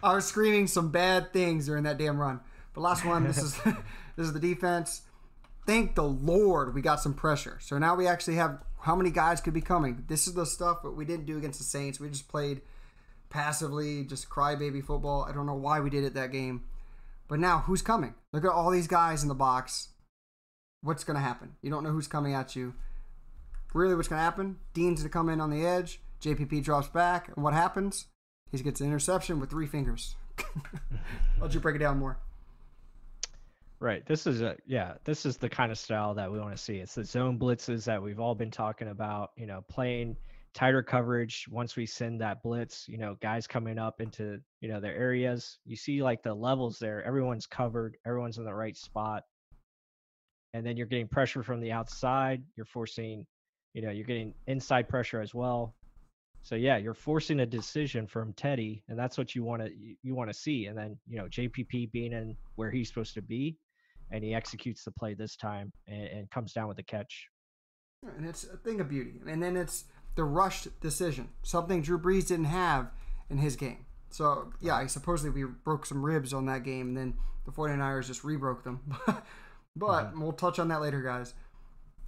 I 0.02 0.14
was 0.14 0.25
screaming 0.26 0.66
some 0.66 0.90
bad 0.90 1.32
things 1.32 1.66
during 1.66 1.84
that 1.84 1.99
damn 1.99 2.18
run. 2.18 2.40
But 2.73 2.80
last 2.82 3.04
one, 3.04 3.25
this 3.25 3.38
is 3.38 3.54
this 4.16 4.26
is 4.26 4.32
the 4.32 4.40
defense. 4.40 5.02
Thank 5.66 5.94
the 5.94 6.04
Lord 6.04 6.75
we 6.75 6.82
got 6.82 7.00
some 7.00 7.14
pressure. 7.14 7.58
So 7.61 7.78
now 7.78 7.94
we 7.94 8.06
actually 8.06 8.37
have 8.37 8.58
how 8.80 8.94
many 8.94 9.11
guys 9.11 9.40
could 9.40 9.54
be 9.54 9.62
coming. 9.62 10.04
This 10.08 10.26
is 10.26 10.34
the 10.34 10.44
stuff 10.44 10.82
that 10.82 10.90
we 10.90 11.04
didn't 11.06 11.25
do 11.25 11.38
against 11.38 11.58
the 11.58 11.64
Saints. 11.64 11.99
We 11.99 12.08
just 12.11 12.28
played 12.28 12.61
passively, 13.30 14.04
just 14.04 14.28
crybaby 14.28 14.84
football. 14.84 15.25
I 15.28 15.32
don't 15.32 15.46
know 15.46 15.54
why 15.54 15.80
we 15.80 15.88
did 15.90 16.04
it 16.04 16.14
that 16.14 16.32
game. 16.32 16.64
But 17.34 17.40
now 17.40 17.64
who's 17.66 17.82
coming? 17.82 18.14
Look 18.32 18.44
at 18.44 18.52
all 18.52 18.70
these 18.70 18.86
guys 18.86 19.24
in 19.24 19.28
the 19.28 19.34
box. 19.34 19.88
What's 20.82 21.02
gonna 21.02 21.18
happen? 21.18 21.56
You 21.62 21.70
don't 21.70 21.82
know 21.82 21.90
who's 21.90 22.06
coming 22.06 22.32
at 22.32 22.54
you. 22.54 22.74
Really, 23.72 23.96
what's 23.96 24.06
gonna 24.06 24.22
happen? 24.22 24.58
Dean's 24.72 25.00
gonna 25.00 25.08
come 25.08 25.28
in 25.28 25.40
on 25.40 25.50
the 25.50 25.66
edge. 25.66 26.00
JPP 26.20 26.62
drops 26.62 26.86
back, 26.86 27.32
and 27.34 27.42
what 27.42 27.52
happens? 27.52 28.06
He 28.52 28.58
gets 28.58 28.80
an 28.80 28.86
interception 28.86 29.40
with 29.40 29.50
three 29.50 29.66
fingers. 29.66 30.14
I'll 31.42 31.50
you 31.50 31.58
break 31.58 31.74
it 31.74 31.80
down 31.80 31.98
more. 31.98 32.20
Right. 33.80 34.06
This 34.06 34.28
is 34.28 34.40
a 34.40 34.56
yeah. 34.64 34.94
This 35.02 35.26
is 35.26 35.36
the 35.36 35.48
kind 35.48 35.72
of 35.72 35.78
style 35.78 36.14
that 36.14 36.30
we 36.30 36.38
want 36.38 36.56
to 36.56 36.62
see. 36.62 36.76
It's 36.76 36.94
the 36.94 37.04
zone 37.04 37.36
blitzes 37.36 37.82
that 37.86 38.00
we've 38.00 38.20
all 38.20 38.36
been 38.36 38.52
talking 38.52 38.86
about. 38.86 39.32
You 39.36 39.46
know, 39.46 39.64
playing 39.68 40.16
tighter 40.54 40.82
coverage. 40.82 41.46
Once 41.50 41.76
we 41.76 41.84
send 41.84 42.20
that 42.20 42.42
blitz, 42.42 42.87
you 42.88 42.96
know, 42.96 43.16
guys 43.20 43.46
coming 43.46 43.78
up 43.78 44.00
into 44.00 44.40
you 44.61 44.68
know 44.68 44.80
their 44.80 44.94
areas. 44.94 45.58
You 45.66 45.76
see 45.76 46.02
like 46.02 46.23
the 46.23 46.34
levels 46.34 46.78
there. 46.78 47.04
Everyone's 47.04 47.46
covered. 47.46 47.96
Everyone's 48.06 48.38
in 48.38 48.44
the 48.44 48.54
right 48.54 48.76
spot. 48.76 49.25
And 50.54 50.64
then 50.64 50.76
you're 50.76 50.87
getting 50.87 51.08
pressure 51.08 51.42
from 51.42 51.61
the 51.61 51.73
outside. 51.73 52.42
You're 52.56 52.66
forcing, 52.66 53.26
you 53.73 53.82
know, 53.82 53.90
you're 53.90 54.06
getting 54.06 54.32
inside 54.46 54.88
pressure 54.88 55.20
as 55.20 55.34
well. 55.34 55.75
So 56.42 56.54
yeah, 56.54 56.76
you're 56.76 56.94
forcing 56.94 57.40
a 57.40 57.46
decision 57.46 58.06
from 58.06 58.32
Teddy, 58.34 58.84
and 58.88 58.99
that's 58.99 59.18
what 59.18 59.34
you 59.34 59.42
want 59.42 59.62
to 59.62 59.70
you, 60.02 60.14
want 60.14 60.30
to 60.30 60.34
see. 60.34 60.66
And 60.66 60.78
then 60.78 60.96
you 61.08 61.16
know 61.16 61.25
JPP 61.25 61.90
being 61.90 62.12
in 62.12 62.37
where 62.54 62.70
he's 62.70 62.88
supposed 62.88 63.14
to 63.14 63.23
be, 63.23 63.56
and 64.12 64.23
he 64.23 64.34
executes 64.34 64.84
the 64.84 64.92
play 64.92 65.14
this 65.14 65.37
time 65.37 65.73
and, 65.88 66.06
and 66.06 66.30
comes 66.30 66.52
down 66.52 66.68
with 66.68 66.76
the 66.76 66.82
catch. 66.82 67.28
And 68.16 68.26
it's 68.26 68.44
a 68.44 68.56
thing 68.58 68.80
of 68.80 68.88
beauty. 68.88 69.14
And 69.26 69.42
then 69.42 69.56
it's 69.56 69.84
the 70.16 70.25
rushed 70.25 70.80
decision, 70.80 71.28
something 71.42 71.83
Drew 71.83 71.99
Brees 71.99 72.26
didn't 72.26 72.47
have 72.47 72.90
in 73.28 73.38
his 73.38 73.56
game. 73.56 73.87
So, 74.11 74.52
yeah, 74.61 74.76
I 74.76 74.87
supposedly 74.87 75.30
we 75.30 75.50
broke 75.64 75.87
some 75.87 76.04
ribs 76.04 76.33
on 76.33 76.47
that 76.47 76.62
game, 76.62 76.88
and 76.88 76.97
then 76.97 77.14
the 77.44 77.50
49ers 77.50 78.06
just 78.06 78.23
rebroke 78.23 78.62
them. 78.62 78.80
but 79.76 80.04
mm-hmm. 80.04 80.21
we'll 80.23 80.33
touch 80.33 80.59
on 80.59 80.68
that 80.68 80.80
later, 80.80 81.02
guys. 81.02 81.35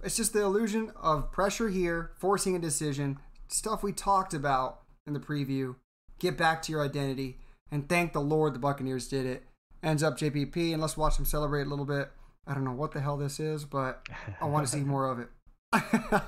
It's 0.03 0.15
just 0.15 0.31
the 0.31 0.41
illusion 0.41 0.91
of 0.95 1.31
pressure 1.31 1.69
here, 1.69 2.11
forcing 2.17 2.55
a 2.55 2.59
decision, 2.59 3.17
stuff 3.49 3.83
we 3.83 3.91
talked 3.91 4.33
about 4.33 4.81
in 5.05 5.13
the 5.13 5.19
preview. 5.19 5.75
Get 6.19 6.37
back 6.37 6.61
to 6.63 6.71
your 6.71 6.83
identity, 6.83 7.39
and 7.71 7.89
thank 7.89 8.13
the 8.13 8.21
Lord 8.21 8.53
the 8.53 8.59
Buccaneers 8.59 9.07
did 9.07 9.25
it. 9.25 9.43
Ends 9.83 10.01
up 10.01 10.17
JPP, 10.17 10.71
and 10.71 10.81
let's 10.81 10.97
watch 10.97 11.17
them 11.17 11.25
celebrate 11.25 11.67
a 11.67 11.69
little 11.69 11.85
bit. 11.85 12.09
I 12.47 12.53
don't 12.53 12.63
know 12.63 12.71
what 12.71 12.93
the 12.93 13.01
hell 13.01 13.17
this 13.17 13.39
is, 13.39 13.65
but 13.65 14.07
I 14.41 14.45
want 14.45 14.65
to 14.65 14.71
see 14.71 14.79
more 14.83 15.07
of 15.07 15.19
it. 15.19 15.27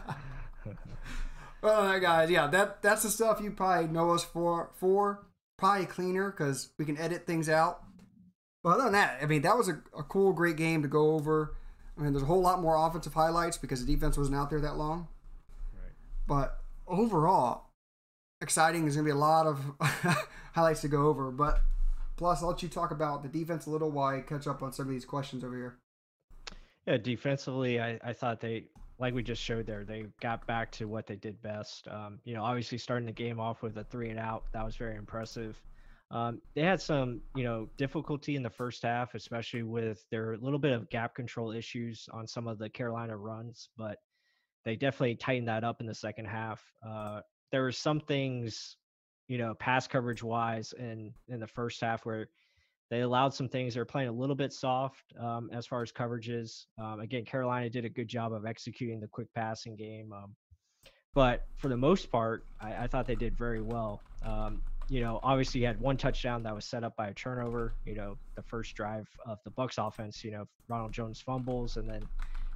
Oh, 1.61 1.67
well, 1.67 1.99
guys, 1.99 2.29
yeah, 2.29 2.47
that 2.47 2.81
that's 2.81 3.03
the 3.03 3.09
stuff 3.09 3.41
you 3.41 3.51
probably 3.51 3.87
know 3.87 4.11
us 4.11 4.23
for. 4.23 4.71
For 4.75 5.25
probably 5.59 5.85
cleaner 5.85 6.31
because 6.31 6.69
we 6.77 6.85
can 6.85 6.97
edit 6.97 7.27
things 7.27 7.49
out. 7.49 7.83
But 8.63 8.75
other 8.75 8.83
than 8.85 8.93
that, 8.93 9.19
I 9.21 9.25
mean, 9.25 9.41
that 9.43 9.57
was 9.57 9.69
a, 9.69 9.81
a 9.97 10.03
cool, 10.03 10.33
great 10.33 10.57
game 10.57 10.81
to 10.81 10.87
go 10.87 11.11
over. 11.11 11.55
I 11.97 12.01
mean, 12.01 12.13
there's 12.13 12.23
a 12.23 12.27
whole 12.27 12.41
lot 12.41 12.61
more 12.61 12.75
offensive 12.75 13.13
highlights 13.13 13.57
because 13.57 13.85
the 13.85 13.93
defense 13.93 14.17
wasn't 14.17 14.37
out 14.37 14.49
there 14.49 14.61
that 14.61 14.77
long. 14.77 15.07
Right. 15.73 15.91
But 16.27 16.59
overall, 16.87 17.69
exciting. 18.41 18.81
There's 18.81 18.95
going 18.95 19.05
to 19.05 19.13
be 19.13 19.17
a 19.17 19.19
lot 19.19 19.47
of 19.47 19.59
highlights 20.53 20.81
to 20.81 20.87
go 20.87 21.07
over. 21.07 21.31
But 21.31 21.61
plus, 22.17 22.41
I'll 22.41 22.49
let 22.49 22.63
you 22.63 22.69
talk 22.69 22.91
about 22.91 23.21
the 23.21 23.29
defense 23.29 23.65
a 23.65 23.69
little 23.69 23.91
while 23.91 24.17
I 24.17 24.21
catch 24.21 24.47
up 24.47 24.63
on 24.63 24.73
some 24.73 24.85
of 24.85 24.91
these 24.91 25.05
questions 25.05 25.43
over 25.43 25.55
here. 25.55 25.77
Yeah, 26.85 26.97
defensively, 26.97 27.79
I, 27.79 27.99
I 28.03 28.13
thought 28.13 28.39
they, 28.39 28.65
like 28.99 29.13
we 29.13 29.23
just 29.23 29.41
showed 29.41 29.65
there, 29.65 29.85
they 29.85 30.05
got 30.21 30.45
back 30.45 30.71
to 30.73 30.85
what 30.85 31.07
they 31.07 31.15
did 31.15 31.41
best. 31.41 31.87
Um, 31.87 32.19
you 32.25 32.33
know, 32.33 32.43
obviously 32.43 32.77
starting 32.77 33.05
the 33.05 33.13
game 33.13 33.39
off 33.39 33.61
with 33.61 33.77
a 33.77 33.83
three 33.85 34.09
and 34.09 34.19
out, 34.19 34.43
that 34.51 34.65
was 34.65 34.75
very 34.75 34.95
impressive. 34.95 35.59
Um, 36.11 36.41
they 36.55 36.61
had 36.61 36.81
some, 36.81 37.21
you 37.35 37.43
know, 37.43 37.69
difficulty 37.77 38.35
in 38.35 38.43
the 38.43 38.49
first 38.49 38.83
half, 38.83 39.13
especially 39.15 39.63
with 39.63 40.03
their 40.11 40.37
little 40.37 40.59
bit 40.59 40.73
of 40.73 40.89
gap 40.89 41.15
control 41.15 41.51
issues 41.51 42.09
on 42.11 42.27
some 42.27 42.47
of 42.47 42.57
the 42.57 42.69
Carolina 42.69 43.15
runs, 43.15 43.69
but 43.77 43.97
they 44.65 44.75
definitely 44.75 45.15
tightened 45.15 45.47
that 45.47 45.63
up 45.63 45.79
in 45.79 45.87
the 45.87 45.93
second 45.93 46.25
half. 46.25 46.61
Uh, 46.85 47.21
there 47.51 47.61
were 47.61 47.71
some 47.71 47.99
things, 48.01 48.75
you 49.27 49.37
know, 49.37 49.53
pass 49.53 49.87
coverage 49.87 50.23
wise 50.23 50.73
in 50.77 51.13
in 51.27 51.39
the 51.39 51.47
first 51.47 51.79
half 51.79 52.05
where 52.05 52.27
they 52.89 53.01
allowed 53.01 53.33
some 53.33 53.49
things. 53.49 53.73
They're 53.73 53.85
playing 53.85 54.09
a 54.09 54.13
little 54.13 54.35
bit 54.35 54.51
soft 54.51 55.13
um, 55.19 55.49
as 55.53 55.67
far 55.67 55.81
as 55.81 55.91
coverages. 55.91 56.65
Um, 56.81 56.99
again, 56.99 57.25
Carolina 57.25 57.69
did 57.69 57.85
a 57.85 57.89
good 57.89 58.07
job 58.07 58.33
of 58.33 58.45
executing 58.45 58.99
the 58.99 59.07
quick 59.07 59.27
passing 59.33 59.75
game. 59.75 60.11
Um, 60.11 60.35
but 61.13 61.41
for 61.57 61.69
the 61.69 61.77
most 61.77 62.11
part, 62.11 62.45
I, 62.59 62.83
I 62.83 62.87
thought 62.87 63.07
they 63.07 63.15
did 63.15 63.37
very 63.37 63.61
well. 63.61 64.03
Um, 64.23 64.63
you 64.87 65.01
know, 65.01 65.19
obviously, 65.21 65.61
you 65.61 65.67
had 65.67 65.79
one 65.79 65.97
touchdown 65.97 66.43
that 66.43 66.55
was 66.55 66.65
set 66.65 66.83
up 66.83 66.95
by 66.95 67.09
a 67.09 67.13
turnover. 67.13 67.77
You 67.85 67.95
know, 67.95 68.19
the 68.35 68.43
first 68.43 68.75
drive 68.75 69.07
of 69.25 69.37
the 69.45 69.51
Bucs 69.51 69.77
offense. 69.77 70.23
You 70.23 70.31
know, 70.31 70.45
Ronald 70.67 70.93
Jones 70.93 71.21
fumbles, 71.21 71.77
and 71.77 71.87
then 71.87 72.09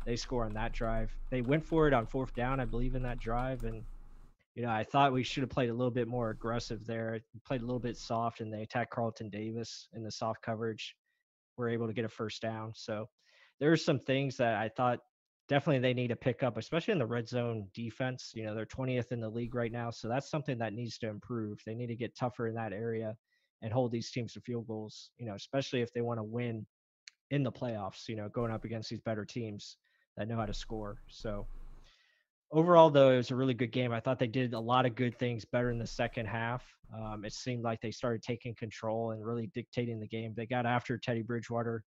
they 0.05 0.15
score 0.15 0.45
on 0.45 0.53
that 0.53 0.73
drive. 0.73 1.15
They 1.29 1.41
went 1.41 1.63
for 1.63 1.87
it 1.87 1.93
on 1.93 2.07
fourth 2.07 2.33
down, 2.33 2.59
I 2.59 2.65
believe, 2.65 2.95
in 2.95 3.03
that 3.03 3.19
drive, 3.19 3.63
and 3.63 3.85
you 4.55 4.61
know, 4.61 4.69
I 4.69 4.83
thought 4.83 5.13
we 5.13 5.23
should 5.23 5.41
have 5.41 5.49
played 5.49 5.69
a 5.69 5.73
little 5.73 5.91
bit 5.91 6.07
more 6.07 6.29
aggressive 6.29 6.85
there. 6.85 7.19
Played 7.45 7.61
a 7.61 7.65
little 7.65 7.79
bit 7.79 7.97
soft, 7.97 8.39
and 8.39 8.53
they 8.53 8.61
attacked 8.61 8.91
Carlton 8.91 9.29
Davis 9.29 9.87
in 9.93 10.03
the 10.03 10.11
soft 10.11 10.41
coverage. 10.43 10.95
We're 11.57 11.69
able 11.69 11.87
to 11.87 11.93
get 11.93 12.05
a 12.05 12.09
first 12.09 12.41
down. 12.41 12.71
So 12.75 13.07
there's 13.59 13.83
some 13.83 13.99
things 13.99 14.37
that 14.37 14.55
I 14.55 14.69
thought 14.69 14.99
definitely 15.49 15.79
they 15.79 15.93
need 15.93 16.09
to 16.09 16.15
pick 16.15 16.43
up, 16.43 16.57
especially 16.57 16.91
in 16.91 16.99
the 16.99 17.05
red 17.05 17.27
zone 17.27 17.67
defense. 17.73 18.31
You 18.35 18.45
know, 18.45 18.53
they're 18.53 18.65
20th 18.65 19.11
in 19.11 19.19
the 19.19 19.29
league 19.29 19.55
right 19.55 19.71
now, 19.71 19.89
so 19.89 20.07
that's 20.07 20.29
something 20.29 20.57
that 20.59 20.73
needs 20.73 20.97
to 20.99 21.09
improve. 21.09 21.59
They 21.65 21.75
need 21.75 21.87
to 21.87 21.95
get 21.95 22.15
tougher 22.15 22.47
in 22.47 22.55
that 22.55 22.73
area 22.73 23.15
and 23.63 23.73
hold 23.73 23.91
these 23.91 24.11
teams 24.11 24.33
to 24.33 24.41
field 24.41 24.67
goals. 24.67 25.09
You 25.17 25.25
know, 25.25 25.35
especially 25.35 25.81
if 25.81 25.91
they 25.93 26.01
want 26.01 26.19
to 26.19 26.23
win 26.23 26.65
in 27.31 27.41
the 27.41 27.51
playoffs. 27.51 28.07
You 28.07 28.17
know, 28.17 28.29
going 28.29 28.51
up 28.51 28.65
against 28.65 28.91
these 28.91 29.01
better 29.01 29.25
teams 29.25 29.77
that 30.15 30.27
know 30.27 30.37
how 30.37 30.45
to 30.45 30.53
score. 30.53 30.97
So 31.07 31.47
overall 32.53 32.89
though 32.89 33.11
it 33.11 33.17
was 33.17 33.31
a 33.31 33.35
really 33.35 33.53
good 33.53 33.71
game. 33.71 33.91
I 33.91 33.99
thought 33.99 34.19
they 34.19 34.27
did 34.27 34.53
a 34.53 34.59
lot 34.59 34.85
of 34.85 34.95
good 34.95 35.17
things 35.17 35.43
better 35.43 35.71
in 35.71 35.79
the 35.79 35.87
second 35.87 36.27
half. 36.27 36.63
Um, 36.95 37.25
it 37.25 37.33
seemed 37.33 37.63
like 37.63 37.81
they 37.81 37.91
started 37.91 38.21
taking 38.21 38.55
control 38.55 39.11
and 39.11 39.25
really 39.25 39.49
dictating 39.53 39.99
the 39.99 40.07
game. 40.07 40.33
They 40.37 40.45
got 40.45 40.65
after 40.65 40.97
teddy 40.97 41.23
bridgewater 41.23 41.83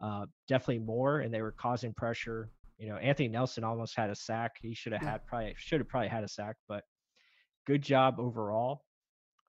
uh, 0.00 0.26
definitely 0.48 0.84
more 0.84 1.20
and 1.20 1.34
they 1.34 1.42
were 1.42 1.52
causing 1.52 1.92
pressure. 1.94 2.50
You 2.78 2.88
know 2.88 2.96
anthony 2.96 3.28
nelson 3.28 3.64
almost 3.64 3.96
had 3.96 4.10
a 4.10 4.14
sack. 4.14 4.52
He 4.60 4.74
should 4.74 4.92
have 4.92 5.02
had 5.02 5.26
probably 5.26 5.54
should 5.58 5.80
have 5.80 5.88
probably 5.88 6.08
had 6.08 6.24
a 6.24 6.28
sack 6.28 6.56
but 6.68 6.84
good 7.66 7.82
job 7.82 8.16
overall. 8.18 8.82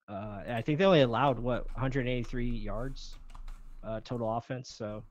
Uh, 0.08 0.43
i 0.47 0.62
think 0.62 0.78
they 0.78 0.86
only 0.86 1.01
allowed 1.01 1.39
what 1.39 1.65
183 1.73 2.47
yards 2.47 3.15
uh, 3.84 3.99
total 4.04 4.38
offense 4.38 4.69
so 4.69 5.04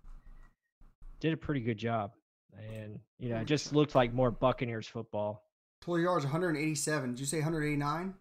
did 1.25 1.33
a 1.33 1.37
pretty 1.37 1.61
good 1.61 1.79
job. 1.79 2.13
And 2.71 3.01
you 3.19 3.31
know 3.31 3.39
it 3.39 3.47
just 3.47 3.73
looked 3.73 3.95
like 3.95 4.13
more 4.13 4.31
buccaneers 4.31 4.87
football 4.87 5.44
Total 5.85 6.03
yards 6.03 6.25
187. 6.25 7.11
Did 7.11 7.21
you 7.21 7.27
say 7.27 7.39
189? 7.39 8.15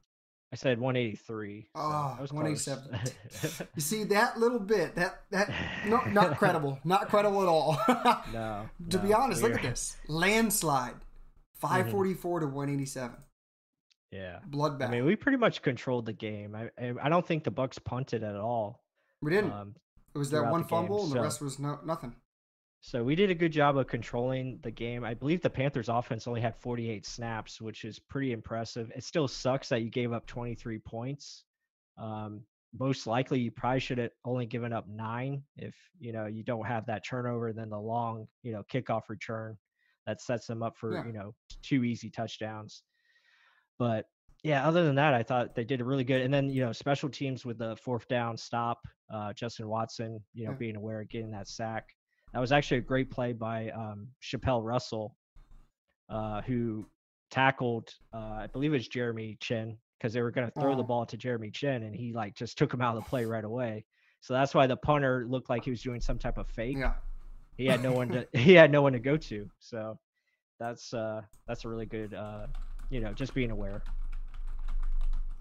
I 0.52 0.56
said 0.56 0.80
183. 0.80 1.62
so 1.63 1.67
Oh, 1.76 2.13
that 2.15 2.21
was 2.21 2.32
187. 2.32 3.65
You 3.76 3.82
see 3.82 4.04
that 4.15 4.38
little 4.39 4.60
bit 4.60 4.93
that 4.95 5.21
that 5.32 5.52
no, 5.88 6.02
not 6.06 6.38
credible, 6.38 6.78
not 6.84 7.10
credible 7.10 7.41
at 7.41 7.47
all. 7.47 7.80
no. 8.32 8.69
to 8.89 8.99
be 8.99 9.10
no, 9.10 9.17
honest, 9.17 9.41
look 9.41 9.56
at 9.56 9.62
this 9.63 9.95
landslide, 10.08 10.95
Mm-hmm. 11.63 11.76
544 11.76 12.39
to 12.41 12.45
187, 12.47 13.15
Yeah. 14.12 14.39
bloodbath. 14.52 14.89
I 14.89 14.91
mean, 14.91 15.06
we 15.06 15.15
pretty 15.15 15.38
much 15.38 15.62
controlled 15.62 16.06
the 16.06 16.12
game. 16.13 16.56
I 16.56 16.69
I, 17.02 17.08
don't 17.08 17.26
think 17.26 17.45
the 17.45 17.52
Bucs 17.54 17.82
punted 17.82 18.21
at 18.21 18.36
all. 18.36 18.84
we 19.21 19.32
didn't. 19.32 19.54
Um, 19.54 19.76
it 20.13 20.17
was 20.17 20.30
that 20.32 20.41
one 20.43 20.52
the 20.52 20.58
game, 20.60 20.67
fumble, 20.67 21.04
and 21.06 21.13
the 21.13 21.21
rest 21.21 21.41
was 21.41 21.58
no 21.60 21.80
nothing. 21.86 22.13
So 22.86 23.02
we 23.02 23.15
did 23.15 23.30
a 23.30 23.36
good 23.36 23.54
job 23.54 23.78
of 23.78 23.88
controlling 23.88 24.60
the 24.62 24.69
game. 24.69 25.06
I 25.06 25.13
believe 25.13 25.41
the 25.41 25.50
Panthers 25.50 25.88
offense 25.88 26.28
only 26.28 26.41
had 26.41 26.54
48 26.58 27.06
snaps, 27.06 27.62
which 27.62 27.86
is 27.86 27.98
pretty 27.98 28.34
impressive. 28.34 28.91
It 28.93 29.06
still 29.06 29.26
sucks 29.26 29.69
that 29.69 29.84
you 29.84 29.89
gave 29.89 30.12
up 30.12 30.26
23 30.28 30.80
points. 30.80 31.46
Um, 31.98 32.41
most 32.78 33.08
likely 33.08 33.39
you 33.39 33.52
probably 33.52 33.80
should 33.80 34.00
have 34.00 34.12
only 34.26 34.46
given 34.46 34.74
up 34.74 34.86
nine 34.89 35.43
if 35.56 35.74
you 35.98 36.12
know 36.12 36.26
you 36.26 36.43
don't 36.43 36.65
have 36.65 36.86
that 36.88 37.06
turnover, 37.06 37.54
then 37.54 37.69
the 37.69 37.80
long, 37.80 38.28
you 38.41 38.52
know, 38.52 38.63
kickoff 38.63 39.04
return 39.08 39.58
that 40.06 40.19
sets 40.19 40.46
them 40.46 40.62
up 40.62 40.76
for, 40.78 40.93
Yeah. 40.96 41.06
you 41.06 41.13
know, 41.13 41.34
two 41.62 41.86
easy 41.86 42.10
touchdowns. 42.10 42.84
But 43.80 44.08
yeah, 44.43 44.67
other 44.67 44.84
than 44.84 44.96
that, 44.96 45.13
I 45.13 45.24
thought 45.24 45.56
they 45.56 45.63
did 45.63 45.80
a 45.80 45.86
really 45.86 46.04
good. 46.04 46.19
And 46.22 46.34
then, 46.34 46.50
you 46.50 46.65
know, 46.65 46.74
special 46.74 47.08
teams 47.08 47.46
with 47.46 47.60
the 47.60 47.78
fourth 47.78 48.10
down 48.10 48.36
stop, 48.36 48.86
uh, 49.10 49.32
Justin 49.32 49.69
Watson, 49.69 50.22
you 50.34 50.46
know, 50.48 50.52
Yeah. 50.52 50.58
being 50.58 50.76
aware 50.76 51.00
of 51.00 51.08
getting 51.08 51.32
that 51.32 51.48
sack. 51.48 51.96
That 52.34 52.39
was 52.39 52.52
actually 52.52 52.78
a 52.78 52.82
great 52.82 53.12
play 53.12 53.34
by 53.34 53.69
um, 53.69 54.08
Chapelle 54.19 54.62
Russell, 54.62 55.15
uh, 56.10 56.41
who 56.41 56.86
tackled, 57.30 57.93
uh, 58.13 58.17
I 58.41 58.48
believe 58.52 58.72
it 58.72 58.78
was 58.78 58.88
Jeremy 58.88 59.38
Chinn, 59.39 59.78
because 59.98 60.13
they 60.13 60.22
were 60.22 60.32
going 60.32 60.48
to 60.48 60.60
throw 60.60 60.76
the 60.76 60.82
Oh. 60.84 60.88
ball 60.88 61.06
to 61.06 61.17
Jeremy 61.17 61.52
Chinn, 61.52 61.84
and 61.84 61.96
he 61.96 62.12
like 62.13 62.36
just 62.36 62.58
took 62.58 62.74
him 62.74 62.82
out 62.82 62.98
of 62.98 63.04
the 63.04 63.10
play 63.10 63.26
right 63.26 63.43
away. 63.43 63.86
So 64.22 64.34
that's 64.34 64.54
why 64.56 64.67
the 64.67 64.78
punter 64.78 65.26
looked 65.30 65.50
like 65.50 65.63
he 65.63 65.69
was 65.69 65.82
doing 65.82 66.02
some 66.02 66.17
type 66.17 66.38
of 66.38 66.48
fake. 66.48 66.78
Yeah. 66.78 66.93
He 67.58 67.65
had 67.67 67.84
no 67.84 67.91
one 67.93 68.10
to 68.10 68.28
he 68.34 68.54
had 68.54 68.72
no 68.72 68.82
one 68.82 68.93
to 68.93 69.00
go 69.00 69.15
to. 69.17 69.50
So 69.60 70.00
that's 70.60 70.93
uh 70.93 71.22
that's 71.48 71.65
a 71.65 71.69
really 71.69 71.86
good 71.86 72.13
uh 72.13 72.48
you 72.89 73.00
know 73.00 73.13
just 73.13 73.34
being 73.34 73.52
aware. 73.52 73.84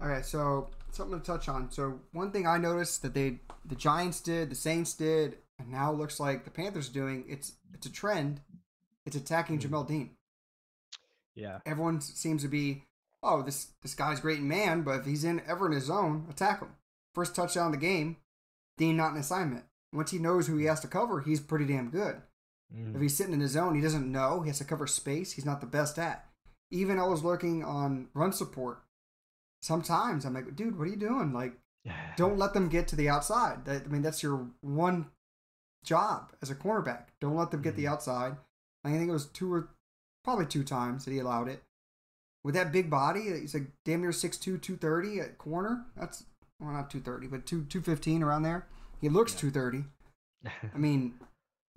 Okay, 0.01 0.21
so 0.21 0.69
something 0.91 1.19
to 1.19 1.25
touch 1.25 1.47
on. 1.47 1.71
So 1.71 1.99
one 2.11 2.31
thing 2.31 2.45
I 2.45 2.57
noticed 2.57 3.01
that 3.03 3.13
they 3.13 3.39
the 3.65 3.75
Giants 3.75 4.19
did, 4.21 4.49
the 4.51 4.55
Saints 4.55 4.93
did, 4.93 5.37
and 5.63 5.71
now 5.71 5.91
it 5.91 5.97
looks 5.97 6.19
like 6.19 6.43
the 6.45 6.51
Panthers 6.51 6.89
are 6.89 6.93
doing. 6.93 7.25
It's 7.27 7.53
it's 7.73 7.85
a 7.87 7.91
trend. 7.91 8.41
It's 9.05 9.15
attacking 9.15 9.59
Mhm. 9.59 9.69
Jamel 9.69 9.87
Dean. 9.87 10.15
Yeah. 11.35 11.59
Everyone 11.65 11.99
seems 12.01 12.41
to 12.43 12.47
be, 12.47 12.83
oh, 13.21 13.41
this 13.41 13.71
this 13.81 13.95
guy's 13.95 14.19
great 14.19 14.39
in 14.39 14.47
man, 14.47 14.83
but 14.83 14.99
if 15.01 15.05
he's 15.05 15.23
in 15.23 15.41
ever 15.47 15.65
in 15.65 15.71
his 15.73 15.85
zone, 15.85 16.27
attack 16.29 16.59
him. 16.61 16.75
First 17.13 17.35
touchdown 17.35 17.67
of 17.67 17.71
the 17.73 17.77
game, 17.77 18.17
Dean 18.77 18.95
not 18.97 19.11
an 19.13 19.17
assignment. 19.19 19.65
Once 19.91 20.11
he 20.11 20.17
knows 20.19 20.47
who 20.47 20.57
he 20.57 20.65
has 20.65 20.79
to 20.81 20.87
cover, 20.87 21.21
he's 21.21 21.39
pretty 21.39 21.65
damn 21.65 21.89
good. 21.89 22.21
Mhm. 22.73 22.95
If 22.95 23.01
he's 23.01 23.15
sitting 23.15 23.33
in 23.33 23.39
his 23.41 23.51
zone, 23.51 23.75
he 23.75 23.81
doesn't 23.81 24.11
know. 24.11 24.41
He 24.41 24.49
has 24.49 24.57
to 24.59 24.65
cover 24.65 24.87
space. 24.87 25.33
He's 25.33 25.45
not 25.45 25.59
the 25.61 25.67
best 25.67 25.99
at. 25.99 26.27
Even 26.71 26.97
I 26.99 27.05
was 27.05 27.23
looking 27.23 27.63
on 27.63 28.09
run 28.13 28.33
support. 28.33 28.83
Sometimes 29.61 30.25
I'm 30.25 30.33
like, 30.33 30.55
dude, 30.55 30.77
what 30.77 30.87
are 30.87 30.91
you 30.91 30.95
doing? 30.97 31.33
Like, 31.33 31.59
don't 32.17 32.37
let 32.37 32.53
them 32.53 32.69
get 32.69 32.87
to 32.89 32.95
the 32.95 33.09
outside. 33.09 33.67
I 33.69 33.79
mean, 33.87 34.01
that's 34.01 34.23
your 34.23 34.49
one 34.61 35.11
job 35.83 36.31
as 36.41 36.49
a 36.49 36.55
cornerback. 36.55 37.05
Don't 37.19 37.35
let 37.35 37.51
them 37.51 37.61
get 37.61 37.75
the 37.75 37.85
Mhm. 37.85 37.89
outside. 37.91 38.37
I 38.83 38.91
think 38.91 39.09
it 39.09 39.13
was 39.13 39.27
two 39.27 39.53
or 39.53 39.69
probably 40.23 40.45
two 40.45 40.63
times 40.63 41.05
that 41.05 41.11
he 41.11 41.19
allowed 41.19 41.47
it. 41.47 41.63
With 42.43 42.55
that 42.55 42.71
big 42.71 42.89
body, 42.89 43.23
he's 43.39 43.53
like 43.53 43.67
damn 43.85 44.01
near 44.01 44.11
6'2", 44.11 44.57
230 44.57 45.19
at 45.19 45.37
corner. 45.37 45.85
That's 45.95 46.25
well, 46.59 46.71
not 46.71 46.89
230, 46.89 47.27
but 47.27 47.45
two 47.45 47.63
215 47.65 48.21
around 48.23 48.43
there. 48.43 48.67
He 48.99 49.09
looks 49.09 49.33
Yeah. 49.33 49.39
230. 49.51 49.85
I 50.73 50.77
mean, 50.77 51.19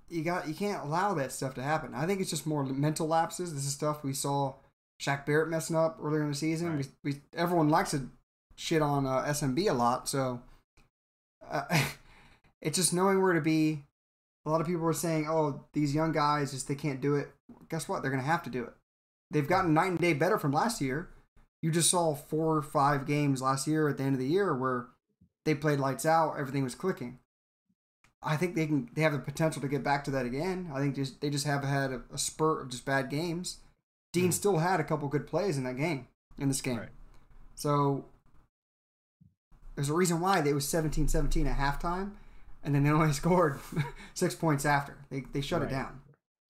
you 0.08 0.22
got 0.24 0.48
you 0.48 0.54
can't 0.54 0.82
allow 0.84 1.14
that 1.14 1.32
stuff 1.32 1.54
to 1.54 1.62
happen. 1.62 1.94
I 1.94 2.06
think 2.06 2.20
it's 2.20 2.30
just 2.30 2.46
more 2.46 2.64
mental 2.64 3.06
lapses. 3.06 3.54
This 3.54 3.64
is 3.64 3.72
stuff 3.72 4.02
we 4.02 4.12
saw 4.12 4.54
Shaq 5.00 5.26
Barrett 5.26 5.48
messing 5.48 5.76
up 5.76 5.98
earlier 6.02 6.22
in 6.22 6.30
the 6.30 6.34
season. 6.34 6.76
Right. 6.76 6.88
We, 7.04 7.12
we 7.12 7.20
everyone 7.34 7.68
likes 7.68 7.90
to 7.92 8.08
shit 8.56 8.82
on 8.82 9.06
uh, 9.06 9.24
SMB 9.26 9.68
a 9.70 9.74
lot, 9.74 10.08
so 10.08 10.40
uh, 11.48 11.64
it's 12.60 12.76
just 12.76 12.92
knowing 12.92 13.20
where 13.22 13.34
to 13.34 13.40
be. 13.40 13.84
A 14.46 14.50
lot 14.50 14.60
of 14.60 14.66
people 14.66 14.82
were 14.82 14.92
saying, 14.92 15.26
"Oh, 15.28 15.64
these 15.72 15.94
young 15.94 16.12
guys 16.12 16.52
just 16.52 16.68
they 16.68 16.74
can't 16.76 17.00
do 17.00 17.16
it." 17.16 17.34
Guess 17.68 17.88
what? 17.88 18.00
They're 18.02 18.10
gonna 18.10 18.22
have 18.22 18.44
to 18.44 18.50
do 18.50 18.62
it. 18.64 18.72
They've 19.30 19.48
gotten 19.48 19.74
night 19.74 19.90
and 19.90 19.98
day 19.98 20.14
better 20.14 20.38
from 20.38 20.52
last 20.52 20.80
year. 20.80 21.10
You 21.62 21.70
just 21.72 21.90
saw 21.90 22.14
four 22.14 22.56
or 22.56 22.62
five 22.62 23.06
games 23.06 23.42
last 23.42 23.66
year 23.66 23.88
at 23.88 23.96
the 23.98 24.04
end 24.04 24.14
of 24.14 24.20
the 24.20 24.28
year 24.28 24.54
where 24.54 24.86
they 25.44 25.54
played 25.54 25.80
lights 25.80 26.06
out. 26.06 26.36
Everything 26.38 26.62
was 26.62 26.74
clicking. 26.76 27.18
I 28.22 28.36
think 28.36 28.54
they 28.54 28.66
can. 28.66 28.88
They 28.94 29.02
have 29.02 29.12
the 29.12 29.18
potential 29.18 29.60
to 29.62 29.68
get 29.68 29.82
back 29.82 30.04
to 30.04 30.10
that 30.12 30.26
again. 30.26 30.70
I 30.72 30.78
think 30.78 30.94
just 30.94 31.20
they 31.20 31.30
just 31.30 31.46
have 31.46 31.64
had 31.64 31.92
a, 31.92 32.02
a 32.12 32.18
spurt 32.18 32.62
of 32.62 32.68
just 32.70 32.84
bad 32.84 33.10
games. 33.10 33.58
Dean 34.12 34.30
Mhm. 34.30 34.34
still 34.34 34.58
had 34.58 34.80
a 34.80 34.84
couple 34.84 35.08
good 35.08 35.26
plays 35.26 35.58
in 35.58 35.64
that 35.64 35.76
game, 35.76 36.06
in 36.38 36.48
this 36.48 36.60
game. 36.62 36.78
Right. 36.78 36.88
So 37.54 38.06
there's 39.74 39.90
a 39.90 39.94
reason 39.94 40.20
why 40.20 40.40
they 40.40 40.52
was 40.54 40.64
17-17 40.66 41.46
at 41.46 41.58
halftime, 41.58 42.12
and 42.66 42.74
then 42.74 42.82
they 42.84 42.90
only 42.90 43.12
scored 43.14 43.58
six 44.12 44.34
points 44.34 44.66
after. 44.66 44.98
They 45.10 45.20
they 45.32 45.40
shut 45.40 45.62
Right. 45.62 45.70
it 45.70 45.74
down. 45.74 46.00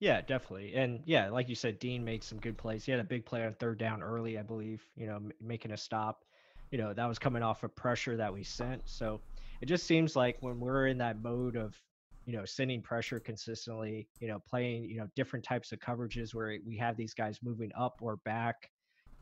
Yeah, 0.00 0.20
definitely. 0.20 0.74
And 0.74 1.00
yeah, 1.06 1.30
like 1.30 1.48
you 1.48 1.54
said, 1.54 1.78
Dean 1.78 2.04
made 2.04 2.22
some 2.24 2.38
good 2.38 2.58
plays. 2.58 2.84
He 2.84 2.90
had 2.92 3.00
a 3.00 3.04
big 3.04 3.24
play 3.24 3.46
on 3.46 3.54
third 3.54 3.78
down 3.78 4.02
early, 4.02 4.38
I 4.38 4.42
believe, 4.42 4.82
you 4.94 5.06
know, 5.06 5.16
m- 5.16 5.32
making 5.40 5.70
a 5.72 5.76
stop. 5.76 6.24
You 6.70 6.76
know, 6.78 6.92
that 6.92 7.06
was 7.06 7.18
coming 7.18 7.42
off 7.42 7.62
of 7.62 7.74
pressure 7.76 8.16
that 8.16 8.32
we 8.32 8.42
sent. 8.42 8.82
So 8.84 9.20
it 9.62 9.66
just 9.66 9.86
seems 9.86 10.14
like 10.14 10.36
when 10.40 10.60
we're 10.60 10.88
in 10.88 10.98
that 10.98 11.22
mode 11.22 11.56
of, 11.56 11.80
you 12.26 12.36
know, 12.36 12.44
sending 12.44 12.82
pressure 12.82 13.18
consistently, 13.20 14.06
you 14.20 14.28
know, 14.28 14.38
playing, 14.46 14.84
you 14.84 14.98
know, 14.98 15.06
different 15.16 15.44
types 15.44 15.72
of 15.72 15.78
coverages 15.78 16.34
where 16.34 16.58
we 16.66 16.76
have 16.76 16.96
these 16.98 17.14
guys 17.14 17.38
moving 17.42 17.70
up 17.78 17.98
or 18.02 18.16
back, 18.16 18.68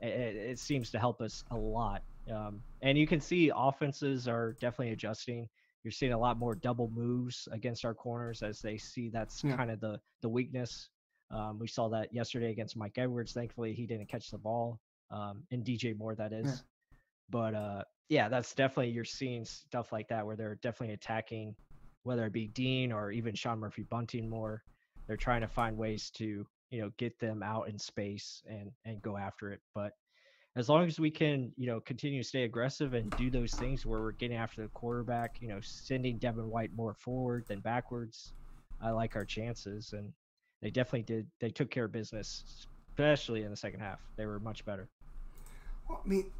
it, 0.00 0.34
it 0.34 0.58
seems 0.58 0.90
to 0.90 0.98
help 0.98 1.20
us 1.20 1.44
a 1.52 1.56
lot. 1.56 2.02
Um, 2.32 2.60
and 2.82 2.98
you 2.98 3.06
can 3.06 3.20
see 3.20 3.52
offenses 3.54 4.26
are 4.26 4.54
definitely 4.54 4.92
adjusting. 4.92 5.48
You're 5.84 5.92
seeing 5.92 6.12
a 6.12 6.18
lot 6.18 6.38
more 6.38 6.54
double 6.54 6.90
moves 6.90 7.46
against 7.52 7.84
our 7.84 7.94
corners 7.94 8.42
as 8.42 8.60
they 8.60 8.76
see 8.78 9.10
that's 9.10 9.44
Yeah. 9.44 9.56
kind 9.56 9.70
of 9.70 9.80
the 9.80 10.00
the 10.22 10.28
weakness. 10.28 10.88
Um, 11.30 11.58
we 11.58 11.68
saw 11.68 11.88
that 11.90 12.12
yesterday 12.12 12.50
against 12.50 12.76
Mike 12.76 12.96
Edwards. 12.98 13.32
Thankfully, 13.32 13.74
he 13.74 13.86
didn't 13.86 14.08
catch 14.08 14.30
the 14.30 14.38
ball. 14.38 14.80
Um, 15.10 15.44
and 15.50 15.64
DJ 15.64 15.96
Moore, 15.96 16.14
that 16.14 16.32
is. 16.32 16.46
Yeah. 16.46 16.96
But 17.30 17.54
uh, 17.54 17.84
yeah, 18.08 18.28
that's 18.28 18.54
definitely 18.54 18.92
you're 18.92 19.04
seeing 19.04 19.44
stuff 19.44 19.92
like 19.92 20.08
that 20.08 20.24
where 20.26 20.36
they're 20.36 20.56
definitely 20.56 20.94
attacking, 20.94 21.54
whether 22.02 22.24
it 22.26 22.32
be 22.32 22.48
Dean 22.48 22.92
or 22.92 23.10
even 23.10 23.34
Sean 23.34 23.58
Murphy 23.58 23.82
Bunting 23.82 24.28
more. 24.28 24.62
They're 25.06 25.16
trying 25.16 25.42
to 25.42 25.48
find 25.48 25.76
ways 25.76 26.10
to 26.16 26.46
you 26.70 26.80
know 26.80 26.90
get 26.96 27.18
them 27.18 27.42
out 27.42 27.68
in 27.68 27.78
space 27.78 28.42
and 28.46 28.70
and 28.86 29.02
go 29.02 29.16
after 29.18 29.52
it. 29.52 29.60
But 29.74 29.92
as 30.56 30.68
long 30.68 30.86
as 30.86 31.00
we 31.00 31.10
can, 31.10 31.52
you 31.56 31.66
know, 31.66 31.80
continue 31.80 32.22
to 32.22 32.28
stay 32.28 32.44
aggressive 32.44 32.94
and 32.94 33.10
do 33.16 33.28
those 33.30 33.52
things 33.52 33.84
where 33.84 34.00
we're 34.00 34.12
getting 34.12 34.36
after 34.36 34.62
the 34.62 34.68
quarterback, 34.68 35.36
you 35.40 35.48
know, 35.48 35.58
sending 35.60 36.16
Devin 36.18 36.48
White 36.48 36.70
more 36.76 36.94
forward 36.94 37.44
than 37.48 37.60
backwards, 37.60 38.32
I 38.80 38.90
like 38.90 39.16
our 39.16 39.24
chances. 39.24 39.92
And 39.92 40.12
they 40.62 40.70
definitely 40.70 41.02
did. 41.02 41.26
They 41.40 41.50
took 41.50 41.70
care 41.70 41.84
of 41.86 41.92
business, 41.92 42.66
especially 42.90 43.42
in 43.42 43.50
the 43.50 43.56
second 43.56 43.80
half. 43.80 43.98
They 44.16 44.26
were 44.26 44.38
much 44.38 44.64
better. 44.64 44.88
Well, 45.88 46.00
I 46.04 46.08
mean, 46.08 46.30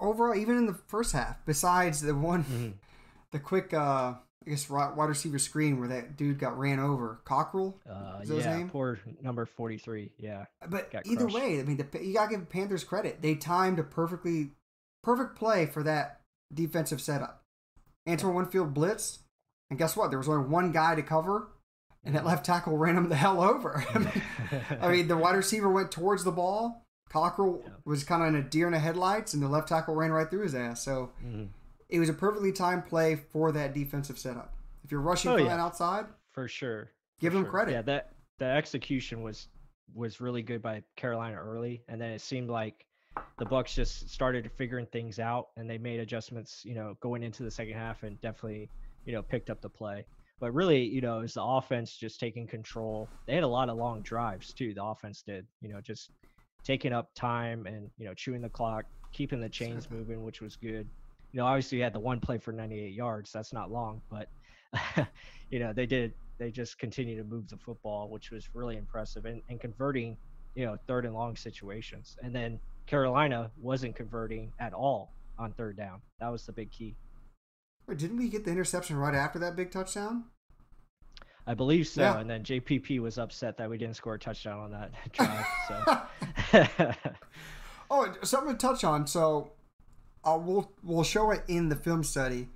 overall, 0.00 0.36
even 0.36 0.56
in 0.56 0.66
the 0.66 0.74
first 0.74 1.12
half, 1.12 1.44
besides 1.44 2.00
the 2.00 2.14
one, 2.14 2.44
Mhm. 2.44 2.74
the 3.32 3.40
quick, 3.40 3.74
uh, 3.74 4.14
I 4.46 4.50
guess, 4.50 4.70
wide 4.70 4.96
receiver 4.96 5.38
screen 5.38 5.78
where 5.78 5.88
that 5.88 6.16
dude 6.16 6.38
got 6.38 6.58
ran 6.58 6.80
over, 6.80 7.20
Cockrell. 7.24 7.78
Uh, 7.88 8.20
Is 8.22 8.28
that 8.30 8.34
his 8.36 8.44
yeah, 8.46 8.56
name? 8.56 8.70
poor 8.70 8.98
number 9.22 9.44
43. 9.44 10.12
Yeah. 10.18 10.46
But 10.66 10.90
either 11.04 11.22
crushed. 11.28 11.34
way, 11.36 11.60
I 11.60 11.62
mean, 11.64 11.76
the, 11.76 12.04
you 12.04 12.14
gotta 12.14 12.30
give 12.36 12.48
Panthers 12.48 12.82
credit. 12.84 13.20
They 13.20 13.34
timed 13.34 13.78
a 13.78 13.82
perfectly 13.82 14.52
perfect 15.02 15.36
play 15.36 15.66
for 15.66 15.82
that 15.82 16.20
defensive 16.52 17.00
setup. 17.02 17.42
Antoine 18.08 18.34
Winfield 18.34 18.72
blitz, 18.72 19.18
and 19.68 19.78
guess 19.78 19.94
what? 19.96 20.08
There 20.10 20.18
was 20.18 20.28
only 20.28 20.48
one 20.48 20.72
guy 20.72 20.94
to 20.94 21.02
cover, 21.02 21.48
and 22.02 22.14
that 22.14 22.24
left 22.24 22.46
tackle 22.46 22.78
ran 22.78 22.96
him 22.96 23.10
the 23.10 23.16
hell 23.16 23.42
over. 23.42 23.84
I 23.94 23.98
mean, 23.98 24.22
I 24.80 24.88
mean, 24.88 25.08
the 25.08 25.18
wide 25.18 25.36
receiver 25.36 25.68
went 25.70 25.90
towards 25.92 26.24
the 26.24 26.32
ball. 26.32 26.86
Cockrell 27.10 27.60
Yeah. 27.64 27.72
was 27.84 28.04
kind 28.04 28.22
of 28.22 28.28
in 28.28 28.36
a 28.36 28.42
deer 28.42 28.66
in 28.66 28.72
the 28.72 28.78
headlights, 28.78 29.34
and 29.34 29.42
the 29.42 29.48
left 29.48 29.68
tackle 29.68 29.94
ran 29.94 30.12
right 30.12 30.30
through 30.30 30.44
his 30.44 30.54
ass. 30.54 30.82
So 30.82 31.10
Mhm. 31.22 31.48
It 31.90 31.98
was 31.98 32.08
a 32.08 32.12
perfectly 32.14 32.52
timed 32.52 32.86
play 32.86 33.16
for 33.16 33.52
that 33.52 33.74
defensive 33.74 34.18
setup. 34.18 34.54
If 34.84 34.90
you're 34.90 35.00
rushing 35.00 35.30
Oh, 35.30 35.36
from 35.36 35.46
yeah. 35.46 35.56
that 35.56 35.60
outside, 35.62 36.06
for 36.30 36.48
sure. 36.48 36.92
Give 37.20 37.32
for 37.32 37.38
him 37.38 37.44
sure. 37.44 37.50
credit. 37.50 37.72
Yeah, 37.72 37.82
that 37.82 38.12
the 38.38 38.46
execution 38.46 39.22
was 39.22 39.48
was 39.94 40.20
really 40.20 40.42
good 40.42 40.62
by 40.62 40.82
Carolina 40.96 41.36
early, 41.36 41.82
and 41.88 42.00
then 42.00 42.10
it 42.12 42.20
seemed 42.20 42.48
like 42.48 42.86
the 43.38 43.44
Bucs 43.44 43.74
just 43.74 44.08
started 44.08 44.48
figuring 44.56 44.86
things 44.86 45.18
out, 45.18 45.48
and 45.56 45.68
they 45.68 45.78
made 45.78 45.98
adjustments, 45.98 46.62
you 46.64 46.74
know, 46.74 46.96
going 47.00 47.24
into 47.24 47.42
the 47.42 47.50
second 47.50 47.74
half, 47.74 48.04
and 48.04 48.20
definitely, 48.20 48.70
you 49.04 49.12
know, 49.12 49.20
picked 49.22 49.50
up 49.50 49.60
the 49.60 49.68
play. 49.68 50.06
But 50.38 50.52
really, 50.54 50.82
you 50.82 51.00
know, 51.00 51.18
it 51.18 51.22
was 51.22 51.34
the 51.34 51.42
offense 51.42 51.96
just 51.96 52.20
taking 52.20 52.46
control. 52.46 53.08
They 53.26 53.34
had 53.34 53.42
a 53.42 53.48
lot 53.48 53.68
of 53.68 53.76
long 53.76 54.00
drives 54.02 54.52
too. 54.54 54.72
The 54.74 54.82
offense 54.84 55.22
did, 55.22 55.44
you 55.60 55.68
know, 55.68 55.80
just 55.80 56.10
taking 56.62 56.92
up 56.92 57.10
time 57.14 57.66
and 57.66 57.90
you 57.98 58.06
know 58.06 58.14
chewing 58.14 58.40
the 58.42 58.48
clock, 58.48 58.84
keeping 59.12 59.40
the 59.40 59.48
chains 59.48 59.90
moving, 59.90 60.22
which 60.22 60.40
was 60.40 60.54
good. 60.56 60.88
You 61.32 61.38
know, 61.38 61.46
obviously 61.46 61.78
you 61.78 61.84
had 61.84 61.92
the 61.92 62.00
one 62.00 62.20
play 62.20 62.38
for 62.38 62.52
98 62.52 62.92
yards. 62.92 63.32
That's 63.32 63.52
not 63.52 63.70
long, 63.70 64.00
but 64.10 64.28
you 65.50 65.58
know 65.58 65.72
they 65.72 65.86
did. 65.86 66.12
They 66.38 66.50
just 66.50 66.78
continue 66.78 67.16
to 67.18 67.24
move 67.24 67.48
the 67.48 67.58
football, 67.58 68.08
which 68.08 68.30
was 68.30 68.48
really 68.54 68.78
impressive, 68.78 69.26
and, 69.26 69.42
and 69.50 69.60
converting, 69.60 70.16
you 70.54 70.64
know, 70.64 70.78
third 70.86 71.04
and 71.04 71.14
long 71.14 71.36
situations. 71.36 72.16
And 72.22 72.34
then 72.34 72.58
Carolina 72.86 73.50
wasn't 73.60 73.94
converting 73.94 74.50
at 74.58 74.72
all 74.72 75.12
on 75.38 75.52
third 75.52 75.76
down. 75.76 76.00
That 76.18 76.28
was 76.28 76.46
the 76.46 76.52
big 76.52 76.70
key. 76.70 76.96
Wait, 77.86 77.98
didn't 77.98 78.16
we 78.16 78.30
get 78.30 78.46
the 78.46 78.50
interception 78.50 78.96
right 78.96 79.14
after 79.14 79.38
that 79.40 79.54
big 79.54 79.70
touchdown? 79.70 80.24
I 81.46 81.52
believe 81.52 81.86
so. 81.88 82.02
Yeah. 82.02 82.20
And 82.20 82.30
then 82.30 82.42
JPP 82.42 83.00
was 83.00 83.18
upset 83.18 83.58
that 83.58 83.68
we 83.68 83.76
didn't 83.76 83.96
score 83.96 84.14
a 84.14 84.18
touchdown 84.18 84.60
on 84.60 84.70
that 84.70 84.92
drive. 85.12 85.46
So 86.52 86.92
Oh, 87.90 88.14
something 88.22 88.52
to 88.52 88.58
touch 88.58 88.84
on. 88.84 89.06
So, 89.06 89.50
uh, 90.24 90.38
we'll 90.40 90.70
we'll 90.82 91.04
show 91.04 91.30
it 91.30 91.42
in 91.48 91.68
the 91.68 91.76
film 91.76 92.04
study 92.04 92.48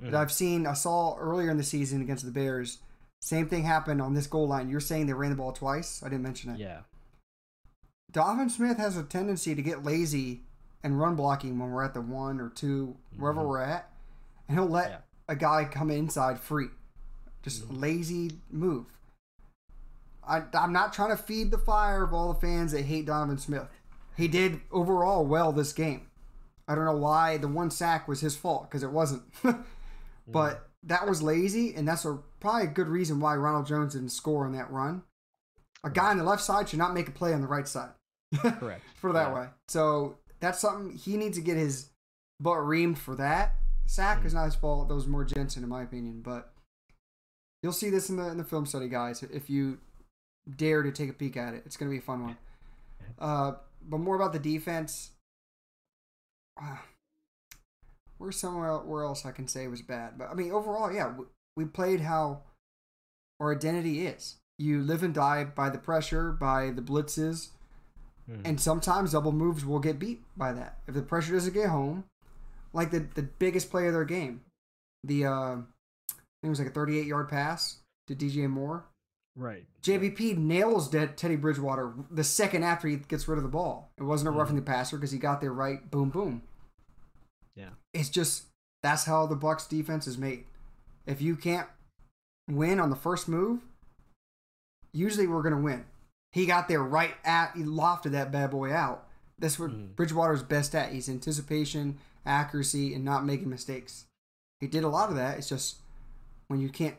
that 0.00 0.12
Mhm. 0.12 0.16
I've 0.16 0.32
seen. 0.32 0.66
I 0.66 0.72
saw 0.74 1.16
earlier 1.16 1.50
in 1.50 1.56
the 1.56 1.62
season 1.64 2.00
against 2.02 2.24
the 2.24 2.30
Bears. 2.32 2.78
Same 3.20 3.48
thing 3.48 3.62
happened 3.64 4.02
on 4.02 4.14
this 4.14 4.26
goal 4.26 4.48
line. 4.48 4.68
You're 4.68 4.80
saying 4.80 5.06
they 5.06 5.12
ran 5.12 5.30
the 5.30 5.36
ball 5.36 5.52
twice. 5.52 6.02
I 6.02 6.08
didn't 6.08 6.22
mention 6.24 6.50
it. 6.52 6.58
yeah, 6.58 6.80
Donovan 8.10 8.50
Smith 8.50 8.78
has 8.78 8.96
a 8.96 9.02
tendency 9.04 9.54
to 9.54 9.62
get 9.62 9.84
lazy 9.84 10.42
and 10.82 10.98
run 10.98 11.14
blocking 11.14 11.58
when 11.58 11.70
we're 11.70 11.84
at 11.84 11.94
the 11.94 12.00
one 12.00 12.40
or 12.40 12.48
two, 12.48 12.96
wherever 13.16 13.40
Mhm. 13.42 13.46
we're 13.48 13.60
at, 13.62 13.90
and 14.48 14.58
he'll 14.58 14.66
let 14.68 14.90
Yeah. 14.90 14.98
a 15.28 15.36
guy 15.36 15.64
come 15.64 15.90
inside 15.90 16.40
free. 16.40 16.68
Just 17.42 17.68
Mhm. 17.68 17.80
lazy 17.80 18.40
move. 18.50 18.86
I, 20.24 20.42
I'm 20.54 20.72
not 20.72 20.92
trying 20.92 21.10
to 21.10 21.16
feed 21.16 21.50
the 21.50 21.58
fire 21.58 22.02
of 22.02 22.12
all 22.12 22.32
the 22.32 22.40
fans 22.40 22.72
that 22.72 22.82
hate 22.82 23.06
Donovan 23.06 23.38
Smith. 23.38 23.68
He 24.16 24.28
did 24.28 24.60
overall 24.70 25.24
well 25.24 25.52
this 25.52 25.72
game. 25.72 26.08
I 26.68 26.74
don't 26.74 26.84
know 26.84 26.96
why 26.96 27.36
the 27.38 27.48
one 27.48 27.70
sack 27.70 28.06
was 28.08 28.20
his 28.20 28.36
fault 28.36 28.64
because 28.70 28.82
it 28.82 28.90
wasn't. 28.92 29.22
but 30.28 30.68
that 30.84 31.06
was 31.08 31.22
lazy, 31.22 31.74
and 31.74 31.86
that's 31.86 32.04
a 32.04 32.18
probably 32.40 32.64
a 32.64 32.66
good 32.68 32.88
reason 32.88 33.20
why 33.20 33.34
Ronald 33.36 33.66
Jones 33.66 33.94
didn't 33.94 34.10
score 34.10 34.44
on 34.46 34.52
that 34.52 34.70
run. 34.70 35.02
A 35.84 35.90
guy 35.90 36.10
on 36.10 36.18
the 36.18 36.24
left 36.24 36.42
side 36.42 36.68
should 36.68 36.78
not 36.78 36.94
make 36.94 37.08
a 37.08 37.12
play 37.12 37.32
on 37.34 37.40
the 37.40 37.46
right 37.48 37.66
side. 37.66 37.90
Correct. 38.36 38.82
It 39.02 39.12
that 39.12 39.28
Yeah. 39.28 39.34
way. 39.34 39.48
So 39.68 40.18
that's 40.40 40.60
something 40.60 40.96
he 40.96 41.16
needs 41.16 41.36
to 41.38 41.42
get 41.44 41.56
his 41.56 41.90
butt 42.40 42.58
reamed 42.58 42.98
for 42.98 43.14
that. 43.16 43.54
Sack 43.86 44.22
Mm. 44.22 44.26
is 44.26 44.34
not 44.34 44.44
his 44.46 44.54
fault. 44.54 44.88
That 44.88 44.94
was 44.94 45.06
more 45.08 45.24
Jensen, 45.24 45.62
in 45.64 45.68
my 45.68 45.82
opinion. 45.82 46.22
But 46.22 46.52
you'll 47.62 47.72
see 47.72 47.90
this 47.90 48.08
in 48.10 48.16
the 48.16 48.28
in 48.28 48.38
the 48.38 48.44
film 48.44 48.64
study, 48.66 48.88
guys. 48.88 49.22
If 49.22 49.50
you 49.50 49.78
dare 50.56 50.82
to 50.82 50.90
take 50.92 51.10
a 51.10 51.12
peek 51.12 51.36
at 51.36 51.54
it, 51.54 51.62
it's 51.66 51.76
going 51.76 51.88
to 51.90 51.94
be 51.94 51.98
a 51.98 52.02
fun 52.02 52.24
one. 52.24 52.36
Uh, 53.18 53.52
but 53.84 53.98
more 53.98 54.16
about 54.16 54.32
the 54.32 54.38
defense. 54.38 55.10
Uh, 56.62 56.76
where's 58.18 58.36
somewhere 58.38 58.76
where 58.78 59.04
else 59.04 59.24
I 59.26 59.32
can 59.32 59.48
say 59.48 59.66
was 59.66 59.82
bad? 59.82 60.18
But 60.18 60.30
I 60.30 60.34
mean, 60.34 60.52
overall, 60.52 60.92
yeah, 60.92 61.12
we, 61.16 61.24
we 61.56 61.64
played 61.64 62.00
how 62.00 62.42
our 63.40 63.52
identity 63.52 64.06
is. 64.06 64.36
You 64.58 64.80
live 64.82 65.02
and 65.02 65.14
die 65.14 65.44
by 65.44 65.70
the 65.70 65.78
pressure, 65.78 66.30
by 66.32 66.70
the 66.70 66.82
blitzes, 66.82 67.48
Mhm. 68.30 68.42
and 68.44 68.60
sometimes 68.60 69.12
double 69.12 69.32
moves 69.32 69.64
will 69.64 69.80
get 69.80 69.98
beat 69.98 70.22
by 70.36 70.52
that. 70.52 70.78
If 70.86 70.94
the 70.94 71.02
pressure 71.02 71.32
doesn't 71.32 71.54
get 71.54 71.70
home, 71.70 72.04
like 72.72 72.90
the 72.92 73.00
the 73.00 73.22
biggest 73.24 73.70
play 73.70 73.86
of 73.88 73.92
their 73.94 74.04
game, 74.04 74.42
the 75.02 75.26
uh, 75.26 75.32
I 75.32 75.56
think 76.14 76.44
it 76.44 76.48
was 76.50 76.58
like 76.60 76.68
a 76.68 76.72
38 76.72 77.06
yard 77.06 77.28
pass 77.28 77.78
to 78.06 78.14
DJ 78.14 78.46
Moore. 78.48 78.84
Right. 79.34 79.64
JPP 79.82 80.36
nails 80.36 80.88
dead 80.88 81.16
Teddy 81.16 81.36
Bridgewater 81.36 81.94
the 82.10 82.24
second 82.24 82.64
after 82.64 82.86
he 82.88 82.96
gets 82.96 83.26
rid 83.26 83.38
of 83.38 83.42
the 83.42 83.48
ball. 83.48 83.90
It 83.96 84.02
wasn't 84.02 84.28
a 84.28 84.30
roughing 84.30 84.56
the 84.56 84.62
passer 84.62 84.96
because 84.96 85.10
he 85.12 85.18
got 85.18 85.40
there 85.40 85.52
right. 85.52 85.90
Boom, 85.90 86.10
boom. 86.10 86.42
Yeah. 87.56 87.70
It's 87.94 88.10
just 88.10 88.44
that's 88.82 89.04
how 89.04 89.26
the 89.26 89.36
Bucs 89.36 89.68
defense 89.68 90.06
is 90.06 90.18
made. 90.18 90.44
If 91.06 91.22
you 91.22 91.34
can't 91.36 91.68
win 92.50 92.78
on 92.78 92.90
the 92.90 92.96
first 92.96 93.28
move, 93.28 93.60
usually 94.92 95.26
we're 95.26 95.42
gonna 95.42 95.60
win. 95.60 95.84
He 96.32 96.46
got 96.46 96.68
there 96.68 96.82
right 96.82 97.14
at 97.24 97.52
he 97.56 97.62
lofted 97.62 98.12
that 98.12 98.32
bad 98.32 98.50
boy 98.50 98.72
out. 98.72 99.08
That's 99.38 99.58
what 99.58 99.70
Mhm. 99.70 99.96
Bridgewater's 99.96 100.42
best 100.42 100.74
at. 100.74 100.92
He's 100.92 101.08
anticipation, 101.08 101.98
accuracy, 102.26 102.94
and 102.94 103.04
not 103.04 103.24
making 103.24 103.48
mistakes. 103.48 104.06
He 104.60 104.66
did 104.66 104.84
a 104.84 104.88
lot 104.88 105.08
of 105.10 105.16
that. 105.16 105.38
It's 105.38 105.48
just 105.48 105.80
when 106.48 106.60
you 106.60 106.68
can't 106.68 106.96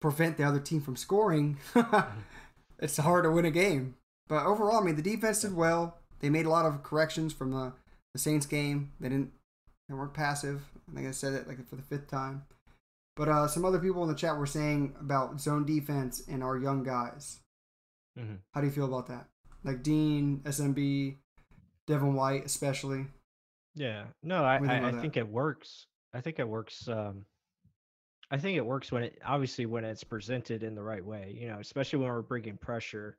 prevent 0.00 0.36
the 0.36 0.44
other 0.44 0.60
team 0.60 0.80
from 0.80 0.96
scoring, 0.96 1.58
it's 2.78 2.96
hard 2.96 3.24
to 3.24 3.30
win 3.30 3.44
a 3.44 3.50
game. 3.50 3.96
But 4.28 4.44
overall, 4.44 4.80
I 4.80 4.84
mean, 4.84 4.96
the 4.96 5.02
defense 5.02 5.40
did 5.42 5.54
well. 5.54 5.98
They 6.20 6.30
made 6.30 6.46
a 6.46 6.50
lot 6.50 6.66
of 6.66 6.82
corrections 6.82 7.32
from 7.32 7.52
the, 7.52 7.72
the 8.12 8.18
Saints 8.18 8.46
game. 8.46 8.92
They 9.00 9.08
didn't, 9.08 9.32
they 9.88 9.94
weren't 9.94 10.14
passive. 10.14 10.62
I 10.90 10.94
think 10.94 11.08
I 11.08 11.12
said 11.12 11.32
it 11.34 11.46
like 11.46 11.66
for 11.68 11.76
the 11.76 11.82
fifth 11.82 12.08
time. 12.08 12.44
But 13.16 13.28
uh, 13.28 13.48
some 13.48 13.64
other 13.64 13.78
people 13.78 14.02
in 14.02 14.08
the 14.08 14.14
chat 14.14 14.36
were 14.36 14.46
saying 14.46 14.94
about 15.00 15.40
zone 15.40 15.64
defense 15.64 16.22
and 16.28 16.42
our 16.42 16.58
young 16.58 16.82
guys. 16.82 17.40
Mhm. 18.18 18.38
How 18.52 18.60
do 18.60 18.66
you 18.66 18.72
feel 18.72 18.86
about 18.86 19.06
that? 19.08 19.26
Like 19.64 19.82
Dean, 19.82 20.40
SMB, 20.44 21.16
Devin 21.86 22.14
White, 22.14 22.44
especially. 22.44 23.06
Yeah. 23.74 24.04
No, 24.22 24.44
I, 24.44 24.58
What 24.60 24.68
do 24.68 24.74
you 24.74 24.80
think 24.80 24.94
I, 24.94 24.98
I 24.98 25.00
think 25.00 25.16
it 25.16 25.28
works. 25.28 25.86
I 26.14 26.20
think 26.20 26.38
it 26.38 26.48
works. 26.48 26.88
Um, 26.88 27.24
I 28.30 28.38
think 28.38 28.56
it 28.56 28.66
works 28.66 28.90
when 28.90 29.04
it 29.04 29.18
obviously 29.24 29.66
when 29.66 29.84
it's 29.84 30.04
presented 30.04 30.62
in 30.62 30.74
the 30.74 30.82
right 30.82 31.04
way. 31.04 31.36
You 31.38 31.48
know, 31.48 31.58
especially 31.60 32.00
when 32.00 32.08
we're 32.08 32.22
bringing 32.22 32.56
pressure. 32.56 33.18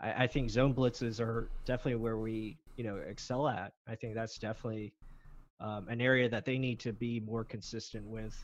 I, 0.00 0.24
I 0.24 0.26
think 0.26 0.50
zone 0.50 0.74
blitzes 0.74 1.20
are 1.20 1.50
definitely 1.64 1.96
where 1.96 2.18
we 2.18 2.58
you 2.76 2.84
know 2.84 2.96
excel 2.96 3.48
at. 3.48 3.72
I 3.88 3.96
think 3.96 4.14
that's 4.14 4.38
definitely 4.38 4.92
um, 5.60 5.88
an 5.88 6.00
area 6.00 6.28
that 6.28 6.44
they 6.44 6.58
need 6.58 6.80
to 6.80 6.92
be 6.92 7.20
more 7.20 7.44
consistent 7.44 8.06
with. 8.06 8.34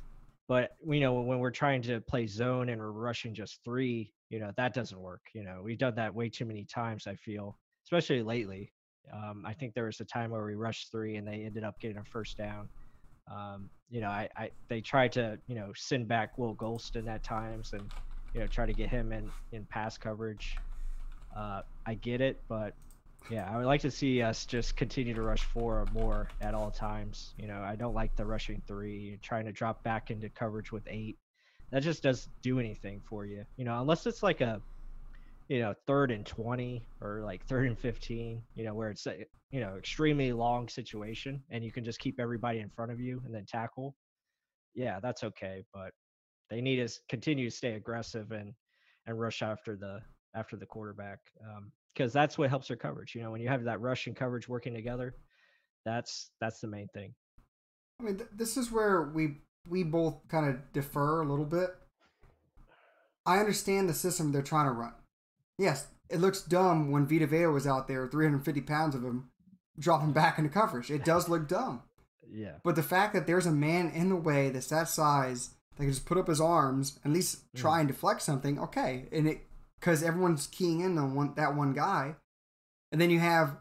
But 0.48 0.76
you 0.86 1.00
know, 1.00 1.14
when 1.14 1.38
we're 1.38 1.50
trying 1.50 1.82
to 1.82 2.00
play 2.00 2.26
zone 2.26 2.68
and 2.68 2.80
we're 2.80 2.90
rushing 2.90 3.34
just 3.34 3.60
three, 3.64 4.12
you 4.28 4.40
know, 4.40 4.50
that 4.56 4.74
doesn't 4.74 5.00
work. 5.00 5.22
You 5.34 5.44
know, 5.44 5.60
we've 5.62 5.78
done 5.78 5.94
that 5.96 6.14
way 6.14 6.28
too 6.28 6.44
many 6.44 6.64
times. 6.64 7.06
I 7.06 7.14
feel, 7.14 7.58
especially 7.84 8.22
lately. 8.22 8.72
Um, 9.12 9.44
I 9.46 9.52
think 9.52 9.74
there 9.74 9.84
was 9.84 10.00
a 10.00 10.04
time 10.04 10.30
where 10.30 10.44
we 10.44 10.56
rushed 10.56 10.90
three 10.90 11.16
and 11.16 11.26
they 11.26 11.44
ended 11.44 11.62
up 11.62 11.78
getting 11.80 11.98
a 11.98 12.04
first 12.04 12.36
down. 12.36 12.68
Um, 13.30 13.70
you 13.88 14.00
know, 14.00 14.08
I, 14.08 14.28
I 14.36 14.50
they 14.68 14.80
tried 14.80 15.12
to 15.12 15.38
you 15.46 15.54
know 15.56 15.72
send 15.76 16.08
back 16.08 16.38
Will 16.38 16.56
Gholston 16.56 17.08
at 17.08 17.24
times 17.24 17.72
and 17.72 17.90
you 18.32 18.40
know 18.40 18.46
try 18.48 18.66
to 18.66 18.74
get 18.74 18.90
him 18.90 19.12
in 19.12 19.32
in 19.52 19.66
pass 19.66 19.98
coverage. 19.98 20.60
Uh, 21.36 21.62
I 21.86 21.94
get 21.94 22.20
it, 22.20 22.44
but 22.48 22.74
yeah, 23.28 23.50
I 23.50 23.56
would 23.56 23.66
like 23.66 23.80
to 23.82 23.90
see 23.90 24.22
us 24.22 24.46
just 24.46 24.76
continue 24.76 25.14
to 25.14 25.22
rush 25.22 25.44
four 25.44 25.80
or 25.80 25.86
more 25.86 26.32
at 26.40 26.54
all 26.54 26.70
times. 26.70 27.32
You 27.36 27.48
know, 27.48 27.60
I 27.62 27.76
don't 27.76 27.94
like 27.94 28.14
the 28.16 28.26
rushing 28.26 28.62
three, 28.68 29.18
trying 29.22 29.46
to 29.46 29.52
drop 29.52 29.82
back 29.84 30.10
into 30.10 30.30
coverage 30.30 30.72
with 30.72 30.84
eight. 30.88 31.18
That 31.72 31.82
just 31.82 32.02
doesn't 32.02 32.32
do 32.42 32.60
anything 32.60 33.02
for 33.08 33.26
you. 33.26 33.44
You 33.56 33.64
know, 33.64 33.80
unless 33.80 34.06
it's 34.06 34.22
like 34.22 34.40
a, 34.40 34.62
you 35.48 35.60
know, 35.60 35.74
third 35.86 36.10
and 36.10 36.26
20 36.26 36.86
or 37.00 37.22
like 37.24 37.44
third 37.46 37.66
and 37.66 37.78
15, 37.78 38.42
you 38.54 38.64
know, 38.64 38.74
where 38.74 38.90
it's, 38.90 39.06
a, 39.06 39.24
you 39.50 39.60
know, 39.60 39.76
extremely 39.76 40.32
long 40.32 40.68
situation 40.68 41.42
and 41.50 41.64
you 41.64 41.72
can 41.72 41.84
just 41.84 42.00
keep 42.00 42.18
everybody 42.18 42.60
in 42.60 42.70
front 42.70 42.90
of 42.90 43.00
you 43.00 43.22
and 43.24 43.34
then 43.34 43.46
tackle. 43.46 43.94
Yeah, 44.74 44.98
that's 45.00 45.22
okay. 45.22 45.62
But 45.72 45.90
they 46.50 46.60
need 46.60 46.86
to 46.86 46.92
continue 47.08 47.48
to 47.48 47.56
stay 47.56 47.74
aggressive 47.74 48.32
and, 48.32 48.52
and 49.06 49.18
rush 49.18 49.42
after 49.42 49.76
the, 49.76 50.00
after 50.34 50.56
the 50.56 50.66
quarterback. 50.66 51.20
Um, 51.42 51.70
because 51.94 52.12
that's 52.12 52.36
what 52.36 52.50
helps 52.50 52.68
their 52.68 52.76
coverage. 52.76 53.14
You 53.14 53.22
know, 53.22 53.30
when 53.30 53.40
you 53.40 53.48
have 53.48 53.64
that 53.64 53.80
rush 53.80 54.06
and 54.06 54.14
coverage 54.14 54.48
working 54.48 54.74
together, 54.74 55.14
that's 55.84 56.30
that's 56.40 56.60
the 56.60 56.66
main 56.66 56.88
thing. 56.92 57.14
I 58.00 58.04
mean, 58.04 58.16
th- 58.18 58.30
this 58.34 58.56
is 58.56 58.70
where 58.70 59.02
we 59.02 59.38
we 59.68 59.82
both 59.82 60.28
kind 60.28 60.46
of 60.46 60.72
defer 60.72 61.22
a 61.22 61.28
little 61.28 61.46
bit. 61.46 61.70
I 63.24 63.38
understand 63.38 63.88
the 63.88 63.94
system 63.94 64.30
they're 64.30 64.42
trying 64.42 64.66
to 64.66 64.72
run. 64.72 64.92
Yes, 65.58 65.86
it 66.08 66.20
looks 66.20 66.42
dumb 66.42 66.90
when 66.90 67.06
Vita 67.06 67.26
Vea 67.26 67.46
was 67.46 67.66
out 67.66 67.88
there, 67.88 68.06
350 68.06 68.60
pounds 68.62 68.94
of 68.94 69.02
him, 69.02 69.30
dropping 69.78 70.12
back 70.12 70.38
into 70.38 70.50
coverage. 70.50 70.90
It 70.90 71.04
does 71.04 71.28
look 71.28 71.48
dumb. 71.48 71.82
Yeah. 72.30 72.56
But 72.62 72.76
the 72.76 72.82
fact 72.82 73.14
that 73.14 73.26
there's 73.26 73.46
a 73.46 73.52
man 73.52 73.90
in 73.90 74.08
the 74.08 74.16
way 74.16 74.50
that's 74.50 74.68
that 74.68 74.88
size 74.88 75.50
that 75.76 75.84
can 75.84 75.92
just 75.92 76.06
put 76.06 76.18
up 76.18 76.28
his 76.28 76.40
arms, 76.40 76.98
at 77.04 77.12
least 77.12 77.44
mm. 77.54 77.60
try 77.60 77.80
and 77.80 77.88
deflect 77.88 78.22
something, 78.22 78.58
okay. 78.58 79.06
And 79.12 79.28
it 79.28 79.46
because 79.78 80.02
everyone's 80.02 80.46
keying 80.46 80.80
in 80.80 80.98
on 80.98 81.14
one 81.14 81.34
that 81.36 81.54
one 81.54 81.72
guy, 81.72 82.16
and 82.92 83.00
then 83.00 83.10
you 83.10 83.20
have 83.20 83.56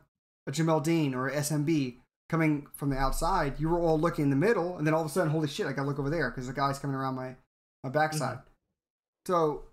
a 0.47 0.51
Jamel 0.51 0.83
Dean 0.83 1.13
or 1.13 1.27
a 1.27 1.35
SMB 1.35 1.97
coming 2.29 2.67
from 2.73 2.89
the 2.89 2.97
outside. 2.97 3.59
You 3.59 3.69
were 3.69 3.79
all 3.79 3.99
looking 3.99 4.23
in 4.23 4.29
the 4.29 4.35
middle, 4.35 4.77
and 4.77 4.87
then 4.87 4.93
all 4.93 5.01
of 5.01 5.07
a 5.07 5.09
sudden, 5.09 5.31
holy 5.31 5.47
shit! 5.47 5.67
I 5.67 5.73
got 5.73 5.83
to 5.83 5.87
look 5.87 5.99
over 5.99 6.09
there 6.09 6.29
because 6.31 6.47
the 6.47 6.53
guy's 6.53 6.79
coming 6.79 6.95
around 6.95 7.15
my 7.15 7.35
my 7.83 7.89
backside. 7.89 8.37
Mm-hmm. 8.37 9.27
So 9.27 9.63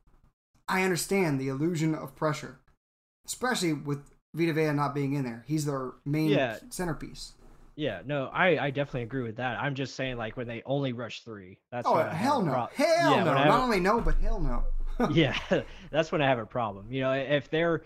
I 0.69 0.83
understand 0.83 1.41
the 1.41 1.49
illusion 1.49 1.95
of 1.95 2.15
pressure, 2.17 2.59
especially 3.27 3.73
with 3.73 4.11
Vita 4.35 4.53
Vea 4.53 4.73
not 4.73 4.95
being 4.95 5.15
in 5.15 5.25
there. 5.25 5.45
He's 5.47 5.65
their 5.67 5.93
main 6.05 6.31
Yeah. 6.31 6.59
centerpiece. 6.71 7.33
Yeah, 7.75 8.03
no, 8.05 8.27
I, 8.27 8.67
I 8.67 8.71
definitely 8.71 9.03
agree 9.03 9.23
with 9.23 9.37
that. 9.37 9.59
I'm 9.59 9.75
just 9.75 9.97
saying, 9.97 10.17
like 10.19 10.37
when 10.37 10.47
they 10.47 10.63
only 10.67 10.93
rush 10.93 11.23
three, 11.25 11.59
that's 11.71 11.89
oh 11.89 11.95
when 11.95 12.07
I 12.07 12.09
have 12.11 12.17
hell 12.19 12.43
no! 12.43 12.53
prob- 12.53 12.73
hell 12.73 13.11
Yeah, 13.13 13.25
no! 13.25 13.33
Not 13.35 13.61
only 13.61 13.81
no, 13.81 14.01
but 14.01 14.15
hell 14.17 14.41
no. 14.41 14.65
yeah, 15.11 15.37
that's 15.91 16.13
when 16.13 16.21
I 16.21 16.29
have 16.29 16.39
a 16.39 16.45
problem. 16.47 16.93
You 16.93 17.01
know, 17.01 17.13
if 17.13 17.49
they're 17.49 17.83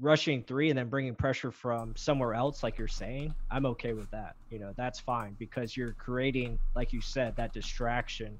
rushing 0.00 0.42
three 0.42 0.70
and 0.70 0.78
then 0.78 0.88
bringing 0.88 1.14
pressure 1.14 1.52
from 1.52 1.94
somewhere 1.96 2.34
else, 2.34 2.62
like 2.64 2.78
you're 2.78 2.88
saying, 2.88 3.32
I'm 3.50 3.64
okay 3.66 3.92
with 3.92 4.10
that. 4.10 4.34
You 4.50 4.58
know, 4.58 4.72
that's 4.76 4.98
fine 4.98 5.36
because 5.38 5.76
you're 5.76 5.92
creating, 5.92 6.58
like 6.74 6.92
you 6.92 7.00
said, 7.00 7.36
that 7.36 7.52
distraction 7.52 8.38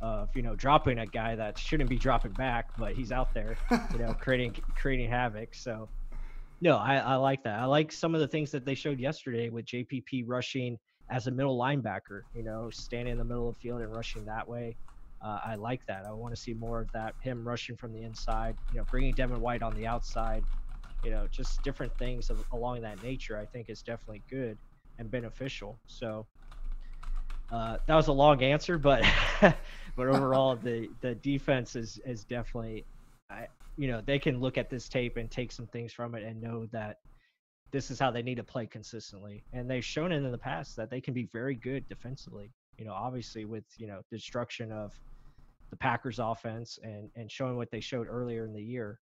of 0.00 0.30
you 0.34 0.42
know 0.42 0.56
dropping 0.56 0.98
a 0.98 1.06
guy 1.06 1.36
that 1.36 1.58
shouldn't 1.58 1.90
be 1.90 1.98
dropping 1.98 2.34
back, 2.34 2.66
but 2.76 2.94
he's 2.94 3.12
out 3.12 3.34
there, 3.34 3.60
you 3.92 3.98
know, 3.98 4.14
creating 4.20 4.56
creating 4.76 5.10
havoc. 5.10 5.54
So, 5.54 5.90
no, 6.60 6.76
I, 6.76 6.96
I 6.96 7.16
like 7.16 7.44
that. 7.44 7.60
I 7.60 7.64
like 7.66 7.92
some 7.92 8.14
of 8.14 8.20
the 8.20 8.28
things 8.28 8.50
that 8.52 8.64
they 8.64 8.74
showed 8.74 9.00
yesterday 9.00 9.50
with 9.50 9.66
JPP 9.66 10.24
rushing 10.26 10.78
as 11.10 11.26
a 11.26 11.30
middle 11.30 11.58
linebacker. 11.58 12.22
You 12.32 12.44
know, 12.44 12.70
standing 12.70 13.12
in 13.12 13.18
the 13.18 13.24
middle 13.24 13.48
of 13.48 13.56
the 13.56 13.60
field 13.60 13.80
and 13.82 13.92
rushing 13.92 14.24
that 14.26 14.48
way. 14.48 14.78
Uh, 15.22 15.40
I 15.44 15.54
like 15.56 15.80
that. 15.88 16.04
I 16.06 16.12
want 16.12 16.34
to 16.34 16.40
see 16.40 16.54
more 16.54 16.82
of 16.82 16.90
that. 16.92 17.14
Him 17.20 17.46
rushing 17.46 17.76
from 17.76 17.92
the 17.92 18.02
inside, 18.02 18.56
you 18.70 18.78
know, 18.78 18.84
bringing 18.90 19.14
Devin 19.14 19.40
White 19.40 19.62
on 19.62 19.74
the 19.74 19.86
outside, 19.86 20.46
you 21.02 21.10
know, 21.10 21.28
just 21.28 21.62
different 21.62 21.92
things 21.98 22.30
of, 22.30 22.42
along 22.52 22.82
that 22.82 23.00
nature. 23.00 23.38
I 23.38 23.46
think 23.46 23.68
is 23.68 23.82
definitely 23.82 24.24
good 24.30 24.58
and 24.98 25.10
beneficial. 25.10 25.80
So 25.86 26.28
uh, 27.50 27.78
that 27.86 27.94
was 27.94 28.08
a 28.08 28.12
long 28.12 28.42
answer, 28.42 28.78
but 28.78 29.04
but 29.40 30.06
overall, 30.08 30.56
the 30.56 30.88
the 31.00 31.14
defense 31.16 31.76
is 31.76 32.00
is 32.04 32.24
definitely, 32.24 32.84
I 33.30 33.48
you 33.76 33.88
know, 33.88 34.00
they 34.00 34.18
can 34.18 34.40
look 34.40 34.56
at 34.56 34.70
this 34.70 34.88
tape 34.88 35.16
and 35.16 35.30
take 35.30 35.50
some 35.50 35.66
things 35.66 35.92
from 35.92 36.14
it 36.14 36.22
and 36.22 36.40
know 36.40 36.66
that 36.66 36.98
this 37.72 37.90
is 37.90 37.98
how 37.98 38.10
they 38.10 38.22
need 38.22 38.36
to 38.36 38.44
play 38.44 38.66
consistently. 38.66 39.42
And 39.52 39.68
they've 39.68 39.84
shown 39.84 40.12
it 40.12 40.18
in 40.18 40.30
the 40.30 40.38
past 40.38 40.76
that 40.76 40.90
they 40.90 41.00
can 41.00 41.12
be 41.12 41.28
very 41.32 41.56
good 41.56 41.88
defensively. 41.88 42.52
You 42.78 42.84
know, 42.84 42.92
obviously 42.92 43.44
with 43.44 43.64
you 43.78 43.86
know 43.86 44.00
destruction 44.10 44.72
of 44.72 44.92
the 45.70 45.76
Packers 45.76 46.18
offense 46.18 46.78
and 46.82 47.10
and 47.16 47.30
showing 47.30 47.56
what 47.56 47.70
they 47.70 47.80
showed 47.80 48.06
earlier 48.08 48.44
in 48.44 48.52
the 48.52 48.62
year. 48.62 49.00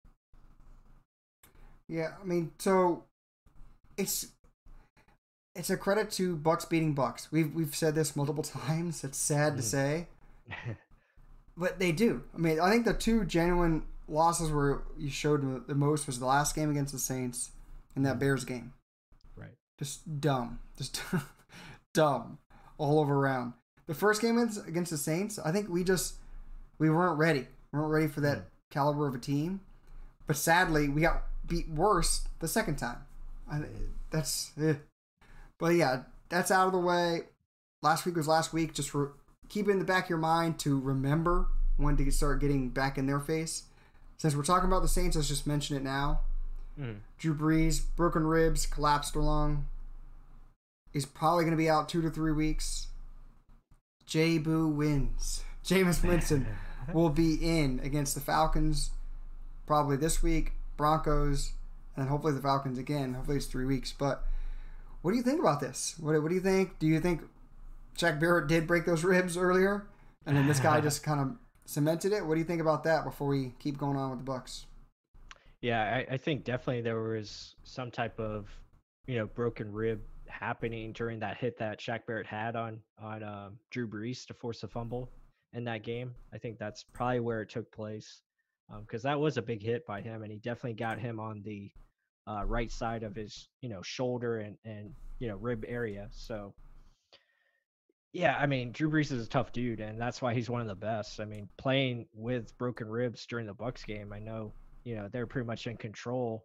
Yeah, 1.89 2.15
I 2.21 2.25
mean, 2.25 2.53
so 2.59 3.05
it's 3.97 4.29
it's 5.55 5.71
a 5.71 5.77
credit 5.77 6.11
to 6.13 6.37
Bucs 6.37 6.69
beating 6.69 6.95
Bucs. 6.95 7.29
We've 7.31 7.53
we've 7.55 7.75
said 7.75 7.95
this 7.95 8.15
multiple 8.17 8.43
times. 8.67 9.05
It's 9.05 9.19
sad 9.19 9.57
to 9.57 9.63
Mhm. 9.63 9.67
say, 9.67 10.09
but 11.57 11.79
they 11.79 11.93
do. 11.93 12.23
I 12.35 12.39
mean, 12.39 12.61
I 12.61 12.71
think 12.71 12.85
the 12.85 12.95
two 12.95 13.25
genuine 13.25 13.85
losses 14.09 14.51
where 14.51 14.83
you 14.99 15.11
showed 15.11 15.43
the- 15.43 15.65
the 15.69 15.75
most 15.75 16.07
was 16.07 16.19
the 16.19 16.27
last 16.27 16.55
game 16.55 16.71
against 16.71 16.93
the 16.93 16.99
Saints 16.99 17.51
and 17.95 18.05
that 18.07 18.17
Mhm. 18.17 18.21
Bears 18.21 18.45
game. 18.45 18.73
right. 19.37 19.55
Just 19.79 20.21
dumb, 20.21 20.61
just 20.77 21.01
dumb 21.95 22.39
all 22.79 22.99
over 23.01 23.15
around. 23.17 23.53
The 23.87 23.95
first 23.95 24.21
game 24.23 24.37
against- 24.39 24.67
against 24.67 24.91
the 24.91 24.99
Saints, 24.99 25.39
I 25.39 25.53
think 25.53 25.69
we 25.69 25.85
just 25.85 26.15
we 26.79 26.89
weren't 26.89 27.19
ready. 27.19 27.47
We 27.73 27.79
weren't 27.79 27.93
ready 27.93 28.07
for 28.09 28.21
that 28.23 28.39
Mhm. 28.39 28.45
caliber 28.71 29.07
of 29.07 29.15
a 29.15 29.19
team. 29.19 29.61
But 30.27 30.37
sadly, 30.37 30.89
we 30.89 31.03
got 31.03 31.25
beat 31.47 31.69
worse 31.69 32.27
the 32.39 32.49
second 32.49 32.77
time. 32.77 33.05
I, 33.51 33.65
that's, 34.11 34.53
eh. 34.59 34.75
But 35.61 35.75
yeah, 35.75 36.03
that's 36.29 36.51
out 36.51 36.67
of 36.67 36.73
the 36.73 36.79
way. 36.79 37.21
Last 37.83 38.05
week 38.05 38.17
was 38.17 38.27
last 38.27 38.53
week. 38.53 38.75
Just 38.75 38.93
re- 38.95 39.09
keep 39.49 39.69
it 39.69 39.71
in 39.71 39.79
the 39.79 39.85
back 39.85 40.05
of 40.05 40.11
your 40.11 40.19
mind 40.19 40.59
to 40.61 40.79
remember 40.81 41.47
when 41.77 41.97
to 41.97 42.11
start 42.11 42.41
getting 42.41 42.71
back 42.71 42.99
in 42.99 43.07
their 43.07 43.21
face. 43.21 43.65
Since 44.17 44.35
we're 44.35 44.43
talking 44.43 44.69
about 44.69 44.83
the 44.83 44.89
Saints, 44.89 45.17
let's 45.17 45.29
just 45.29 45.47
mention 45.47 45.77
it 45.77 45.83
now. 45.83 46.21
Mhm. 46.79 46.99
Drew 47.19 47.35
Brees, 47.35 47.83
broken 47.97 48.27
ribs, 48.27 48.67
collapsed 48.67 49.15
along. 49.15 49.67
He's 50.93 51.07
probably 51.07 51.45
going 51.45 51.53
to 51.57 51.63
be 51.63 51.71
out 51.71 51.89
two 51.89 52.03
to 52.03 52.11
three 52.11 52.33
weeks. 52.33 52.89
J 54.07 54.39
Boo 54.39 54.69
wins. 54.69 55.45
Jameis 55.65 56.03
Winston 56.03 56.47
will 56.93 57.11
be 57.11 57.35
in 57.35 57.81
against 57.81 58.15
the 58.15 58.21
Falcons 58.21 58.91
probably 59.67 59.97
this 59.97 60.23
week, 60.23 60.53
Broncos, 60.77 61.53
and 61.97 62.09
hopefully 62.09 62.33
the 62.33 62.41
Falcons 62.43 62.77
again. 62.79 63.15
Hopefully 63.15 63.37
it's 63.37 63.47
three 63.47 63.65
weeks. 63.67 63.93
But 63.97 64.27
what 65.03 65.13
do 65.13 65.17
you 65.17 65.23
think 65.23 65.41
about 65.41 65.61
this? 65.61 65.95
What, 65.99 66.21
what 66.23 66.29
do 66.29 66.35
you 66.35 66.41
think? 66.41 66.79
Do 66.79 66.87
you 66.87 67.01
think 67.01 67.23
Shaq 67.99 68.21
Barrett 68.21 68.49
did 68.49 68.67
break 68.67 68.85
those 68.85 69.05
ribs 69.05 69.37
earlier, 69.37 69.87
and 70.27 70.37
then 70.37 70.47
this 70.47 70.61
guy 70.61 70.81
just 70.83 71.03
kind 71.03 71.21
of 71.21 71.37
cemented 71.67 72.13
it? 72.13 72.25
What 72.25 72.35
do 72.35 72.41
you 72.41 72.47
think 72.47 72.61
about 72.61 72.85
that 72.85 73.05
before 73.05 73.29
we 73.29 73.55
keep 73.59 73.79
going 73.79 73.97
on 73.97 74.11
with 74.11 74.25
the 74.25 74.31
Bucs? 74.31 74.65
Yeah, 75.61 75.83
I, 75.83 76.15
I 76.15 76.17
think 76.17 76.45
definitely 76.45 76.83
there 76.83 77.01
was 77.01 77.55
some 77.65 77.91
type 77.91 78.19
of, 78.19 78.49
you 79.07 79.19
know, 79.19 79.27
broken 79.27 79.73
rib 79.73 80.01
happening 80.27 80.93
during 80.93 81.19
that 81.21 81.37
hit 81.37 81.59
that 81.59 81.81
Shaq 81.81 82.07
Barrett 82.07 82.27
had 82.27 82.57
on 82.57 82.81
on 82.99 83.23
um, 83.23 83.59
Drew 83.71 83.89
Brees 83.89 84.27
to 84.27 84.35
force 84.35 84.63
a 84.63 84.69
fumble 84.69 85.11
in 85.53 85.65
that 85.65 85.83
game. 85.83 86.15
I 86.33 86.39
think 86.39 86.59
that's 86.59 86.85
probably 86.85 87.21
where 87.21 87.43
it 87.43 87.51
took 87.51 87.71
place 87.73 88.23
because 88.81 89.03
that 89.03 89.19
was 89.19 89.37
a 89.37 89.43
big 89.43 89.63
hit 89.63 89.85
by 89.87 90.01
him, 90.01 90.23
and 90.23 90.31
he 90.31 90.39
definitely 90.39 90.75
got 90.75 90.99
him 90.99 91.19
on 91.19 91.43
the 91.43 91.71
uh, 92.31 92.45
right 92.45 92.71
side 92.71 93.03
of 93.03 93.15
his, 93.15 93.49
you 93.61 93.69
know, 93.69 93.83
shoulder 93.83 94.39
and 94.39 94.57
and 94.65 94.93
you 95.19 95.29
know 95.29 95.37
rib 95.37 95.65
area. 95.67 96.09
So. 96.13 96.55
Yeah, 98.13 98.37
I 98.37 98.47
mean, 98.47 98.73
Drew 98.73 98.91
Brees 98.91 99.13
is 99.13 99.25
a 99.25 99.29
tough 99.29 99.53
dude, 99.53 99.79
and 99.79 100.01
that's 100.01 100.21
why 100.21 100.35
he's 100.35 100.51
one 100.51 100.61
of 100.61 100.67
the 100.67 100.75
best. 100.75 101.21
I 101.21 101.25
mean, 101.25 101.49
playing 101.57 102.07
with 102.13 102.59
broken 102.59 102.89
ribs 102.89 103.25
during 103.25 103.47
the 103.47 103.55
Bucs 103.55 103.87
game, 103.87 104.13
I 104.13 104.19
know 104.19 104.53
you 104.85 104.97
know 104.97 105.09
they're 105.13 105.27
pretty 105.27 105.47
much 105.47 105.67
in 105.67 105.77
control 105.77 106.45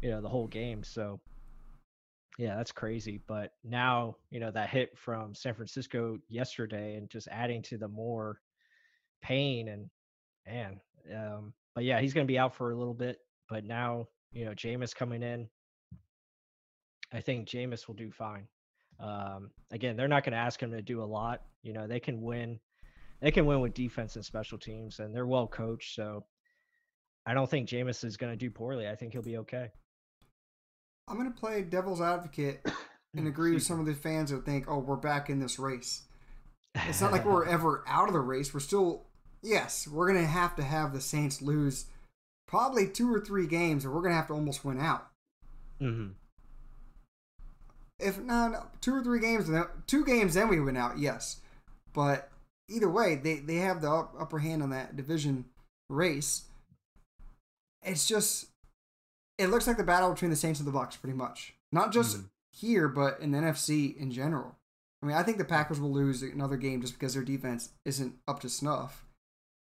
you 0.00 0.10
know 0.10 0.20
the 0.20 0.28
whole 0.28 0.46
game 0.46 0.82
so 0.82 1.20
yeah 2.38 2.56
that's 2.56 2.72
crazy 2.72 3.20
but 3.26 3.52
now 3.62 4.16
you 4.30 4.40
know 4.40 4.50
that 4.50 4.70
hit 4.70 4.96
from 4.96 5.34
san 5.34 5.54
francisco 5.54 6.18
yesterday 6.28 6.96
and 6.96 7.10
just 7.10 7.28
adding 7.30 7.62
to 7.62 7.76
the 7.76 7.88
more 7.88 8.40
pain 9.22 9.68
and 9.68 9.88
man 10.46 10.80
um 11.14 11.52
but 11.74 11.84
yeah 11.84 12.00
he's 12.00 12.14
going 12.14 12.26
to 12.26 12.32
be 12.32 12.38
out 12.38 12.54
for 12.54 12.70
a 12.70 12.76
little 12.76 12.94
bit 12.94 13.18
but 13.48 13.64
now 13.64 14.06
you 14.32 14.44
know 14.44 14.52
Jameis 14.52 14.94
coming 14.94 15.22
in 15.22 15.48
i 17.12 17.20
think 17.20 17.48
Jameis 17.48 17.86
will 17.86 17.94
do 17.94 18.10
fine 18.10 18.46
um 19.00 19.50
again 19.70 19.96
they're 19.96 20.08
not 20.08 20.24
going 20.24 20.32
to 20.32 20.38
ask 20.38 20.62
him 20.62 20.70
to 20.70 20.82
do 20.82 21.02
a 21.02 21.04
lot 21.04 21.42
you 21.62 21.72
know 21.72 21.86
they 21.86 22.00
can 22.00 22.20
win 22.20 22.58
they 23.20 23.30
can 23.30 23.46
win 23.46 23.60
with 23.60 23.74
defense 23.74 24.16
and 24.16 24.24
special 24.24 24.58
teams 24.58 24.98
and 24.98 25.14
they're 25.14 25.26
well 25.26 25.46
coached 25.46 25.94
so 25.94 26.24
I 27.24 27.34
don't 27.34 27.48
think 27.48 27.68
Jameis 27.68 28.04
is 28.04 28.16
going 28.16 28.32
to 28.32 28.36
do 28.36 28.50
poorly. 28.50 28.88
I 28.88 28.96
think 28.96 29.12
he'll 29.12 29.22
be 29.22 29.38
okay. 29.38 29.70
I'm 31.08 31.16
going 31.16 31.32
to 31.32 31.38
play 31.38 31.62
devil's 31.62 32.00
advocate 32.00 32.66
and 33.14 33.28
agree 33.28 33.54
with 33.54 33.62
some 33.62 33.80
of 33.80 33.86
the 33.86 33.94
fans 33.94 34.30
that 34.30 34.44
think, 34.44 34.66
oh, 34.68 34.78
we're 34.78 34.96
back 34.96 35.30
in 35.30 35.40
this 35.40 35.58
race. 35.58 36.02
It's 36.74 37.00
not 37.00 37.12
like 37.12 37.24
we're 37.26 37.46
ever 37.46 37.84
out 37.86 38.08
of 38.08 38.12
the 38.12 38.20
race. 38.20 38.52
We're 38.52 38.60
still, 38.60 39.06
yes, 39.42 39.86
we're 39.86 40.10
going 40.10 40.24
to 40.24 40.30
have 40.30 40.56
to 40.56 40.62
have 40.62 40.92
the 40.92 41.00
Saints 41.00 41.42
lose 41.42 41.86
probably 42.52 42.86
two 42.86 43.12
or 43.12 43.18
three 43.18 43.46
games, 43.46 43.84
or 43.84 43.90
we're 43.90 44.02
going 44.02 44.12
to 44.12 44.16
have 44.16 44.26
to 44.26 44.34
almost 44.34 44.62
win 44.64 44.78
out. 44.78 45.08
hmm 45.80 46.08
If 47.98 48.20
not 48.20 48.52
no, 48.52 48.66
two 48.82 48.94
or 48.94 49.02
three 49.02 49.20
games, 49.20 49.48
then- 49.48 49.64
two 49.86 50.04
games, 50.04 50.34
then 50.34 50.48
we 50.48 50.60
win 50.60 50.76
out, 50.76 50.98
yes. 50.98 51.40
But 51.94 52.30
either 52.68 52.90
way, 52.90 53.14
they, 53.14 53.36
they 53.36 53.56
have 53.56 53.80
the 53.80 53.90
upper 53.90 54.38
hand 54.40 54.62
on 54.62 54.68
that 54.70 54.96
division 54.96 55.46
race. 55.88 56.42
It's 57.82 58.06
just, 58.06 58.48
it 59.38 59.46
looks 59.48 59.66
like 59.66 59.78
the 59.78 59.82
battle 59.84 60.12
between 60.12 60.30
the 60.30 60.36
Saints 60.36 60.60
and 60.60 60.68
the 60.68 60.78
Bucs, 60.78 61.00
pretty 61.00 61.16
much. 61.16 61.54
Not 61.72 61.90
just 61.90 62.18
Mhm. 62.18 62.24
here, 62.52 62.86
but 62.86 63.18
in 63.20 63.30
the 63.32 63.38
NFC 63.38 63.96
in 63.96 64.10
general. 64.10 64.56
I 65.02 65.06
mean, 65.06 65.16
I 65.16 65.22
think 65.22 65.38
the 65.38 65.44
Packers 65.44 65.80
will 65.80 65.90
lose 65.92 66.22
another 66.22 66.56
game 66.58 66.80
just 66.82 66.92
because 66.92 67.14
their 67.14 67.24
defense 67.24 67.70
isn't 67.86 68.18
up 68.28 68.40
to 68.40 68.48
snuff. 68.48 69.06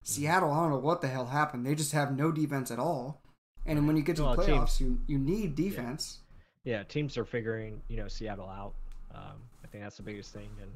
Seattle, 0.02 0.50
I 0.50 0.60
don't 0.62 0.70
know 0.70 0.78
what 0.78 1.00
the 1.00 1.08
hell 1.08 1.26
happened. 1.26 1.64
They 1.64 1.74
just 1.74 1.92
have 1.92 2.16
no 2.16 2.32
defense 2.32 2.70
at 2.70 2.78
all. 2.78 3.22
And 3.66 3.86
when 3.86 3.96
you 3.96 4.02
get 4.02 4.16
to 4.16 4.22
Well, 4.24 4.36
the 4.36 4.44
teams- 4.44 4.58
playoffs, 4.58 4.80
you 4.80 5.00
you 5.06 5.18
need 5.18 5.54
defense. 5.54 6.20
Yeah, 6.64 6.82
teams 6.82 7.16
are 7.16 7.24
figuring 7.24 7.80
you 7.88 7.96
know 7.96 8.08
Seattle 8.08 8.48
out. 8.48 8.74
Um, 9.14 9.42
I 9.64 9.68
think 9.68 9.84
that's 9.84 9.96
the 9.96 10.02
biggest 10.02 10.32
thing, 10.32 10.48
and 10.60 10.70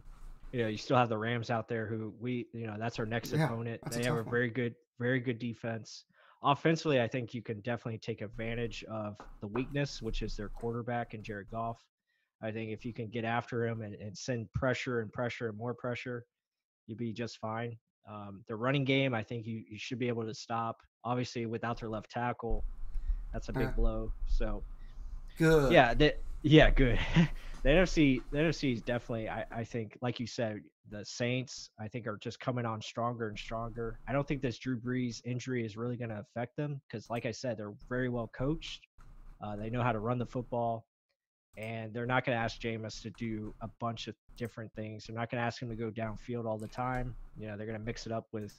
you 0.52 0.62
know 0.62 0.68
you 0.68 0.76
still 0.76 0.96
have 0.96 1.08
the 1.08 1.18
Rams 1.18 1.50
out 1.50 1.68
there 1.68 1.86
who 1.86 2.14
we 2.20 2.46
you 2.52 2.66
know 2.66 2.76
that's 2.78 2.98
our 2.98 3.06
next 3.06 3.32
Yeah, 3.32 3.46
opponent. 3.46 3.80
They 3.90 4.04
have 4.04 4.14
a 4.14 4.22
one. 4.22 4.30
very 4.30 4.50
good 4.50 4.74
very 5.00 5.18
good 5.20 5.38
defense. 5.38 6.04
Offensively, 6.42 7.00
I 7.00 7.08
think 7.08 7.34
you 7.34 7.42
can 7.42 7.60
definitely 7.60 7.98
take 7.98 8.20
advantage 8.20 8.84
of 8.84 9.16
the 9.40 9.48
weakness, 9.48 10.00
which 10.00 10.22
is 10.22 10.36
their 10.36 10.48
quarterback 10.50 11.14
and 11.14 11.24
Jared 11.24 11.50
Goff. 11.50 11.82
I 12.42 12.52
think 12.52 12.70
if 12.70 12.84
you 12.84 12.92
can 12.92 13.08
get 13.08 13.24
after 13.24 13.66
him 13.66 13.80
and, 13.80 13.94
and 13.94 14.16
send 14.16 14.52
pressure 14.52 15.00
and 15.00 15.12
pressure 15.12 15.48
and 15.48 15.56
more 15.58 15.74
pressure, 15.74 16.24
you'd 16.86 16.98
be 16.98 17.12
just 17.12 17.38
fine. 17.38 17.76
Um, 18.08 18.44
the 18.48 18.56
running 18.56 18.84
game, 18.84 19.14
I 19.14 19.22
think 19.22 19.46
you, 19.46 19.64
you 19.68 19.78
should 19.78 19.98
be 19.98 20.08
able 20.08 20.24
to 20.24 20.34
stop. 20.34 20.76
Obviously, 21.04 21.46
without 21.46 21.80
their 21.80 21.88
left 21.88 22.10
tackle, 22.10 22.64
that's 23.32 23.48
a 23.48 23.52
big 23.52 23.62
Yeah. 23.62 23.72
blow. 23.76 24.12
So 24.26 24.64
Good. 25.38 25.72
yeah, 25.72 25.94
the, 25.94 26.14
yeah, 26.42 26.70
good. 26.70 26.98
the 27.62 27.68
NFC, 27.68 28.20
the 28.30 28.38
NFC 28.38 28.72
is 28.74 28.82
definitely. 28.82 29.28
I, 29.28 29.44
I 29.50 29.64
think, 29.64 29.98
like 30.02 30.20
you 30.20 30.26
said, 30.26 30.60
the 30.88 31.04
Saints, 31.04 31.70
I 31.80 31.88
think, 31.88 32.06
are 32.06 32.16
just 32.22 32.38
coming 32.38 32.64
on 32.64 32.80
stronger 32.80 33.28
and 33.28 33.38
stronger. 33.38 33.98
I 34.08 34.12
don't 34.12 34.26
think 34.26 34.40
this 34.40 34.58
Drew 34.58 34.78
Brees 34.78 35.20
injury 35.24 35.66
is 35.66 35.76
really 35.76 35.96
going 35.96 36.10
to 36.10 36.20
affect 36.20 36.56
them 36.56 36.80
because, 36.88 37.10
like 37.10 37.26
I 37.26 37.32
said, 37.32 37.58
they're 37.58 37.74
very 37.88 38.08
well 38.08 38.30
coached. 38.36 38.86
Uh, 39.42 39.56
they 39.56 39.68
know 39.68 39.82
how 39.82 39.92
to 39.92 39.98
run 39.98 40.18
the 40.18 40.26
football, 40.26 40.86
and 41.56 41.92
they're 41.94 42.06
not 42.06 42.24
going 42.24 42.36
to 42.36 42.42
ask 42.42 42.60
Jameis 42.60 43.00
to 43.02 43.10
do 43.10 43.54
a 43.62 43.68
bunch 43.80 44.08
of 44.08 44.14
different 44.36 44.72
things. 44.74 45.06
They're 45.06 45.16
not 45.16 45.30
going 45.30 45.40
to 45.40 45.46
ask 45.46 45.60
him 45.60 45.70
to 45.70 45.74
go 45.74 45.90
downfield 45.90 46.44
all 46.44 46.58
the 46.58 46.68
time. 46.68 47.14
You 47.38 47.48
know, 47.48 47.56
they're 47.56 47.66
going 47.66 47.78
to 47.78 47.84
mix 47.84 48.06
it 48.06 48.12
up 48.12 48.26
with, 48.32 48.54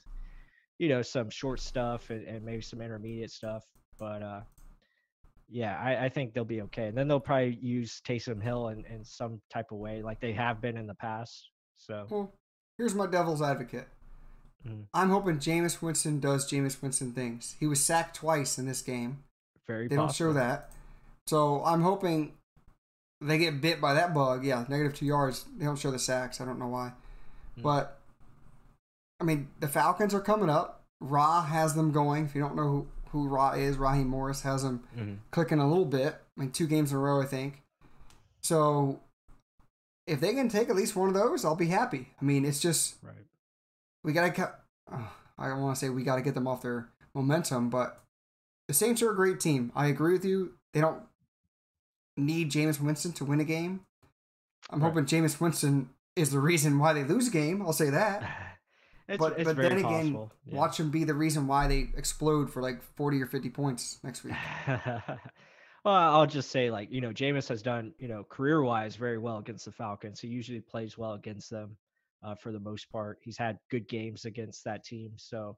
you 0.78 0.88
know, 0.88 1.02
some 1.02 1.30
short 1.30 1.60
stuff 1.60 2.10
and, 2.10 2.26
and 2.26 2.44
maybe 2.44 2.62
some 2.62 2.80
intermediate 2.80 3.30
stuff. 3.30 3.64
But 3.98 4.22
uh, 4.22 4.40
yeah, 5.48 5.78
I, 5.80 6.06
I 6.06 6.08
think 6.08 6.34
they'll 6.34 6.44
be 6.44 6.62
okay. 6.62 6.88
And 6.88 6.98
then 6.98 7.06
they'll 7.06 7.20
probably 7.20 7.58
use 7.60 8.00
Taysom 8.06 8.42
Hill 8.42 8.68
in, 8.68 8.84
in 8.86 9.04
some 9.04 9.40
type 9.52 9.66
of 9.70 9.78
way, 9.78 10.02
like 10.02 10.20
they 10.20 10.32
have 10.32 10.60
been 10.60 10.76
in 10.76 10.86
the 10.86 10.94
past. 10.94 11.50
So 11.76 12.06
Well, 12.10 12.32
here's 12.76 12.94
my 12.94 13.06
devil's 13.06 13.42
advocate. 13.42 13.86
Mhm. 14.66 14.86
I'm 14.92 15.10
hoping 15.10 15.38
Jameis 15.38 15.80
Winston 15.80 16.18
does 16.18 16.50
Jameis 16.50 16.82
Winston 16.82 17.12
things. 17.12 17.54
He 17.60 17.66
was 17.68 17.80
sacked 17.82 18.16
twice 18.16 18.58
in 18.58 18.66
this 18.66 18.82
game. 18.82 19.22
very 19.68 19.86
They 19.86 19.96
don't 19.96 20.12
show 20.12 20.32
that. 20.32 20.72
So 21.28 21.62
I'm 21.64 21.82
hoping 21.82 22.37
they 23.20 23.38
get 23.38 23.60
bit 23.60 23.80
by 23.80 23.94
that 23.94 24.14
bug. 24.14 24.44
Yeah, 24.44 24.64
negative 24.68 24.94
two 24.94 25.06
yards. 25.06 25.44
They 25.56 25.64
don't 25.64 25.78
show 25.78 25.90
the 25.90 25.98
sacks. 25.98 26.40
I 26.40 26.44
don't 26.44 26.58
know 26.58 26.68
why. 26.68 26.92
Mm. 27.58 27.62
But, 27.62 27.98
I 29.20 29.24
mean, 29.24 29.48
the 29.60 29.68
Falcons 29.68 30.14
are 30.14 30.20
coming 30.20 30.50
up. 30.50 30.82
Ra 31.00 31.42
has 31.42 31.74
them 31.74 31.90
going. 31.92 32.24
If 32.26 32.34
you 32.34 32.40
don't 32.40 32.56
know 32.56 32.62
who, 32.68 32.86
who 33.10 33.28
Ra 33.28 33.52
is, 33.52 33.76
Raheem 33.76 34.08
Morris 34.08 34.42
has 34.42 34.62
them 34.62 34.84
Mhm. 34.96 35.18
clicking 35.30 35.58
a 35.60 35.68
little 35.68 35.84
bit. 35.84 36.20
I 36.36 36.40
mean, 36.40 36.50
two 36.52 36.66
games 36.66 36.90
in 36.92 36.96
a 36.96 37.00
row, 37.00 37.20
I 37.20 37.26
think. 37.26 37.62
So, 38.42 39.00
if 40.06 40.20
they 40.20 40.34
can 40.34 40.48
take 40.48 40.68
at 40.70 40.76
least 40.76 40.94
one 40.96 41.08
of 41.08 41.14
those, 41.14 41.44
I'll 41.44 41.56
be 41.56 41.66
happy. 41.68 42.08
I 42.20 42.24
mean, 42.24 42.44
it's 42.44 42.60
just 42.60 42.96
Right. 43.02 43.26
we 44.04 44.12
gotta. 44.12 44.30
cut. 44.30 44.64
Uh, 44.90 45.08
I 45.36 45.48
don't 45.48 45.60
want 45.62 45.76
to 45.76 45.80
say 45.80 45.90
we 45.90 46.02
gotta 46.02 46.22
get 46.22 46.34
them 46.34 46.46
off 46.46 46.62
their 46.62 46.88
momentum, 47.14 47.68
but 47.70 48.00
the 48.68 48.74
Saints 48.74 49.02
are 49.02 49.10
a 49.10 49.16
great 49.16 49.40
team. 49.40 49.70
I 49.74 49.86
agree 49.86 50.12
with 50.12 50.24
you. 50.24 50.54
They 50.72 50.80
don't 50.80 51.07
need 52.18 52.50
Jameis 52.50 52.80
Winston 52.80 53.12
to 53.12 53.24
win 53.24 53.40
a 53.40 53.44
game. 53.44 53.80
I'm 54.70 54.82
Right. 54.82 54.88
hoping 54.88 55.06
Jameis 55.06 55.40
Winston 55.40 55.90
is 56.16 56.30
the 56.30 56.40
reason 56.40 56.78
why 56.78 56.92
they 56.92 57.04
lose 57.04 57.28
a 57.28 57.30
game. 57.30 57.62
I'll 57.62 57.72
say 57.72 57.90
that. 57.90 58.22
It's, 59.08 59.18
but 59.18 59.38
it's 59.38 59.44
but 59.44 59.56
then 59.56 59.78
again, 59.78 60.28
yeah. 60.44 60.58
watch 60.58 60.78
him 60.78 60.90
be 60.90 61.02
the 61.04 61.14
reason 61.14 61.46
why 61.46 61.66
they 61.66 61.88
explode 61.96 62.52
for 62.52 62.60
like 62.60 62.82
forty 62.82 63.22
or 63.22 63.26
fifty 63.26 63.48
points 63.48 63.98
next 64.04 64.22
week. 64.22 64.34
well, 64.66 65.14
I'll 65.86 66.26
just 66.26 66.50
say, 66.50 66.70
like, 66.70 66.92
you 66.92 67.00
know, 67.00 67.08
Jameis 67.08 67.48
has 67.48 67.62
done, 67.62 67.94
you 67.98 68.06
know, 68.08 68.22
career 68.24 68.62
wise 68.62 68.96
very 68.96 69.16
well 69.16 69.38
against 69.38 69.64
the 69.64 69.72
Falcons. 69.72 70.20
He 70.20 70.28
usually 70.28 70.60
plays 70.60 70.98
well 70.98 71.14
against 71.14 71.48
them 71.48 71.78
uh, 72.22 72.34
for 72.34 72.52
the 72.52 72.60
most 72.60 72.90
part. 72.90 73.18
He's 73.22 73.38
had 73.38 73.58
good 73.70 73.88
games 73.88 74.26
against 74.26 74.64
that 74.64 74.84
team. 74.84 75.12
So, 75.16 75.56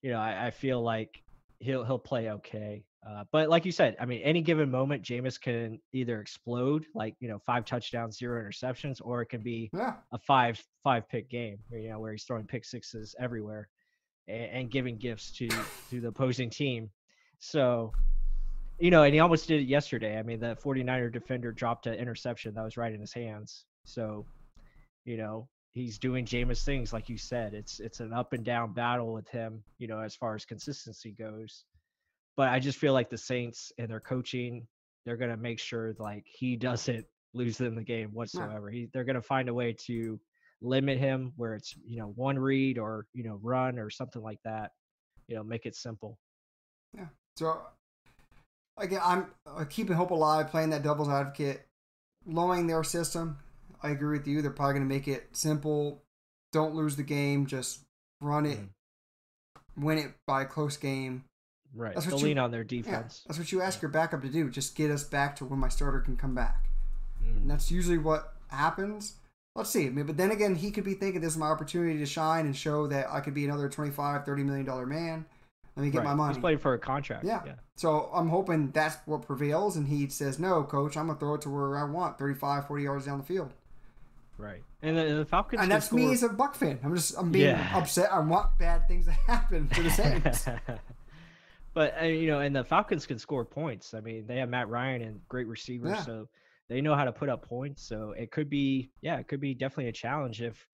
you 0.00 0.10
know, 0.10 0.18
I, 0.18 0.46
I 0.46 0.50
feel 0.50 0.82
like 0.82 1.22
he'll 1.58 1.84
he'll 1.84 1.98
play 1.98 2.30
okay. 2.30 2.84
Uh, 3.06 3.24
but 3.32 3.50
like 3.50 3.66
you 3.66 3.72
said, 3.72 3.96
I 4.00 4.06
mean, 4.06 4.22
any 4.22 4.40
given 4.40 4.70
moment, 4.70 5.02
Jameis 5.02 5.40
can 5.40 5.78
either 5.92 6.20
explode, 6.20 6.86
like 6.94 7.14
you 7.20 7.28
know, 7.28 7.38
five 7.44 7.64
touchdowns, 7.66 8.16
zero 8.18 8.42
interceptions, 8.42 9.00
or 9.02 9.20
it 9.22 9.26
can 9.26 9.42
be 9.42 9.70
Yeah, 9.72 9.94
a 10.12 10.18
five 10.18 10.62
five 10.82 11.08
pick 11.08 11.28
game, 11.28 11.58
you 11.70 11.90
know, 11.90 12.00
where 12.00 12.12
he's 12.12 12.24
throwing 12.24 12.46
pick 12.46 12.64
sixes 12.64 13.14
everywhere 13.18 13.68
and, 14.28 14.50
and 14.52 14.70
giving 14.70 14.96
gifts 14.96 15.32
to 15.32 15.66
to 15.90 16.00
the 16.00 16.08
opposing 16.08 16.50
team. 16.50 16.90
So, 17.40 17.92
you 18.78 18.90
know, 18.90 19.02
and 19.02 19.12
he 19.14 19.20
almost 19.20 19.48
did 19.48 19.60
it 19.60 19.66
yesterday. 19.68 20.18
I 20.18 20.22
mean, 20.22 20.40
the 20.40 20.56
49er 20.64 21.12
defender 21.12 21.52
dropped 21.52 21.86
an 21.86 21.94
interception 21.94 22.54
that 22.54 22.64
was 22.64 22.76
right 22.76 22.92
in 22.92 23.00
his 23.00 23.12
hands. 23.12 23.66
So, 23.84 24.26
you 25.04 25.16
know, 25.18 25.48
he's 25.72 25.98
doing 25.98 26.24
Jameis 26.24 26.64
things 26.64 26.92
like 26.92 27.08
you 27.10 27.18
said. 27.18 27.54
It's 27.54 27.80
it's 27.80 28.00
an 28.00 28.12
up 28.14 28.32
and 28.32 28.44
down 28.44 28.72
battle 28.72 29.12
with 29.12 29.28
him, 29.28 29.62
you 29.78 29.88
know, 29.88 30.00
as 30.00 30.14
far 30.16 30.34
as 30.34 30.44
consistency 30.46 31.12
goes. 31.12 31.64
But 32.36 32.48
I 32.48 32.58
just 32.58 32.78
feel 32.78 32.92
like 32.92 33.10
the 33.10 33.18
Saints 33.18 33.72
and 33.78 33.88
their 33.88 34.00
coaching, 34.00 34.66
they're 35.04 35.16
gonna 35.16 35.36
make 35.36 35.58
sure 35.58 35.94
like 35.98 36.24
he 36.26 36.56
doesn't 36.56 37.06
lose 37.34 37.58
them 37.58 37.74
the 37.74 37.82
game 37.82 38.10
whatsoever. 38.12 38.70
He 38.70 38.88
they're 38.92 39.04
gonna 39.04 39.22
find 39.22 39.48
a 39.48 39.54
way 39.54 39.74
to 39.86 40.20
limit 40.62 40.98
him 40.98 41.32
where 41.36 41.54
it's 41.54 41.74
you 41.86 41.98
know 41.98 42.12
one 42.16 42.38
read 42.38 42.78
or 42.78 43.06
you 43.12 43.24
know 43.24 43.38
run 43.42 43.78
or 43.78 43.90
something 43.90 44.22
like 44.22 44.40
that. 44.44 44.72
You 45.28 45.36
know, 45.36 45.42
make 45.42 45.66
it 45.66 45.74
simple. 45.74 46.18
Yeah. 46.96 47.06
So 47.36 47.60
again, 48.78 49.00
I'm 49.02 49.26
uh, 49.46 49.64
keeping 49.64 49.96
hope 49.96 50.10
alive, 50.10 50.50
playing 50.50 50.70
that 50.70 50.82
devil's 50.82 51.08
advocate, 51.08 51.66
lowering 52.26 52.66
their 52.66 52.84
system. 52.84 53.38
I 53.82 53.90
agree 53.90 54.18
with 54.18 54.26
you. 54.26 54.42
They're 54.42 54.50
probably 54.50 54.74
going 54.74 54.88
to 54.88 54.94
make 54.94 55.08
it 55.08 55.28
simple. 55.32 56.02
Don't 56.52 56.74
lose 56.74 56.96
the 56.96 57.02
game. 57.02 57.46
Just 57.46 57.80
run 58.20 58.46
it. 58.46 58.58
Win 59.76 59.98
it 59.98 60.12
by 60.26 60.42
a 60.42 60.46
close 60.46 60.76
game. 60.76 61.24
Right. 61.74 61.94
That's 61.94 62.06
what 62.06 62.20
you- 62.20 62.26
lean 62.28 62.38
on 62.38 62.50
their 62.50 62.62
Yeah, 62.62 62.66
defense. 62.82 63.24
that's 63.26 63.38
what 63.38 63.50
you 63.52 63.60
ask 63.60 63.82
your 63.82 63.90
backup 63.90 64.22
to 64.22 64.28
do. 64.28 64.48
Just 64.50 64.76
get 64.76 64.90
us 64.90 65.04
back 65.04 65.36
to 65.36 65.44
when 65.44 65.58
my 65.58 65.68
starter 65.68 66.00
can 66.00 66.16
come 66.16 66.34
back. 66.34 66.68
And 67.20 67.44
Mhm. 67.44 67.48
that's 67.48 67.70
usually 67.70 67.98
what 67.98 68.34
happens. 68.48 69.14
Let's 69.56 69.70
see. 69.70 69.86
I 69.86 69.90
mean, 69.90 70.06
but 70.06 70.16
then 70.16 70.30
again, 70.30 70.56
he 70.56 70.70
could 70.70 70.84
be 70.84 70.94
thinking 70.94 71.20
this 71.20 71.32
is 71.32 71.38
my 71.38 71.46
opportunity 71.46 71.98
to 71.98 72.06
shine 72.06 72.44
and 72.46 72.56
show 72.56 72.86
that 72.88 73.10
I 73.10 73.20
could 73.20 73.34
be 73.34 73.44
another 73.44 73.68
25, 73.68 74.24
30 74.24 74.42
million 74.44 74.64
dollar 74.66 74.86
man. 74.86 75.26
Let 75.76 75.82
me 75.84 75.90
get 75.90 75.98
Right. 75.98 76.04
my 76.04 76.14
money. 76.14 76.34
He's 76.34 76.40
playing 76.40 76.58
for 76.58 76.74
a 76.74 76.78
contract. 76.78 77.24
Yeah. 77.24 77.42
Yeah. 77.44 77.54
So 77.76 78.08
I'm 78.14 78.28
hoping 78.28 78.70
that's 78.70 78.96
what 79.06 79.22
prevails, 79.22 79.76
and 79.76 79.88
he 79.88 80.08
says, 80.08 80.38
"No, 80.38 80.62
coach, 80.62 80.96
I'm 80.96 81.08
gonna 81.08 81.18
throw 81.18 81.34
it 81.34 81.40
to 81.42 81.50
where 81.50 81.76
I 81.76 81.82
want, 81.84 82.16
35, 82.18 82.68
40 82.68 82.84
yards 82.84 83.06
down 83.06 83.18
the 83.18 83.24
field." 83.24 83.52
Right. 84.38 84.62
And 84.82 84.96
the, 84.96 85.14
the 85.14 85.24
Falcons. 85.24 85.62
and 85.62 85.70
that's 85.70 85.90
me 85.92 86.12
as 86.12 86.22
a 86.22 86.28
Buck 86.28 86.54
fan. 86.54 86.78
I'm 86.84 86.94
just 86.94 87.16
I'm 87.18 87.30
being 87.32 87.46
Yeah. 87.56 87.76
upset. 87.76 88.12
I 88.12 88.18
want 88.20 88.56
bad 88.58 88.86
things 88.86 89.06
to 89.06 89.12
happen 89.12 89.68
to 89.68 89.82
the 89.82 89.90
Saints. 89.90 90.46
but 91.74 91.94
uh, 92.00 92.04
you 92.06 92.26
know, 92.28 92.40
and 92.40 92.54
the 92.54 92.64
Falcons 92.64 93.06
can 93.06 93.18
score 93.18 93.44
points. 93.44 93.94
I 93.94 94.00
mean, 94.00 94.26
they 94.26 94.38
have 94.38 94.48
Matt 94.48 94.68
Ryan 94.68 95.02
and 95.02 95.20
great 95.28 95.46
receivers, 95.46 95.90
Yeah. 95.96 96.02
so 96.04 96.28
they 96.68 96.80
know 96.80 96.94
how 96.94 97.04
to 97.04 97.12
put 97.12 97.28
up 97.28 97.46
points. 97.46 97.82
So 97.86 98.12
it 98.12 98.30
could 98.30 98.48
be, 98.48 98.90
yeah, 99.02 99.18
it 99.18 99.28
could 99.28 99.40
be 99.40 99.54
definitely 99.54 99.88
a 99.88 99.92
challenge 99.92 100.40
if 100.42 100.66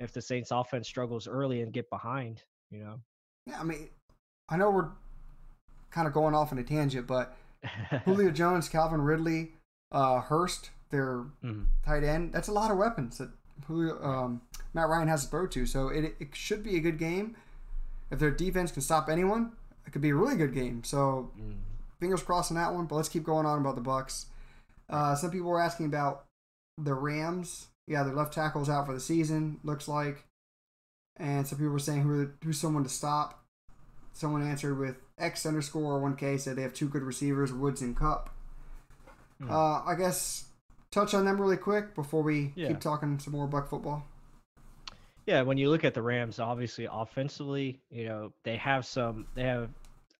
if 0.00 0.12
the 0.12 0.20
Saints 0.20 0.50
offense 0.50 0.86
struggles 0.88 1.26
early 1.28 1.62
and 1.62 1.72
get 1.72 1.88
behind. 1.88 2.42
You 2.70 2.80
know. 2.84 3.00
yeah, 3.46 3.60
I 3.60 3.64
mean, 3.64 3.88
I 4.48 4.56
know 4.56 4.70
we're 4.70 4.88
kind 5.90 6.08
of 6.08 6.12
going 6.12 6.34
off 6.34 6.50
on 6.50 6.58
a 6.58 6.64
tangent, 6.64 7.06
but 7.06 7.36
Julio 8.04 8.30
Jones, 8.30 8.68
Calvin 8.68 9.00
Ridley, 9.00 9.52
uh, 9.92 10.20
Hurst, 10.20 10.70
their 10.90 11.24
Mhm. 11.44 11.66
tight 11.86 12.02
end. 12.02 12.32
That's 12.32 12.48
a 12.48 12.52
lot 12.52 12.70
of 12.72 12.76
weapons 12.78 13.18
that 13.18 13.30
Julio, 13.66 14.02
um, 14.02 14.42
Matt 14.74 14.88
Ryan 14.88 15.06
has 15.08 15.24
to 15.24 15.30
throw 15.30 15.46
to. 15.46 15.64
So 15.66 15.88
it, 15.88 16.16
it 16.18 16.34
should 16.34 16.64
be 16.64 16.76
a 16.76 16.80
good 16.80 16.98
game. 16.98 17.36
If 18.10 18.18
their 18.18 18.32
defense 18.32 18.72
can 18.72 18.82
stop 18.82 19.08
anyone, 19.08 19.52
it 19.86 19.92
could 19.92 20.02
be 20.02 20.10
a 20.10 20.14
really 20.14 20.36
good 20.36 20.54
game. 20.54 20.82
So 20.84 21.30
Mm. 21.38 21.56
fingers 22.00 22.22
crossed 22.22 22.50
on 22.50 22.56
that 22.56 22.72
one. 22.74 22.86
But 22.86 22.96
let's 22.96 23.08
keep 23.08 23.24
going 23.24 23.46
on 23.46 23.58
about 23.58 23.74
the 23.76 23.80
Bucs. 23.82 24.26
Uh, 24.88 25.14
some 25.14 25.30
people 25.30 25.48
were 25.48 25.60
asking 25.60 25.86
about 25.86 26.24
the 26.78 26.94
Rams. 26.94 27.68
Yeah, 27.86 28.02
their 28.02 28.14
left 28.14 28.32
tackle's 28.34 28.68
out 28.68 28.86
for 28.86 28.92
the 28.94 29.00
season. 29.00 29.60
Looks 29.62 29.88
like, 29.88 30.24
and 31.16 31.46
some 31.46 31.58
people 31.58 31.72
were 31.72 31.78
saying 31.78 32.02
who 32.02 32.30
who's 32.42 32.58
someone 32.60 32.82
to 32.84 32.88
stop. 32.90 33.42
Someone 34.12 34.42
answered 34.42 34.78
with 34.78 34.96
X 35.18 35.44
underscore 35.44 35.98
one 36.00 36.16
K 36.16 36.36
said 36.38 36.56
they 36.56 36.62
have 36.62 36.72
two 36.74 36.88
good 36.88 37.02
receivers, 37.02 37.52
Woods 37.52 37.82
and 37.82 37.96
Kupp. 37.96 38.30
Hmm. 39.40 39.50
Uh, 39.50 39.82
I 39.84 39.94
guess 39.96 40.44
touch 40.90 41.12
on 41.14 41.24
them 41.24 41.40
really 41.40 41.56
quick 41.56 41.94
before 41.94 42.22
we 42.22 42.52
Yeah. 42.56 42.68
keep 42.68 42.80
talking 42.80 43.18
some 43.18 43.32
more 43.32 43.46
Buck 43.46 43.68
football. 43.68 44.04
Yeah, 45.26 45.40
when 45.40 45.56
you 45.56 45.70
look 45.70 45.84
at 45.84 45.94
the 45.94 46.02
Rams, 46.02 46.38
obviously 46.38 46.86
offensively, 46.90 47.80
you 47.90 48.06
know 48.06 48.32
they 48.42 48.56
have 48.56 48.84
some, 48.84 49.26
they 49.34 49.42
have 49.42 49.70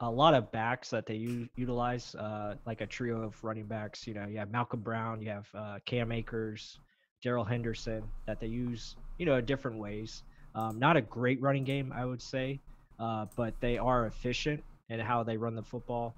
a 0.00 0.10
lot 0.10 0.32
of 0.34 0.50
backs 0.50 0.90
that 0.90 1.04
they 1.04 1.16
u- 1.16 1.48
utilize, 1.56 2.14
uh, 2.14 2.54
like 2.64 2.80
a 2.80 2.86
trio 2.86 3.22
of 3.22 3.42
running 3.44 3.66
backs. 3.66 4.06
You 4.06 4.14
know, 4.14 4.26
you 4.26 4.38
have 4.38 4.50
Malcolm 4.50 4.80
Brown, 4.80 5.20
you 5.20 5.28
have 5.28 5.46
uh, 5.54 5.78
Cam 5.84 6.10
Akers, 6.10 6.78
Darrell 7.22 7.44
Henderson 7.44 8.02
that 8.26 8.40
they 8.40 8.46
use, 8.46 8.96
you 9.18 9.26
know, 9.26 9.40
different 9.42 9.78
ways. 9.78 10.22
Um, 10.54 10.78
not 10.78 10.96
a 10.96 11.02
great 11.02 11.40
running 11.42 11.64
game, 11.64 11.92
I 11.94 12.06
would 12.06 12.22
say, 12.22 12.60
uh, 12.98 13.26
but 13.36 13.54
they 13.60 13.76
are 13.76 14.06
efficient 14.06 14.62
in 14.88 15.00
how 15.00 15.22
they 15.22 15.36
run 15.36 15.54
the 15.54 15.62
football. 15.62 16.14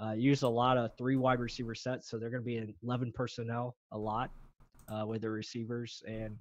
Uh, 0.00 0.12
use 0.12 0.42
a 0.42 0.48
lot 0.48 0.76
of 0.78 0.96
three 0.96 1.16
wide 1.16 1.40
receiver 1.40 1.74
sets, 1.74 2.08
so 2.08 2.18
they're 2.18 2.30
going 2.30 2.42
to 2.42 2.46
be 2.46 2.56
in 2.56 2.72
11 2.84 3.12
personnel 3.12 3.74
a 3.90 3.98
lot 3.98 4.30
uh, 4.88 5.04
with 5.04 5.22
the 5.22 5.30
receivers 5.30 6.04
and 6.06 6.36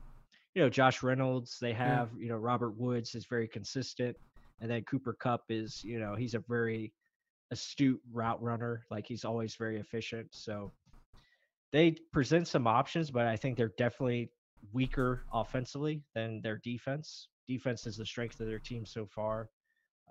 you 0.58 0.64
know 0.64 0.70
Josh 0.70 1.04
Reynolds. 1.04 1.60
They 1.60 1.72
have 1.74 2.10
you 2.18 2.30
know 2.30 2.36
Robert 2.36 2.72
Woods 2.72 3.14
is 3.14 3.26
very 3.26 3.48
consistent, 3.48 4.18
and 4.60 4.72
then 4.72 4.82
Cooper 4.86 5.14
Kupp 5.14 5.44
is 5.50 5.84
you 5.84 6.00
know 6.00 6.16
he's 6.16 6.34
a 6.34 6.40
very 6.50 6.92
astute 7.52 8.02
route 8.12 8.42
runner. 8.42 8.84
Like 8.90 9.06
he's 9.06 9.24
always 9.24 9.54
very 9.54 9.80
efficient. 9.80 10.30
So 10.32 10.72
they 11.72 11.92
present 12.12 12.48
some 12.48 12.66
options, 12.66 13.12
but 13.12 13.28
I 13.28 13.36
think 13.36 13.56
they're 13.56 13.74
definitely 13.78 14.32
weaker 14.74 15.22
offensively 15.32 16.02
than 16.16 16.42
their 16.42 16.58
defense. 16.64 17.28
Defense 17.48 17.86
is 17.86 17.98
the 17.98 18.06
strength 18.08 18.40
of 18.40 18.48
their 18.48 18.58
team 18.58 18.84
so 18.84 19.06
far. 19.06 19.52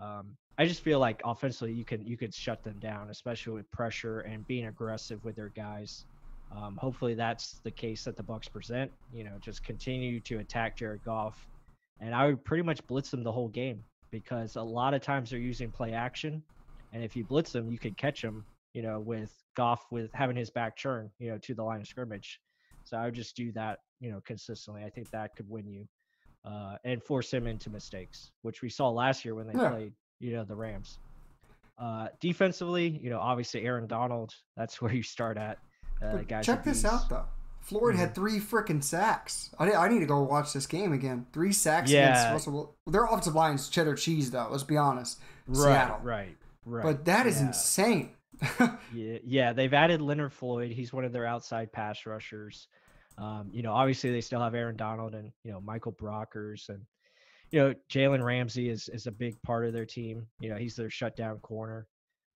Um, 0.00 0.36
I 0.58 0.66
just 0.66 0.80
feel 0.80 1.00
like 1.00 1.22
offensively 1.24 1.74
you 1.74 1.84
can 1.84 2.06
you 2.06 2.16
can 2.16 2.30
shut 2.30 2.62
them 2.62 2.78
down, 2.78 3.10
especially 3.10 3.54
with 3.54 3.68
pressure 3.72 4.20
and 4.20 4.46
being 4.46 4.66
aggressive 4.66 5.24
with 5.24 5.34
their 5.34 5.48
guys. 5.48 6.04
Um, 6.52 6.76
hopefully 6.76 7.14
that's 7.14 7.60
the 7.64 7.70
case 7.70 8.04
that 8.04 8.16
the 8.16 8.22
Bucs 8.22 8.50
present. 8.50 8.90
You 9.12 9.24
know, 9.24 9.38
just 9.40 9.64
continue 9.64 10.20
to 10.20 10.38
attack 10.38 10.78
Jared 10.78 11.02
Goff, 11.02 11.46
and 12.00 12.14
I 12.14 12.26
would 12.26 12.44
pretty 12.44 12.62
much 12.62 12.86
blitz 12.86 13.10
them 13.10 13.22
the 13.22 13.32
whole 13.32 13.48
game 13.48 13.84
because 14.12 14.56
a 14.56 14.62
lot 14.62 14.94
of 14.94 15.02
times 15.02 15.30
they're 15.30 15.38
using 15.40 15.70
play 15.72 15.92
action, 15.92 16.42
and 16.92 17.02
if 17.02 17.16
you 17.16 17.24
blitz 17.24 17.52
them, 17.52 17.70
you 17.70 17.78
can 17.78 17.94
catch 17.94 18.22
them. 18.22 18.44
You 18.74 18.82
know, 18.82 19.00
with 19.00 19.32
Goff 19.56 19.86
with 19.90 20.10
having 20.12 20.36
his 20.36 20.50
back 20.50 20.76
turn, 20.76 21.10
you 21.18 21.30
know, 21.30 21.38
to 21.38 21.54
the 21.54 21.62
line 21.64 21.80
of 21.80 21.86
scrimmage. 21.86 22.40
So 22.84 22.96
I 22.98 23.06
would 23.06 23.14
just 23.14 23.34
do 23.34 23.50
that, 23.52 23.78
you 24.00 24.10
know, 24.12 24.20
consistently. 24.24 24.84
I 24.84 24.90
think 24.90 25.10
that 25.10 25.34
could 25.34 25.48
win 25.48 25.66
you, 25.66 25.86
uh, 26.44 26.76
and 26.84 27.02
force 27.02 27.32
him 27.32 27.46
into 27.46 27.70
mistakes, 27.70 28.30
which 28.42 28.60
we 28.62 28.68
saw 28.68 28.90
last 28.90 29.24
year 29.24 29.34
when 29.34 29.46
they 29.46 29.54
Yeah. 29.60 29.70
played, 29.70 29.94
you 30.20 30.34
know, 30.34 30.44
the 30.44 30.54
Rams. 30.54 30.98
Uh, 31.78 32.08
defensively, 32.20 32.88
you 32.88 33.10
know, 33.10 33.18
obviously 33.18 33.62
Aaron 33.64 33.86
Donald. 33.86 34.34
That's 34.56 34.78
where 34.82 34.92
you 34.94 35.02
start 35.02 35.36
at. 35.38 35.58
Uh, 36.02 36.18
guys 36.18 36.44
check 36.46 36.64
this 36.64 36.84
out 36.84 37.08
though. 37.08 37.24
Floyd 37.60 37.96
had 37.96 38.14
three 38.14 38.38
freaking 38.38 38.82
sacks. 38.82 39.50
I, 39.58 39.72
I 39.72 39.88
need 39.88 39.98
to 40.00 40.06
go 40.06 40.22
watch 40.22 40.52
this 40.52 40.66
game 40.66 40.92
again. 40.92 41.26
Three 41.32 41.52
sacks 41.52 41.90
Yeah. 41.90 42.10
against 42.30 42.46
Russell. 42.46 42.76
Their 42.86 43.04
offensive 43.06 43.34
line's 43.34 43.68
cheddar 43.68 43.94
cheese 43.96 44.30
though. 44.30 44.46
Let's 44.50 44.62
be 44.62 44.76
honest. 44.76 45.18
Right, 45.48 45.72
Seattle. 45.74 45.98
right, 46.02 46.36
right. 46.64 46.82
But 46.84 47.04
that 47.06 47.26
is 47.26 47.40
yeah. 47.40 47.46
insane. 47.48 48.10
Yeah, 48.94 49.18
yeah, 49.24 49.52
they've 49.52 49.72
added 49.74 50.00
Leonard 50.00 50.32
Floyd. 50.32 50.70
He's 50.70 50.92
one 50.92 51.04
of 51.04 51.12
their 51.12 51.26
outside 51.26 51.72
pass 51.72 52.06
rushers. 52.06 52.68
Um, 53.18 53.48
you 53.50 53.62
know, 53.62 53.72
obviously 53.72 54.10
they 54.12 54.20
still 54.20 54.40
have 54.40 54.54
Aaron 54.54 54.76
Donald 54.76 55.14
and 55.14 55.32
you 55.42 55.50
know 55.52 55.60
Michael 55.60 55.92
Brockers 55.92 56.68
and 56.68 56.80
you 57.50 57.58
know 57.60 57.74
Jalen 57.90 58.22
Ramsey 58.22 58.68
is 58.68 58.88
is 58.90 59.06
a 59.06 59.10
big 59.12 59.40
part 59.42 59.66
of 59.66 59.72
their 59.72 59.86
team. 59.86 60.26
You 60.40 60.50
know, 60.50 60.56
he's 60.56 60.76
their 60.76 60.90
shutdown 60.90 61.38
corner. 61.38 61.86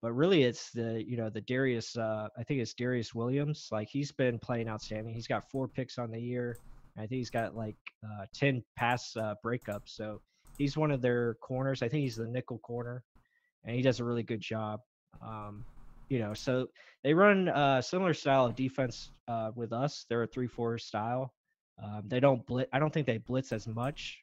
But 0.03 0.13
really, 0.13 0.45
it's 0.45 0.71
the 0.71 1.05
you 1.07 1.17
know 1.17 1.29
the 1.29 1.43
Darious. 1.43 1.97
Uh, 1.97 2.29
I 2.39 2.43
think 2.45 2.61
it's 2.61 2.75
Darious 2.75 3.15
Williams. 3.15 3.69
Like 3.71 3.89
he's 3.89 4.13
been 4.13 4.39
playing 4.39 4.69
outstanding. 4.69 5.15
He's 5.15 5.27
got 5.27 5.51
four 5.51 5.69
picks 5.69 5.99
on 5.99 6.11
the 6.11 6.21
year. 6.21 6.57
I 6.97 7.01
think 7.01 7.19
he's 7.19 7.31
got 7.31 7.55
like 7.55 7.77
uh, 8.05 8.25
ten 8.35 8.63
pass 8.77 9.15
uh, 9.17 9.35
breakups. 9.45 9.89
So 9.89 10.21
he's 10.57 10.77
one 10.77 10.91
of 10.91 11.03
their 11.03 11.35
corners. 11.35 11.83
I 11.83 11.89
think 11.89 12.03
he's 12.03 12.17
the 12.17 12.27
nickel 12.27 12.59
corner, 12.59 13.05
and 13.65 13.77
he 13.77 13.83
does 13.83 14.01
a 14.01 14.05
really 14.05 14.23
good 14.23 14.41
job. 14.41 14.81
Um, 15.23 15.65
you 16.09 16.19
know, 16.19 16.35
so 16.35 16.69
they 17.05 17.15
run 17.15 17.49
a 17.49 17.83
similar 17.83 18.15
style 18.15 18.47
of 18.47 18.57
defense 18.57 19.11
uh, 19.29 19.51
with 19.55 19.73
us. 19.73 20.07
They're 20.09 20.23
a 20.23 20.27
three-four 20.27 20.79
style. 20.79 21.35
Um, 21.83 22.03
they 22.07 22.21
don't 22.21 22.45
blitz. 22.47 22.69
I 22.73 22.79
don't 22.79 22.93
think 22.93 23.07
they 23.07 23.19
blitz 23.19 23.53
as 23.53 23.67
much 23.67 24.23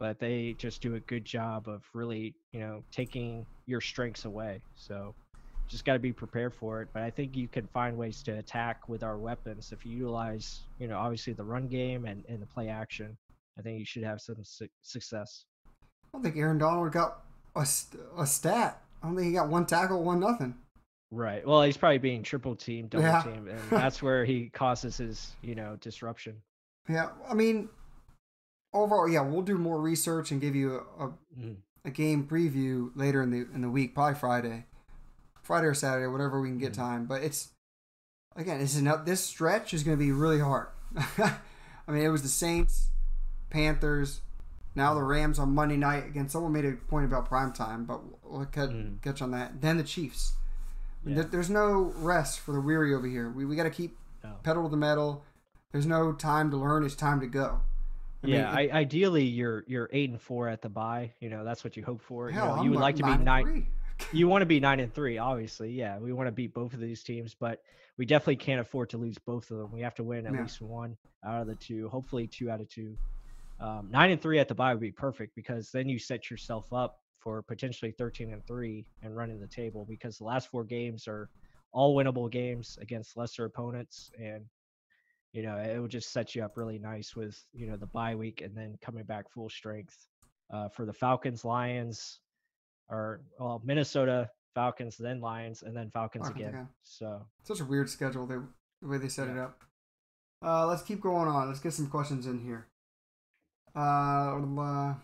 but 0.00 0.18
they 0.18 0.54
just 0.58 0.80
do 0.80 0.94
a 0.96 1.00
good 1.00 1.24
job 1.24 1.68
of 1.68 1.84
really, 1.94 2.34
you 2.52 2.58
know, 2.58 2.82
taking 2.90 3.46
your 3.66 3.80
strengths 3.82 4.24
away. 4.24 4.60
So 4.74 5.14
just 5.68 5.84
got 5.84 5.92
to 5.92 5.98
be 6.00 6.12
prepared 6.12 6.54
for 6.54 6.80
it. 6.82 6.88
But 6.92 7.02
I 7.02 7.10
think 7.10 7.36
you 7.36 7.46
can 7.46 7.66
find 7.68 7.96
ways 7.96 8.22
to 8.24 8.32
attack 8.38 8.88
with 8.88 9.02
our 9.04 9.18
weapons 9.18 9.70
if 9.72 9.84
you 9.86 9.92
utilize, 9.92 10.60
you 10.80 10.88
know, 10.88 10.98
obviously 10.98 11.34
the 11.34 11.44
run 11.44 11.68
game 11.68 12.06
and, 12.06 12.24
and 12.28 12.40
the 12.42 12.46
play 12.46 12.68
action. 12.68 13.16
I 13.58 13.62
think 13.62 13.78
you 13.78 13.84
should 13.84 14.02
have 14.02 14.20
some 14.22 14.36
su- 14.42 14.68
success. 14.82 15.44
I 15.68 15.68
don't 16.14 16.22
think 16.22 16.36
Aaron 16.36 16.56
Donald 16.58 16.90
got 16.92 17.20
a, 17.54 17.66
a 18.18 18.26
stat. 18.26 18.82
I 19.02 19.06
don't 19.06 19.16
think 19.16 19.28
he 19.28 19.34
got 19.34 19.48
one 19.48 19.66
tackle, 19.66 20.02
one 20.02 20.18
nothing. 20.18 20.54
Right. 21.10 21.46
Well, 21.46 21.62
he's 21.62 21.76
probably 21.76 21.98
being 21.98 22.22
triple 22.22 22.56
team, 22.56 22.86
double 22.86 23.04
Yeah. 23.04 23.22
teamed, 23.22 23.48
and 23.48 23.60
that's 23.68 24.02
where 24.02 24.24
he 24.24 24.48
causes 24.48 24.96
his, 24.96 25.32
you 25.42 25.54
know, 25.54 25.76
disruption. 25.80 26.36
Yeah, 26.88 27.10
I 27.28 27.34
mean, 27.34 27.68
overall, 28.72 29.08
yeah, 29.08 29.20
we'll 29.20 29.42
do 29.42 29.58
more 29.58 29.80
research 29.80 30.30
and 30.30 30.40
give 30.40 30.54
you 30.54 30.84
a, 30.98 31.06
a, 31.06 31.12
Mhm. 31.38 31.56
a 31.84 31.90
game 31.90 32.26
preview 32.26 32.90
later 32.94 33.22
in 33.22 33.30
the 33.30 33.46
in 33.54 33.62
the 33.62 33.70
week, 33.70 33.94
probably 33.94 34.14
Friday, 34.14 34.66
Friday 35.42 35.66
or 35.66 35.74
Saturday, 35.74 36.06
whatever 36.06 36.40
we 36.40 36.48
can 36.48 36.58
get 36.58 36.72
Mhm. 36.72 36.76
time. 36.76 37.06
But 37.06 37.22
it's 37.22 37.50
again, 38.36 38.58
this 38.60 38.74
is 38.76 38.82
not 38.82 39.06
this 39.06 39.24
stretch 39.24 39.74
is 39.74 39.82
going 39.82 39.96
to 39.96 40.02
be 40.04 40.12
really 40.12 40.40
hard. 40.40 40.68
I 41.18 41.92
mean, 41.92 42.02
it 42.04 42.08
was 42.08 42.22
the 42.22 42.28
Saints, 42.28 42.88
Panthers, 43.50 44.20
now 44.74 44.94
the 44.94 45.02
Rams 45.02 45.38
on 45.38 45.54
Monday 45.54 45.76
night. 45.76 46.06
Again, 46.06 46.28
someone 46.28 46.52
made 46.52 46.64
a 46.64 46.72
point 46.72 47.06
about 47.06 47.26
prime 47.26 47.52
time, 47.52 47.84
but 47.84 48.00
we'll 48.24 48.44
catch, 48.46 48.70
Mhm. 48.70 49.02
catch 49.02 49.20
on 49.22 49.32
that. 49.32 49.60
Then 49.60 49.76
the 49.76 49.82
Chiefs. 49.82 50.34
Yeah. 51.04 51.22
There's 51.22 51.50
no 51.50 51.92
rest 51.96 52.40
for 52.40 52.52
the 52.52 52.60
weary 52.60 52.94
over 52.94 53.06
here. 53.06 53.30
We, 53.30 53.44
we 53.44 53.56
got 53.56 53.62
to 53.64 53.70
keep 53.70 53.96
No. 54.22 54.34
pedal 54.42 54.64
to 54.64 54.68
the 54.68 54.76
metal. 54.76 55.24
There's 55.72 55.86
no 55.86 56.12
time 56.12 56.50
to 56.50 56.56
learn. 56.58 56.84
It's 56.84 56.94
time 56.94 57.20
to 57.20 57.26
go. 57.26 57.62
I 58.22 58.26
mean, 58.26 58.36
yeah, 58.36 58.50
I, 58.50 58.68
ideally 58.72 59.24
you're 59.24 59.64
you're 59.66 59.88
eight 59.92 60.10
and 60.10 60.20
four 60.20 60.48
at 60.48 60.60
the 60.60 60.68
bye. 60.68 61.12
You 61.20 61.30
know, 61.30 61.44
that's 61.44 61.64
what 61.64 61.76
you 61.76 61.84
hope 61.84 62.02
for. 62.02 62.30
hell, 62.30 62.50
you, 62.50 62.56
know, 62.56 62.62
you 62.64 62.70
would 62.70 62.80
like 62.80 62.96
to 62.96 63.04
be 63.04 63.16
nine. 63.16 63.66
You 64.12 64.28
want 64.28 64.42
to 64.42 64.46
be 64.46 64.60
nine 64.60 64.80
and 64.80 64.92
three, 64.92 65.18
obviously. 65.18 65.72
Yeah, 65.72 65.98
we 65.98 66.12
want 66.12 66.26
to 66.26 66.32
beat 66.32 66.54
both 66.54 66.72
of 66.74 66.80
these 66.80 67.02
teams, 67.02 67.34
but 67.38 67.62
we 67.96 68.06
definitely 68.06 68.36
can't 68.36 68.60
afford 68.60 68.90
to 68.90 68.98
lose 68.98 69.18
both 69.18 69.50
of 69.50 69.58
them. 69.58 69.72
We 69.72 69.80
have 69.82 69.94
to 69.96 70.04
win 70.04 70.26
at 70.26 70.32
least 70.32 70.60
one 70.60 70.96
out 71.24 71.42
of 71.42 71.46
the 71.46 71.54
two. 71.54 71.88
Hopefully, 71.88 72.26
two 72.26 72.50
out 72.50 72.60
of 72.60 72.68
two. 72.68 72.96
Um, 73.60 73.88
nine 73.90 74.10
and 74.10 74.20
three 74.20 74.38
at 74.38 74.48
the 74.48 74.54
bye 74.54 74.72
would 74.72 74.80
be 74.80 74.90
perfect 74.90 75.34
because 75.34 75.70
then 75.70 75.88
you 75.88 75.98
set 75.98 76.30
yourself 76.30 76.72
up 76.72 77.00
for 77.18 77.42
potentially 77.42 77.90
thirteen 77.90 78.32
and 78.32 78.46
three 78.46 78.86
and 79.02 79.16
running 79.16 79.38
the 79.38 79.46
table 79.46 79.86
because 79.88 80.16
the 80.18 80.24
last 80.24 80.50
four 80.50 80.64
games 80.64 81.06
are 81.06 81.28
all 81.72 81.94
winnable 81.94 82.30
games 82.30 82.78
against 82.80 83.16
lesser 83.16 83.44
opponents 83.44 84.10
and 84.18 84.44
you 85.32 85.42
know 85.42 85.56
it 85.56 85.78
would 85.78 85.90
just 85.90 86.12
set 86.12 86.34
you 86.34 86.42
up 86.42 86.56
really 86.56 86.78
nice 86.78 87.14
with 87.14 87.42
you 87.52 87.66
know 87.66 87.76
the 87.76 87.86
bye 87.86 88.14
week 88.14 88.40
and 88.40 88.56
then 88.56 88.76
coming 88.82 89.04
back 89.04 89.30
full 89.30 89.48
strength 89.48 90.06
uh, 90.52 90.68
for 90.68 90.84
the 90.84 90.92
falcons 90.92 91.44
lions 91.44 92.20
or 92.88 93.20
well 93.38 93.60
minnesota 93.64 94.28
falcons 94.54 94.96
then 94.96 95.20
lions 95.20 95.62
and 95.62 95.76
then 95.76 95.90
falcons, 95.90 96.26
Falcons 96.26 96.40
again 96.40 96.54
again. 96.54 96.68
so 96.82 97.22
Such 97.44 97.60
a 97.60 97.64
weird 97.64 97.88
schedule, 97.88 98.26
the, 98.26 98.44
the 98.82 98.88
way 98.88 98.98
they 98.98 99.08
set 99.08 99.28
it 99.28 99.38
up. 99.38 99.62
Uh, 100.42 100.66
let's 100.66 100.82
keep 100.82 101.00
going 101.00 101.28
on. 101.28 101.48
Let's 101.48 101.60
get 101.60 101.72
some 101.72 101.88
questions 101.88 102.26
in 102.26 102.40
here. 102.40 102.66
Uh, 103.76 104.40
uh, 104.58 104.94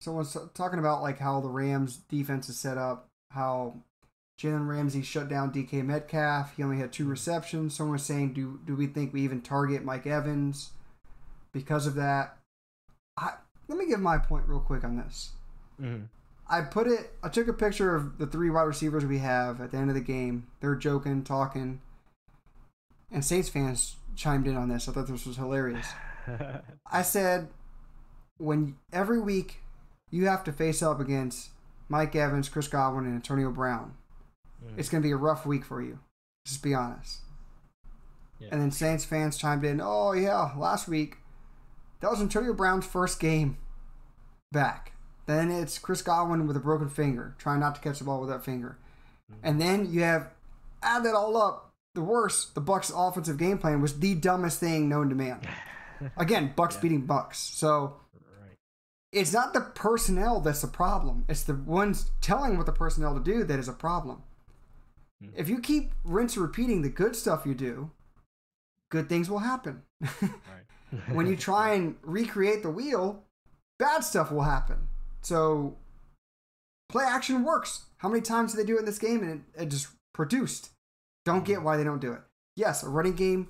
someone's 0.00 0.36
talking 0.54 0.78
about 0.78 1.02
like 1.02 1.18
how 1.18 1.40
the 1.40 1.48
Rams 1.48 1.96
defense 1.96 2.48
is 2.48 2.58
set 2.58 2.78
up, 2.78 3.08
how 3.30 3.74
Jalen 4.40 4.66
Ramsey 4.66 5.02
shut 5.02 5.28
down 5.28 5.52
DK 5.52 5.84
Metcalf. 5.84 6.56
He 6.56 6.62
only 6.62 6.78
had 6.78 6.92
two 6.92 7.06
receptions. 7.06 7.76
Someone 7.76 7.92
was 7.92 8.02
saying, 8.04 8.32
do 8.32 8.58
do 8.64 8.74
we 8.74 8.86
think 8.86 9.12
we 9.12 9.20
even 9.22 9.42
target 9.42 9.84
Mike 9.84 10.06
Evans 10.06 10.70
because 11.52 11.86
of 11.86 11.94
that? 11.96 12.36
I, 13.18 13.32
let 13.68 13.78
me 13.78 13.86
give 13.86 14.00
my 14.00 14.16
point 14.18 14.48
real 14.48 14.60
quick 14.60 14.82
on 14.84 14.96
this. 14.96 15.32
mhm. 15.80 16.08
I 16.48 16.62
put 16.62 16.88
it. 16.88 17.12
I 17.22 17.28
took 17.28 17.46
a 17.46 17.52
picture 17.52 17.94
of 17.94 18.18
the 18.18 18.26
three 18.26 18.50
wide 18.50 18.62
receivers 18.62 19.04
we 19.04 19.18
have 19.18 19.60
at 19.60 19.70
the 19.70 19.76
end 19.76 19.88
of 19.88 19.94
the 19.94 20.00
game. 20.00 20.48
They're 20.60 20.74
joking, 20.74 21.22
talking, 21.22 21.80
and 23.12 23.24
Saints 23.24 23.48
fans 23.48 23.96
chimed 24.16 24.48
in 24.48 24.56
on 24.56 24.68
this. 24.68 24.88
I 24.88 24.92
thought 24.92 25.06
this 25.06 25.26
was 25.26 25.36
hilarious. 25.36 25.86
I 26.90 27.02
said, 27.02 27.48
when 28.38 28.76
every 28.92 29.20
week 29.20 29.58
you 30.10 30.26
have 30.26 30.42
to 30.44 30.52
face 30.52 30.82
up 30.82 30.98
against 30.98 31.50
Mike 31.88 32.16
Evans, 32.16 32.48
Chris 32.48 32.66
Godwin, 32.68 33.04
and 33.04 33.14
Antonio 33.14 33.50
Brown, 33.52 33.94
Mm. 34.64 34.78
it's 34.78 34.88
going 34.88 35.02
to 35.02 35.06
be 35.06 35.12
a 35.12 35.16
rough 35.16 35.46
week 35.46 35.64
for 35.64 35.80
you. 35.82 35.98
Just 36.46 36.62
be 36.62 36.74
honest. 36.74 37.20
Yeah. 38.38 38.48
And 38.52 38.60
then 38.60 38.70
Saints 38.70 39.04
fans 39.04 39.36
chimed 39.36 39.64
in, 39.64 39.80
oh, 39.82 40.12
yeah, 40.12 40.52
last 40.56 40.88
week, 40.88 41.16
that 42.00 42.10
was 42.10 42.20
Antonio 42.20 42.52
Brown's 42.54 42.86
first 42.86 43.20
game 43.20 43.58
back. 44.52 44.92
Then 45.26 45.50
it's 45.50 45.78
Chris 45.78 46.02
Godwin 46.02 46.46
with 46.46 46.56
a 46.56 46.60
broken 46.60 46.88
finger, 46.88 47.34
trying 47.38 47.60
not 47.60 47.74
to 47.76 47.80
catch 47.80 47.98
the 47.98 48.04
ball 48.04 48.20
with 48.20 48.30
that 48.30 48.44
finger. 48.44 48.78
And 49.42 49.60
then 49.60 49.92
you 49.92 50.02
have, 50.02 50.30
add 50.82 51.04
that 51.04 51.14
all 51.14 51.36
up, 51.36 51.70
the 51.94 52.00
worst, 52.00 52.54
the 52.54 52.60
Bucs 52.62 52.90
offensive 52.94 53.38
game 53.38 53.58
plan 53.58 53.80
was 53.80 54.00
the 54.00 54.14
dumbest 54.14 54.58
thing 54.58 54.88
known 54.88 55.08
to 55.10 55.14
man. 55.14 55.40
Again, 56.16 56.52
Bucs 56.56 56.74
Yeah. 56.74 56.80
beating 56.80 57.06
Bucs. 57.06 57.34
So 57.36 57.96
right 58.14 58.56
it's 59.12 59.32
not 59.32 59.52
the 59.52 59.60
personnel 59.60 60.40
that's 60.40 60.62
the 60.62 60.68
problem. 60.68 61.24
It's 61.28 61.42
the 61.44 61.54
ones 61.54 62.10
telling 62.20 62.56
what 62.56 62.66
the 62.66 62.72
personnel 62.72 63.14
to 63.14 63.20
do 63.20 63.44
that 63.44 63.58
is 63.58 63.68
a 63.68 63.72
problem. 63.72 64.22
Mhm. 65.22 65.32
If 65.36 65.48
you 65.48 65.60
keep 65.60 65.92
rinse 66.04 66.36
repeating 66.36 66.82
the 66.82 66.88
good 66.88 67.14
stuff 67.14 67.46
you 67.46 67.54
do, 67.54 67.90
good 68.90 69.08
things 69.08 69.30
will 69.30 69.40
happen. 69.40 69.82
when 71.12 71.26
you 71.26 71.36
try 71.36 71.74
and 71.74 71.96
recreate 72.02 72.62
the 72.62 72.70
wheel, 72.70 73.24
bad 73.78 74.04
stuff 74.04 74.30
will 74.32 74.42
happen. 74.42 74.88
So 75.22 75.76
play 76.88 77.04
action 77.04 77.44
works. 77.44 77.84
How 77.98 78.08
many 78.08 78.22
times 78.22 78.52
did 78.52 78.60
they 78.60 78.66
do 78.66 78.76
it 78.76 78.80
in 78.80 78.86
this 78.86 78.98
game 78.98 79.22
and 79.22 79.44
it, 79.54 79.62
it 79.62 79.66
just 79.70 79.88
produced? 80.12 80.70
Don't 81.24 81.44
get 81.44 81.62
why 81.62 81.76
they 81.76 81.84
don't 81.84 82.00
do 82.00 82.12
it. 82.12 82.22
Yes, 82.56 82.82
a 82.82 82.88
running 82.88 83.14
game, 83.14 83.48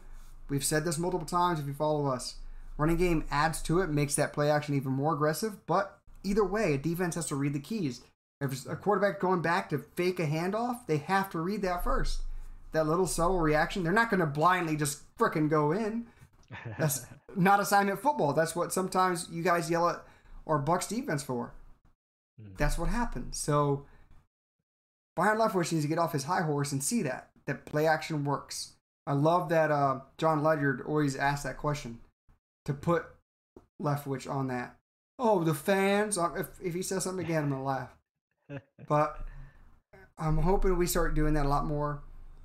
we've 0.49 0.65
said 0.65 0.85
this 0.85 0.99
multiple 0.99 1.27
times 1.27 1.61
if 1.61 1.67
you 1.67 1.73
follow 1.75 2.07
us. 2.07 2.37
Running 2.77 2.97
game 2.97 3.25
adds 3.31 3.63
to 3.63 3.81
it, 3.81 3.91
makes 3.91 4.15
that 4.17 4.33
play 4.33 4.51
action 4.51 4.75
even 4.75 4.93
more 4.93 5.15
aggressive, 5.15 5.65
but 5.67 5.99
either 6.25 6.45
way, 6.45 6.75
a 6.75 6.79
defense 6.79 7.15
has 7.15 7.27
to 7.27 7.37
read 7.37 7.53
the 7.53 7.61
keys. 7.61 8.03
If 8.41 8.53
it's 8.53 8.67
a 8.67 8.77
quarterback 8.77 9.21
going 9.21 9.43
back 9.43 9.69
to 9.71 9.79
fake 9.79 10.19
a 10.19 10.27
handoff, 10.27 10.87
they 10.87 10.97
have 10.99 11.29
to 11.31 11.41
read 11.41 11.63
that 11.63 11.85
first. 11.85 12.23
That 12.73 12.87
little 12.87 13.07
subtle 13.07 13.41
reaction, 13.41 13.83
they're 13.83 13.93
not 13.93 14.11
going 14.11 14.21
to 14.21 14.27
blindly 14.27 14.77
just 14.77 15.03
frickin' 15.19 15.51
go 15.51 15.73
in. 15.73 16.07
That's 16.79 17.05
not 17.37 17.61
assignment 17.61 18.01
football. 18.01 18.33
That's 18.33 18.57
what 18.57 18.73
sometimes 18.73 19.29
you 19.31 19.43
guys 19.43 19.71
yell 19.71 19.89
at 19.89 20.03
our 20.47 20.61
Bucs 20.63 20.89
defense 20.89 21.23
for. 21.23 21.53
Mhm. 22.41 22.57
That's 22.57 22.79
what 22.79 22.89
happens. 22.89 23.39
So 23.39 23.85
Byron 25.17 25.39
Leftwich 25.39 25.73
needs 25.73 25.85
to 25.85 25.89
get 25.89 25.99
off 25.99 26.13
his 26.13 26.25
high 26.25 26.43
horse 26.43 26.73
and 26.73 26.83
see 26.83 27.03
that 27.03 27.31
that 27.47 27.67
play 27.67 27.87
action 27.87 28.25
works. 28.25 28.73
I 29.07 29.13
love 29.13 29.49
that 29.51 29.71
uh, 29.71 30.01
Jon 30.19 30.43
Ledyard 30.43 30.83
always 30.87 31.17
asks 31.17 31.45
that 31.45 31.57
question 31.59 31.99
to 32.65 32.73
put 32.73 33.05
Leftwich 33.83 34.31
on 34.31 34.47
that. 34.49 34.77
Oh, 35.19 35.43
the 35.45 35.55
fans! 35.55 36.17
Uh, 36.17 36.33
If 36.37 36.47
if 36.63 36.75
he 36.75 36.83
says 36.83 37.05
something 37.05 37.25
again, 37.25 37.45
I'm 37.45 37.51
gonna 37.51 37.65
laugh. 37.65 37.91
But 38.89 39.27
I'm 40.19 40.39
hoping 40.39 40.77
we 40.77 40.87
start 40.87 41.15
doing 41.15 41.35
that 41.35 41.47
a 41.47 41.49
lot 41.49 41.65
more. 41.67 42.03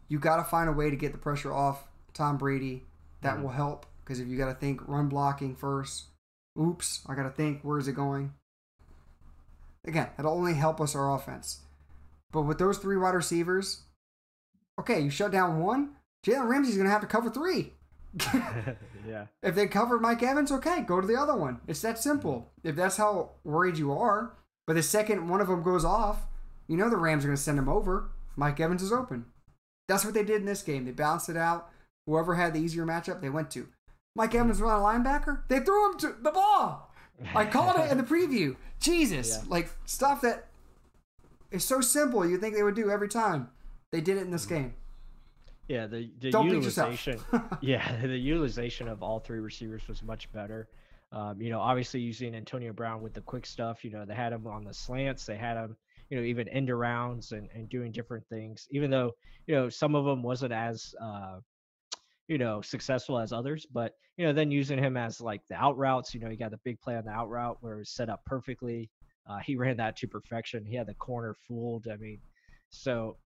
You 0.08 0.20
got 0.20 0.38
to 0.38 0.44
find 0.44 0.70
a 0.70 0.74
way 0.74 0.90
to 0.90 0.96
get 0.96 1.12
the 1.12 1.18
pressure 1.18 1.54
off 1.54 1.88
Tom 2.14 2.38
Brady. 2.38 2.84
That 3.22 3.38
Mhm. 3.38 3.42
will 3.44 3.50
help 3.50 3.86
because 4.04 4.20
if 4.20 4.28
you 4.28 4.38
got 4.38 4.48
to 4.48 4.54
think 4.54 4.88
run 4.88 5.10
blocking 5.10 5.56
first, 5.56 6.06
oops, 6.60 7.02
I 7.08 7.16
got 7.16 7.24
to 7.24 7.32
think 7.32 7.62
where 7.64 7.80
is 7.80 7.88
it 7.88 7.94
going. 7.94 8.34
Again, 9.86 10.10
that'll 10.16 10.34
only 10.34 10.54
help 10.54 10.80
us 10.82 10.96
our 10.96 11.14
offense. 11.14 11.62
But 12.32 12.44
with 12.44 12.58
those 12.58 12.78
three 12.78 12.98
wide 12.98 13.14
receivers, 13.16 13.84
okay, 14.80 15.00
you 15.02 15.10
shut 15.10 15.32
down 15.32 15.60
one. 15.60 15.96
Jalen 16.26 16.50
Ramsey's 16.50 16.78
gonna 16.78 16.90
have 16.90 17.02
to 17.02 17.08
cover 17.08 17.30
three. 17.30 17.74
yeah 19.08 19.28
If 19.44 19.56
they 19.56 19.68
cover 19.68 20.00
Mike 20.00 20.24
Evans, 20.24 20.52
okay, 20.52 20.82
go 20.82 21.00
to 21.02 21.08
the 21.08 21.16
other 21.20 21.36
one. 21.36 21.62
It's 21.68 21.82
that 21.82 22.00
simple. 22.00 22.52
If 22.64 22.76
that's 22.76 22.98
how 22.98 23.32
worried 23.44 23.78
you 23.78 23.92
are, 23.92 24.34
but 24.68 24.74
the 24.74 24.84
second 24.84 25.30
one 25.30 25.42
of 25.42 25.48
them 25.48 25.64
goes 25.64 25.86
off, 25.86 26.26
you 26.68 26.78
know 26.78 26.90
the 26.90 26.98
Rams 26.98 27.24
are 27.24 27.28
going 27.28 27.38
to 27.38 27.42
send 27.42 27.60
him 27.60 27.70
over. 27.70 28.10
Mike 28.36 28.60
Evans 28.60 28.82
is 28.82 28.92
open. 28.92 29.26
That's 29.88 30.04
what 30.04 30.14
they 30.14 30.24
did 30.24 30.42
in 30.42 30.46
this 30.46 30.64
game. 30.64 30.86
They 30.86 30.92
balanced 30.92 31.30
it 31.30 31.38
out. 31.38 31.70
Whoever 32.08 32.36
had 32.36 32.54
the 32.54 32.60
easier 32.60 32.86
matchup, 32.86 33.22
they 33.22 33.30
went 33.30 33.52
to. 33.52 33.68
Mike 34.16 34.34
Evans 34.34 34.62
was 34.62 34.70
on 34.70 34.82
a 34.82 34.84
linebacker. 34.84 35.42
They 35.48 35.60
threw 35.60 35.92
him 35.92 35.98
to 36.00 36.16
the 36.22 36.32
ball. 36.32 36.92
I 37.34 37.46
called 37.46 37.80
it 37.80 37.92
in 37.92 37.98
the 37.98 38.04
preview. 38.16 38.56
Jesus, 38.80 39.38
Yeah. 39.38 39.50
like 39.50 39.70
stuff 39.86 40.22
that 40.22 40.48
is 41.52 41.64
so 41.64 41.82
simple. 41.82 42.26
You 42.26 42.38
think 42.38 42.56
they 42.56 42.64
would 42.64 42.76
do 42.76 42.90
every 42.90 43.08
time. 43.08 43.50
They 43.92 44.02
did 44.02 44.18
it 44.18 44.22
in 44.22 44.32
this 44.32 44.46
mm-hmm. 44.46 44.56
game. 44.56 44.74
Yeah, 45.68 45.88
the, 45.88 46.12
the 46.20 46.30
Don't 46.30 46.50
beat 46.50 46.64
yourself. 46.64 47.08
utilization. 47.08 47.48
yeah, 47.62 48.06
the 48.06 48.18
utilization 48.18 48.88
of 48.88 49.02
all 49.02 49.20
three 49.20 49.40
receivers 49.40 49.88
was 49.88 50.04
much 50.04 50.32
better. 50.32 50.68
Um, 51.16 51.42
you 51.42 51.50
know, 51.50 51.60
obviously 51.60 52.02
using 52.02 52.36
Antonio 52.36 52.74
Brown 52.74 53.02
with 53.02 53.14
the 53.14 53.22
quick 53.22 53.46
stuff. 53.46 53.84
You 53.84 53.92
know, 53.92 54.06
they 54.06 54.14
had 54.14 54.34
him 54.34 54.46
on 54.46 54.64
the 54.64 54.74
slants. 54.74 55.26
They 55.26 55.38
had 55.38 55.58
him, 55.58 55.76
you 56.10 56.18
know, 56.18 56.24
even 56.24 56.48
end 56.50 56.70
arounds 56.70 57.32
and, 57.32 57.50
and 57.56 57.70
doing 57.70 57.92
different 57.92 58.28
things. 58.28 58.68
Even 58.70 58.92
though 58.92 59.12
you 59.48 59.56
know 59.56 59.70
some 59.70 59.96
of 59.96 60.06
them 60.06 60.22
wasn't 60.22 60.52
as 60.52 60.94
uh, 61.02 61.40
you 62.28 62.38
know, 62.38 62.62
successful 62.62 63.20
as 63.20 63.32
others. 63.32 63.66
But 63.72 63.94
you 64.18 64.26
know, 64.26 64.34
then 64.34 64.52
using 64.52 64.80
him 64.80 64.98
as 64.98 65.22
like 65.22 65.42
the 65.48 65.56
out 65.56 65.78
routes, 65.78 66.14
you 66.14 66.20
know, 66.20 66.30
he 66.30 66.36
got 66.36 66.52
the 66.52 66.60
big 66.64 66.80
play 66.82 66.96
on 66.96 67.06
the 67.06 67.12
out 67.12 67.30
route 67.30 67.58
where 67.62 67.76
it 67.76 67.80
was 67.80 67.90
set 67.90 68.10
up 68.10 68.24
perfectly. 68.26 68.90
Uh, 69.28 69.40
he 69.40 69.56
ran 69.56 69.78
that 69.78 69.98
to 69.98 70.08
perfection. 70.08 70.66
He 70.66 70.76
had 70.76 70.88
the 70.88 70.94
corner 70.96 71.36
fooled. 71.48 71.88
I 71.92 71.98
mean, 71.98 72.20
so 72.70 73.18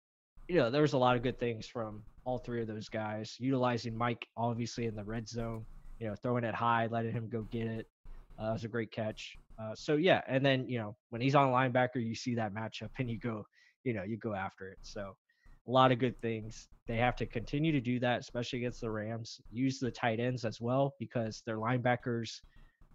you 0.47 0.55
know, 0.55 0.71
there 0.71 0.81
was 0.81 0.93
a 0.93 0.97
lot 0.97 1.15
of 1.15 1.21
good 1.23 1.39
things 1.39 1.67
from 1.67 2.03
all 2.25 2.39
three 2.39 2.61
of 2.61 2.67
those 2.67 2.89
guys. 2.89 3.35
Utilizing 3.39 3.95
Mike 3.95 4.27
obviously 4.35 4.87
in 4.87 4.95
the 4.95 5.03
red 5.03 5.27
zone, 5.27 5.65
you 5.99 6.07
know, 6.07 6.15
throwing 6.15 6.43
it 6.43 6.55
high, 6.55 6.87
letting 6.87 7.11
him 7.11 7.29
go 7.29 7.41
get 7.51 7.67
it. 7.67 7.87
Uh, 8.39 8.51
was 8.53 8.63
a 8.63 8.69
great 8.69 8.91
catch. 8.91 9.37
Uh, 9.61 9.75
so 9.75 9.95
yeah, 9.95 10.21
and 10.27 10.45
then 10.45 10.67
you 10.67 10.79
know 10.79 10.95
when 11.09 11.21
he's 11.21 11.35
on 11.35 11.49
linebacker, 11.49 11.95
you 11.95 12.15
see 12.15 12.35
that 12.35 12.53
matchup 12.53 12.89
and 12.99 13.09
you 13.09 13.19
go, 13.19 13.45
you 13.83 13.93
know, 13.93 14.03
you 14.03 14.17
go 14.17 14.33
after 14.33 14.69
it. 14.69 14.77
So 14.81 15.15
a 15.67 15.71
lot 15.71 15.91
of 15.91 15.99
good 15.99 16.19
things. 16.21 16.67
They 16.87 16.97
have 16.97 17.15
to 17.17 17.25
continue 17.25 17.71
to 17.71 17.81
do 17.81 17.99
that, 17.99 18.21
especially 18.21 18.59
against 18.59 18.81
the 18.81 18.89
Rams. 18.89 19.39
Use 19.51 19.79
the 19.79 19.91
tight 19.91 20.19
ends 20.19 20.45
as 20.45 20.59
well 20.59 20.95
because 20.97 21.43
their 21.45 21.57
linebackers, 21.57 22.41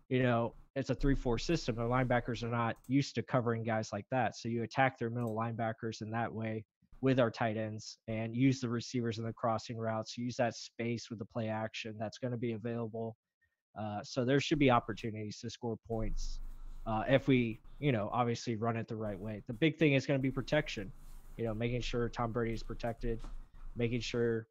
you 0.08 0.22
know, 0.22 0.54
it's 0.74 0.90
a 0.90 0.94
three-four 0.94 1.38
system. 1.38 1.76
Their 1.76 1.86
linebackers 1.86 2.42
are 2.42 2.48
not 2.48 2.76
used 2.88 3.14
to 3.14 3.22
covering 3.22 3.62
guys 3.62 3.90
like 3.92 4.06
that. 4.10 4.36
So 4.36 4.48
you 4.48 4.64
attack 4.64 4.98
their 4.98 5.10
middle 5.10 5.36
linebackers 5.36 6.02
in 6.02 6.10
that 6.10 6.32
way 6.32 6.64
with 7.00 7.20
our 7.20 7.30
tight 7.30 7.56
ends 7.56 7.98
and 8.08 8.34
use 8.34 8.60
the 8.60 8.68
receivers 8.68 9.18
in 9.18 9.24
the 9.24 9.32
crossing 9.32 9.76
routes. 9.76 10.16
Use 10.16 10.36
that 10.36 10.54
space 10.54 11.10
with 11.10 11.18
the 11.18 11.24
play 11.24 11.48
action 11.48 11.94
that's 11.98 12.18
going 12.18 12.30
to 12.30 12.38
be 12.38 12.52
available. 12.52 13.16
Uh, 13.78 14.02
so 14.02 14.24
there 14.24 14.40
should 14.40 14.58
be 14.58 14.70
opportunities 14.70 15.38
to 15.40 15.50
score 15.50 15.76
points 15.86 16.40
uh, 16.86 17.02
if 17.08 17.28
we, 17.28 17.60
you 17.80 17.92
know, 17.92 18.08
obviously 18.12 18.56
run 18.56 18.76
it 18.76 18.88
the 18.88 18.96
right 18.96 19.18
way. 19.18 19.42
The 19.46 19.52
big 19.52 19.78
thing 19.78 19.94
is 19.94 20.06
going 20.06 20.18
to 20.18 20.22
be 20.22 20.30
protection. 20.30 20.92
You 21.36 21.44
know, 21.44 21.54
making 21.54 21.80
sure 21.80 22.08
Tom 22.08 22.30
Brady 22.30 22.54
is 22.54 22.62
protected, 22.62 23.20
making 23.76 24.00
sure, 24.00 24.46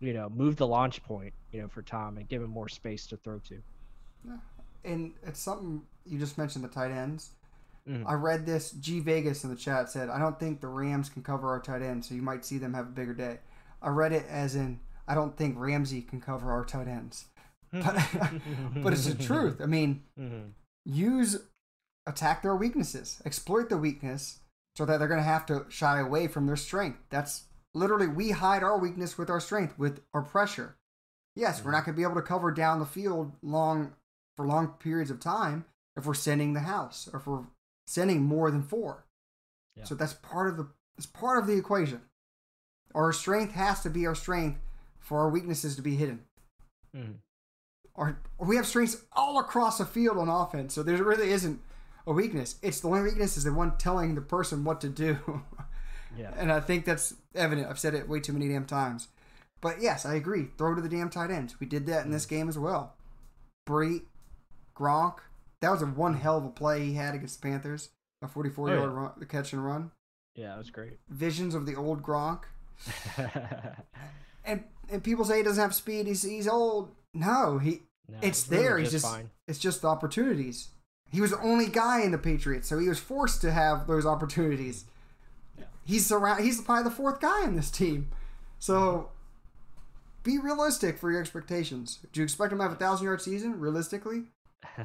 you 0.00 0.12
know, 0.12 0.28
move 0.28 0.56
the 0.56 0.66
launch 0.66 1.02
point, 1.04 1.32
you 1.52 1.62
know, 1.62 1.68
for 1.68 1.82
Tom 1.82 2.16
and 2.16 2.28
give 2.28 2.42
him 2.42 2.50
more 2.50 2.68
space 2.68 3.06
to 3.06 3.16
throw 3.18 3.38
to. 3.48 3.62
Yeah. 4.26 4.36
And 4.84 5.14
it's 5.22 5.40
something 5.40 5.82
you 6.04 6.18
just 6.18 6.36
mentioned 6.36 6.64
the 6.64 6.68
tight 6.68 6.90
ends. 6.90 7.30
Mhm. 7.88 8.04
I 8.06 8.14
read 8.14 8.46
this. 8.46 8.70
G 8.72 9.00
Vegas 9.00 9.44
in 9.44 9.50
the 9.50 9.56
chat 9.56 9.90
said, 9.90 10.08
I 10.08 10.18
don't 10.18 10.38
think 10.40 10.60
the 10.60 10.68
Rams 10.68 11.08
can 11.08 11.22
cover 11.22 11.48
our 11.50 11.60
tight 11.60 11.82
end, 11.82 12.04
so 12.04 12.14
you 12.14 12.22
might 12.22 12.44
see 12.44 12.58
them 12.58 12.74
have 12.74 12.86
a 12.86 12.90
bigger 12.92 13.14
day. 13.14 13.40
I 13.82 13.88
read 13.90 14.12
it 14.12 14.24
as 14.28 14.54
in, 14.54 14.80
I 15.06 15.14
don't 15.14 15.36
think 15.36 15.58
Ramsey 15.58 16.00
can 16.02 16.20
cover 16.20 16.50
our 16.50 16.64
tight 16.64 16.88
ends. 16.88 17.26
But, 17.72 17.96
but 18.82 18.92
it's 18.92 19.06
the 19.06 19.20
truth. 19.20 19.60
I 19.60 19.66
mean, 19.66 20.04
Mhm. 20.18 20.52
use 20.84 21.38
attack 22.06 22.42
their 22.42 22.54
weaknesses, 22.54 23.20
exploit 23.24 23.68
the 23.68 23.76
weakness 23.78 24.40
so 24.76 24.84
that 24.84 24.98
they're 24.98 25.08
going 25.08 25.18
to 25.20 25.24
have 25.24 25.44
to 25.46 25.66
shy 25.70 25.98
away 25.98 26.28
from 26.28 26.46
their 26.46 26.56
strength. 26.56 27.00
That's 27.10 27.44
literally 27.74 28.06
we 28.06 28.30
hide 28.30 28.62
our 28.62 28.78
weakness 28.78 29.18
with 29.18 29.28
our 29.28 29.40
strength, 29.40 29.76
with 29.78 30.00
our 30.14 30.22
pressure. 30.22 30.76
Yes, 31.34 31.64
we're 31.64 31.72
not 31.72 31.84
going 31.84 31.94
to 31.94 31.98
be 31.98 32.04
able 32.04 32.14
to 32.14 32.22
cover 32.22 32.52
down 32.52 32.78
the 32.78 32.86
field 32.86 33.32
long 33.42 33.94
for 34.36 34.46
long 34.46 34.68
periods 34.78 35.10
of 35.10 35.18
time 35.18 35.64
if 35.96 36.06
we're 36.06 36.14
sending 36.14 36.52
the 36.52 36.60
house 36.60 37.08
or 37.12 37.18
if 37.18 37.26
we're 37.26 37.44
sending 37.86 38.22
more 38.22 38.50
than 38.50 38.62
four. 38.62 39.04
Yeah. 39.76 39.84
So 39.84 39.94
that's 39.94 40.14
part 40.14 40.48
of 40.48 40.56
the 40.56 40.68
it's 40.96 41.06
part 41.06 41.38
of 41.38 41.46
the 41.46 41.56
equation. 41.56 42.00
Our 42.94 43.12
strength 43.12 43.52
has 43.54 43.80
to 43.82 43.90
be 43.90 44.06
our 44.06 44.14
strength 44.14 44.60
for 45.00 45.18
our 45.20 45.28
weaknesses 45.28 45.74
to 45.76 45.82
be 45.82 45.96
hidden 45.96 46.24
Mhm. 46.96 47.14
or 47.94 48.18
we 48.38 48.56
have 48.56 48.66
strengths 48.66 49.02
all 49.12 49.38
across 49.40 49.78
the 49.78 49.84
field 49.84 50.16
on 50.18 50.28
offense. 50.28 50.72
So 50.74 50.82
there 50.82 51.02
really 51.02 51.30
isn't 51.30 51.60
a 52.06 52.12
weakness. 52.12 52.56
It's 52.62 52.80
the 52.80 52.88
only 52.88 53.02
weakness 53.02 53.36
is 53.36 53.44
the 53.44 53.52
one 53.52 53.76
telling 53.76 54.14
the 54.14 54.20
person 54.20 54.64
what 54.64 54.80
to 54.82 54.88
do. 54.88 55.42
Yeah. 56.16 56.32
and 56.36 56.52
I 56.52 56.60
think 56.60 56.84
that's 56.84 57.12
evident. 57.34 57.66
I've 57.68 57.78
said 57.80 57.92
it 57.92 58.08
way 58.08 58.20
too 58.20 58.32
many 58.32 58.46
damn 58.48 58.66
times. 58.66 59.08
But 59.60 59.80
yes, 59.82 60.06
I 60.06 60.14
agree. 60.14 60.50
Throw 60.56 60.72
to 60.76 60.80
the 60.80 60.88
damn 60.88 61.10
tight 61.10 61.32
ends. 61.32 61.58
We 61.58 61.66
did 61.66 61.86
that 61.86 62.04
in 62.04 62.12
this 62.12 62.24
game 62.24 62.48
as 62.48 62.56
well. 62.56 62.94
Brate, 63.68 64.04
Gronk. 64.76 65.16
That 65.64 65.72
was 65.72 65.82
a 65.82 65.86
one 65.86 66.14
hell 66.14 66.38
of 66.38 66.44
a 66.44 66.50
play 66.50 66.84
he 66.84 66.94
had 66.94 67.14
against 67.14 67.40
the 67.42 67.48
Panthers. 67.48 67.90
A 68.22 68.28
44 68.28 68.70
Oh, 68.70 68.72
yard 68.74 68.90
yeah. 68.90 68.96
run, 68.96 69.12
the 69.18 69.26
catch 69.26 69.52
and 69.52 69.64
run. 69.64 69.90
Yeah, 70.34 70.48
that 70.48 70.58
was 70.58 70.70
great. 70.70 70.98
Visions 71.08 71.54
of 71.54 71.66
the 71.66 71.74
old 71.76 72.02
Gronk. 72.02 72.42
And 74.46 74.64
and 74.90 75.02
people 75.02 75.24
say 75.24 75.38
he 75.38 75.42
doesn't 75.42 75.62
have 75.62 75.74
speed. 75.74 76.06
He's 76.06 76.22
he's 76.22 76.46
old. 76.46 76.94
No, 77.14 77.56
he 77.58 77.80
No, 78.08 78.18
it's 78.20 78.46
really 78.48 78.62
there. 78.62 78.78
He's 78.78 78.90
just 78.90 79.06
fine. 79.06 79.30
it's 79.48 79.58
just 79.58 79.80
the 79.80 79.88
opportunities. 79.88 80.68
He 81.10 81.20
was 81.22 81.30
the 81.30 81.40
only 81.40 81.66
guy 81.66 82.02
in 82.02 82.10
the 82.12 82.18
Patriots, 82.18 82.68
so 82.68 82.78
he 82.78 82.88
was 82.88 82.98
forced 82.98 83.40
to 83.40 83.52
have 83.52 83.86
those 83.86 84.04
opportunities. 84.04 84.84
Yeah. 85.56 85.64
He's 85.86 86.12
around. 86.12 86.42
He's 86.42 86.60
probably 86.60 86.84
the 86.84 86.90
fourth 86.90 87.20
guy 87.20 87.44
in 87.44 87.56
this 87.56 87.70
team. 87.70 88.08
So 88.58 89.08
be 90.22 90.38
realistic 90.38 90.98
for 90.98 91.10
your 91.10 91.20
expectations. 91.22 92.00
Do 92.12 92.20
you 92.20 92.24
expect 92.24 92.52
him 92.52 92.58
to 92.58 92.64
have 92.64 92.72
a 92.72 92.76
thousand 92.76 93.06
yard 93.06 93.22
season? 93.22 93.58
Realistically, 93.60 94.24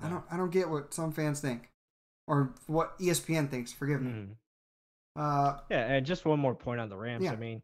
I 0.00 0.08
don't. 0.08 0.24
I 0.30 0.36
don't 0.36 0.50
get 0.50 0.68
what 0.68 0.94
some 0.94 1.12
fans 1.12 1.40
think, 1.40 1.70
or 2.26 2.54
what 2.66 2.98
ESPN 2.98 3.50
thinks. 3.50 3.72
Forgive 3.72 4.00
me. 4.02 4.10
Mhm. 4.10 4.36
Uh, 5.14 5.58
Yeah, 5.70 5.92
and 5.92 6.06
just 6.06 6.24
one 6.24 6.38
more 6.40 6.54
point 6.54 6.80
on 6.80 6.88
the 6.88 6.96
Rams. 6.96 7.24
Yeah. 7.24 7.32
I 7.32 7.36
mean, 7.36 7.62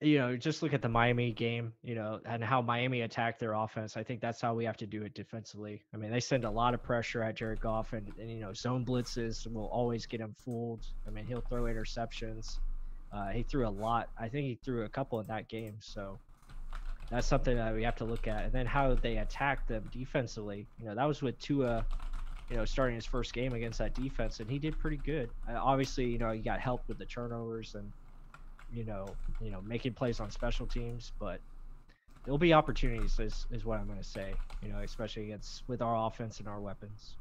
you 0.00 0.18
know, 0.18 0.36
just 0.36 0.62
look 0.62 0.74
at 0.74 0.82
the 0.82 0.88
Miami 0.88 1.32
game, 1.32 1.72
you 1.82 1.94
know, 1.94 2.20
and 2.26 2.44
how 2.44 2.60
Miami 2.60 3.00
attacked 3.00 3.40
their 3.40 3.54
offense. 3.54 3.96
I 3.96 4.02
think 4.02 4.20
that's 4.20 4.40
how 4.40 4.54
we 4.54 4.64
have 4.66 4.76
to 4.78 4.86
do 4.86 5.02
it 5.02 5.14
defensively. 5.14 5.82
I 5.94 5.96
mean, 5.96 6.10
they 6.10 6.20
send 6.20 6.44
a 6.44 6.50
lot 6.50 6.74
of 6.74 6.82
pressure 6.82 7.22
at 7.22 7.36
Jared 7.36 7.60
Goff, 7.62 7.94
and, 7.94 8.12
and 8.18 8.30
you 8.30 8.40
know, 8.40 8.52
zone 8.52 8.84
blitzes 8.84 9.50
will 9.50 9.68
always 9.68 10.04
get 10.04 10.20
him 10.20 10.34
fooled. 10.44 10.84
I 11.06 11.10
mean, 11.10 11.24
he'll 11.24 11.40
throw 11.40 11.62
interceptions. 11.62 12.58
Uh, 13.10 13.28
he 13.30 13.42
threw 13.44 13.66
a 13.66 13.70
lot. 13.70 14.10
I 14.18 14.28
think 14.28 14.46
he 14.46 14.56
threw 14.56 14.82
a 14.84 14.88
couple 14.88 15.20
in 15.20 15.26
that 15.28 15.48
game. 15.48 15.76
So 15.80 16.18
that's 17.10 17.26
something 17.26 17.56
that 17.56 17.74
we 17.74 17.82
have 17.82 17.96
to 17.96 18.04
look 18.04 18.26
at. 18.26 18.44
And 18.44 18.52
then 18.52 18.66
how 18.66 18.94
they 18.94 19.18
attacked 19.18 19.68
them 19.68 19.88
defensively. 19.92 20.66
You 20.78 20.86
know, 20.86 20.94
that 20.94 21.06
was 21.06 21.22
with 21.22 21.38
Tua 21.38 21.84
you 22.50 22.56
know, 22.56 22.64
starting 22.64 22.94
his 22.94 23.06
first 23.06 23.32
game 23.32 23.54
against 23.54 23.78
that 23.78 23.94
defense, 23.94 24.40
and 24.40 24.50
he 24.50 24.58
did 24.58 24.78
pretty 24.78 24.98
good. 24.98 25.30
Uh, 25.48 25.54
obviously, 25.54 26.04
you 26.06 26.18
know, 26.18 26.30
he 26.30 26.40
got 26.40 26.60
help 26.60 26.82
with 26.88 26.98
the 26.98 27.06
turnovers 27.06 27.74
and 27.74 27.90
you 28.72 28.84
know, 28.84 29.08
you 29.40 29.50
know, 29.50 29.60
making 29.62 29.94
plays 29.94 30.20
on 30.20 30.30
special 30.30 30.66
teams, 30.66 31.12
but 31.18 31.40
there'll 32.24 32.38
be 32.38 32.52
opportunities. 32.52 33.18
Is 33.18 33.46
is 33.50 33.64
what 33.64 33.78
I'm 33.78 33.86
going 33.86 33.98
to 33.98 34.04
say. 34.04 34.34
You 34.62 34.70
know, 34.70 34.80
especially 34.80 35.24
against 35.24 35.62
with 35.68 35.80
our 35.80 36.06
offense 36.06 36.38
and 36.38 36.48
our 36.48 36.60
weapons. 36.60 37.14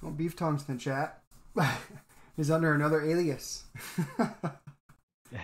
well, 0.00 0.12
Beef 0.12 0.36
Tongue's 0.36 0.64
in 0.68 0.76
the 0.76 0.80
chat. 0.80 1.22
He's 2.36 2.50
under 2.50 2.72
another 2.72 3.02
alias. 3.02 3.64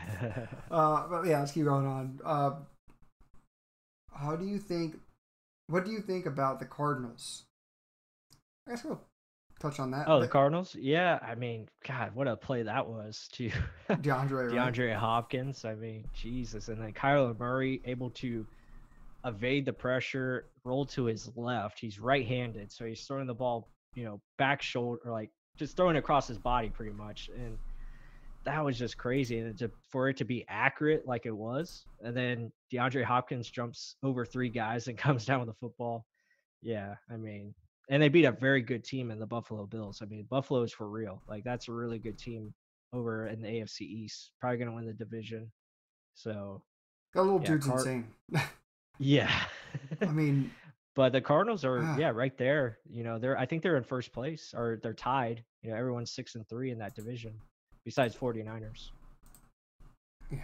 Uh, 0.71 1.07
but 1.09 1.27
yeah, 1.27 1.39
let's 1.41 1.53
keep 1.53 1.65
going 1.65 1.87
on. 1.87 2.19
Uh, 2.25 2.53
how 4.15 4.37
do 4.37 4.45
you 4.45 4.59
think? 4.59 4.97
What 5.69 5.85
do 5.85 5.91
you 5.91 6.01
think 6.01 6.27
about 6.27 6.61
the 6.61 6.67
Cardinals? 6.67 7.45
I 8.67 8.73
guess 8.73 8.85
we'll 8.85 9.01
touch 9.61 9.79
on 9.81 9.91
that. 9.93 10.09
oh, 10.09 10.21
the 10.21 10.29
Cardinals? 10.29 10.75
Yeah, 10.75 11.19
I 11.23 11.35
mean, 11.35 11.69
God, 11.87 12.15
what 12.15 12.29
a 12.29 12.37
play 12.37 12.63
that 12.63 12.87
was 12.87 13.29
to 13.33 13.51
DeAndre, 13.89 14.55
right? 14.55 14.97
Hopkins. 14.97 15.65
I 15.65 15.75
mean, 15.75 16.05
Jesus, 16.15 16.69
and 16.69 16.81
then 16.81 16.93
Kyler 16.93 17.39
Murray 17.39 17.81
able 17.85 18.11
to 18.11 18.47
evade 19.25 19.65
the 19.65 19.73
pressure, 19.73 20.47
roll 20.65 20.85
to 20.87 21.05
his 21.05 21.31
left. 21.37 21.79
He's 21.79 21.99
right-handed, 21.99 22.71
so 22.73 22.85
he's 22.85 23.03
throwing 23.03 23.27
the 23.27 23.35
ball, 23.35 23.69
you 23.95 24.05
know, 24.05 24.21
back 24.39 24.61
shoulder, 24.61 25.01
like 25.07 25.31
just 25.57 25.77
throwing 25.77 25.97
across 25.97 26.29
his 26.29 26.39
body, 26.39 26.69
pretty 26.69 26.93
much. 26.93 27.31
And 27.35 27.59
that 28.45 28.65
was 28.65 28.79
just 28.79 28.97
crazy. 28.99 29.39
And 29.39 29.57
to, 29.59 29.71
for 29.91 30.09
it 30.09 30.17
to 30.19 30.25
be 30.25 30.45
accurate 30.49 31.07
like 31.07 31.27
it 31.27 31.37
was, 31.37 31.85
and 32.03 32.17
then 32.17 32.53
DeAndre 32.73 33.05
Hopkins 33.05 33.51
jumps 33.51 33.97
over 34.03 34.25
three 34.25 34.49
guys 34.49 34.89
and 34.89 34.97
comes 35.07 35.25
down 35.25 35.41
with 35.41 35.49
the 35.49 35.55
football. 35.55 36.05
Yeah, 36.63 36.95
I 37.11 37.17
mean, 37.17 37.55
and 37.91 38.03
they 38.03 38.09
beat 38.09 38.25
a 38.25 38.33
very 38.33 38.63
good 38.63 38.85
team 38.85 39.11
in 39.11 39.19
the 39.19 39.27
Buffalo 39.27 39.67
Bills. 39.67 40.01
I 40.03 40.07
mean, 40.07 40.27
Buffalo's 40.31 40.73
for 40.73 40.89
real. 40.89 41.23
Like 41.29 41.45
that's 41.45 41.69
a 41.69 41.73
really 41.73 41.99
good 41.99 42.19
team 42.19 42.55
over 42.93 43.27
in 43.27 43.41
the 43.43 43.49
AFC 43.49 43.83
East. 43.83 44.31
Probably 44.41 44.59
gonna 44.59 44.73
win 44.73 44.87
the 44.87 44.93
division. 44.95 45.51
So 46.15 46.63
That 47.15 47.23
little 47.23 47.41
Yeah, 47.41 47.47
dude's 47.49 47.67
Card- 47.67 47.79
insane. 47.81 48.07
yeah. 48.99 49.31
I 50.01 50.05
mean, 50.13 50.51
but 50.95 51.13
the 51.13 51.21
Cardinals 51.21 51.65
are 51.65 51.81
Ah. 51.83 51.97
yeah 51.99 52.11
right 52.11 52.37
there. 52.39 52.79
You 52.89 53.03
know 53.05 53.19
they're 53.19 53.39
I 53.39 53.47
think 53.47 53.63
they're 53.63 53.77
in 53.77 53.85
first 53.85 54.13
place 54.13 54.55
or 54.57 54.79
they're 54.83 54.95
tied. 54.95 55.45
You 55.63 55.71
know 55.71 55.77
everyone's 55.77 56.13
six 56.13 56.35
and 56.37 56.49
three 56.49 56.71
in 56.71 56.79
that 56.79 56.95
division, 56.95 57.35
besides 57.85 58.15
49ers. 58.17 58.91
yeah, 60.31 60.39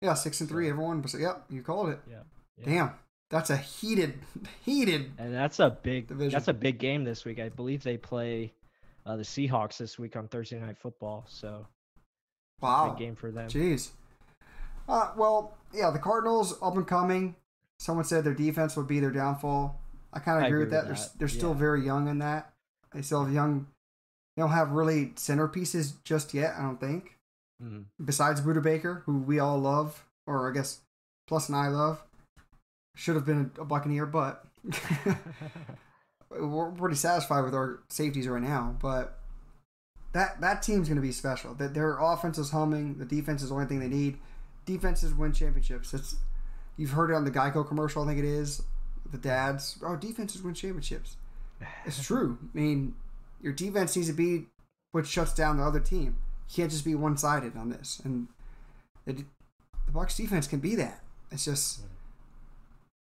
yeah, 0.00 0.14
six 0.14 0.40
and 0.40 0.48
three. 0.48 0.68
Everyone, 0.68 1.04
yep, 1.18 1.44
you 1.50 1.62
called 1.62 1.90
it. 1.90 1.98
Yeah. 2.08 2.22
yeah. 2.58 2.64
Damn, 2.64 2.90
that's 3.30 3.50
a 3.50 3.56
heated, 3.56 4.18
heated. 4.64 5.12
And 5.18 5.34
that's 5.34 5.60
a 5.60 5.70
big 5.70 6.08
Division. 6.08 6.32
that's 6.32 6.48
a 6.48 6.54
big 6.54 6.78
game 6.78 7.04
this 7.04 7.24
week. 7.24 7.40
I 7.40 7.48
believe 7.48 7.82
they 7.82 7.96
play 7.96 8.52
uh, 9.06 9.16
the 9.16 9.22
Seahawks 9.22 9.76
this 9.78 9.98
week 9.98 10.16
on 10.16 10.28
Thursday 10.28 10.58
Night 10.58 10.78
Football. 10.78 11.24
So 11.28 11.66
Wow, 12.60 12.90
big 12.90 12.98
game 12.98 13.16
for 13.16 13.30
them. 13.30 13.48
Jeez. 13.48 13.90
Uh, 14.88 15.12
well, 15.16 15.56
yeah, 15.72 15.90
the 15.90 15.98
Cardinals 15.98 16.56
up 16.62 16.76
and 16.76 16.86
coming. 16.86 17.34
Someone 17.78 18.04
said 18.04 18.24
their 18.24 18.34
defense 18.34 18.76
would 18.76 18.86
be 18.86 19.00
their 19.00 19.10
downfall. 19.10 19.80
I 20.12 20.20
kind 20.20 20.38
of 20.38 20.44
agree, 20.44 20.60
with 20.60 20.70
that. 20.70 20.88
with 20.88 20.98
They're, 20.98 21.08
they're 21.18 21.28
still 21.28 21.54
very 21.54 21.84
young 21.84 22.08
in 22.08 22.18
that. 22.18 22.52
They 22.92 23.02
still 23.02 23.24
have 23.24 23.32
young. 23.32 23.66
They 24.36 24.42
don't 24.42 24.50
have 24.50 24.70
really 24.72 25.06
centerpieces 25.16 25.94
just 26.04 26.32
yet. 26.34 26.54
I 26.58 26.62
don't 26.62 26.80
think. 26.80 27.18
Mhm. 27.62 27.84
Besides 28.04 28.40
Budda 28.40 28.62
Baker, 28.62 29.02
who 29.06 29.18
we 29.18 29.38
all 29.38 29.58
love, 29.58 30.04
or 30.26 30.50
I 30.50 30.54
guess 30.54 30.80
and 31.30 31.56
I 31.56 31.68
love. 31.68 32.02
Should 32.94 33.14
have 33.14 33.24
been 33.24 33.50
a 33.58 33.64
Buccaneer, 33.64 34.04
but 34.04 34.44
we're 36.30 36.70
pretty 36.72 36.96
satisfied 36.96 37.42
with 37.42 37.54
our 37.54 37.80
safeties 37.88 38.28
right 38.28 38.42
now. 38.42 38.76
But 38.80 39.18
that 40.12 40.40
that 40.40 40.62
team's 40.62 40.88
going 40.88 40.96
to 40.96 41.02
be 41.02 41.12
special. 41.12 41.54
That 41.54 41.74
their 41.74 41.96
offense 41.98 42.36
is 42.38 42.50
humming. 42.50 42.98
The 42.98 43.04
defense 43.04 43.42
is 43.42 43.48
the 43.48 43.54
only 43.54 43.66
thing 43.66 43.80
they 43.80 43.88
need. 43.88 44.18
Defenses 44.66 45.14
win 45.14 45.32
championships. 45.32 45.94
It's 45.94 46.16
you've 46.76 46.90
heard 46.90 47.10
it 47.10 47.14
on 47.14 47.24
the 47.24 47.30
Geico 47.30 47.66
commercial. 47.66 48.02
I 48.02 48.06
think 48.08 48.18
it 48.18 48.24
is 48.26 48.62
the 49.10 49.18
dads. 49.18 49.78
Oh, 49.82 49.96
defenses 49.96 50.42
win 50.42 50.54
championships. 50.54 51.16
It's 51.86 52.02
true. 52.06 52.38
I 52.42 52.58
mean, 52.58 52.94
your 53.42 53.52
defense 53.52 53.96
needs 53.96 54.08
to 54.08 54.14
be 54.14 54.46
what 54.92 55.06
shuts 55.06 55.34
down 55.34 55.56
the 55.56 55.64
other 55.64 55.80
team. 55.80 56.16
You 56.48 56.56
can't 56.56 56.70
just 56.70 56.84
be 56.84 56.94
one 56.94 57.16
sided 57.16 57.56
on 57.56 57.70
this. 57.70 58.00
And 58.04 58.28
the, 59.04 59.12
the 59.14 59.92
Bucs 59.92 60.16
defense 60.16 60.46
can 60.46 60.60
be 60.60 60.74
that. 60.76 61.00
It's 61.30 61.44
just 61.44 61.80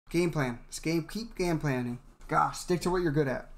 game 0.10 0.32
plan. 0.32 0.60
It's 0.68 0.80
game. 0.80 1.08
Keep 1.10 1.36
game 1.36 1.60
planning. 1.60 2.00
Gosh, 2.28 2.60
stick 2.60 2.82
to 2.82 2.90
what 2.90 3.02
you're 3.02 3.12
good 3.12 3.28
at. 3.28 3.50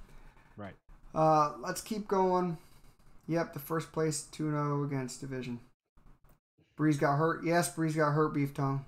Right. 0.58 0.74
Uh, 1.16 1.54
let's 1.60 1.82
keep 1.82 2.08
going. 2.08 2.58
Yep, 3.28 3.54
the 3.54 3.60
first 3.60 3.92
place 3.92 4.24
2 4.32 4.52
0 4.52 4.84
against 4.84 5.22
division. 5.22 5.60
Brees 6.78 7.00
got 7.00 7.18
hurt. 7.18 7.44
Yes, 7.44 7.74
Brees 7.74 7.96
got 7.96 8.12
hurt, 8.12 8.34
Beef 8.34 8.54
Tongue. 8.54 8.86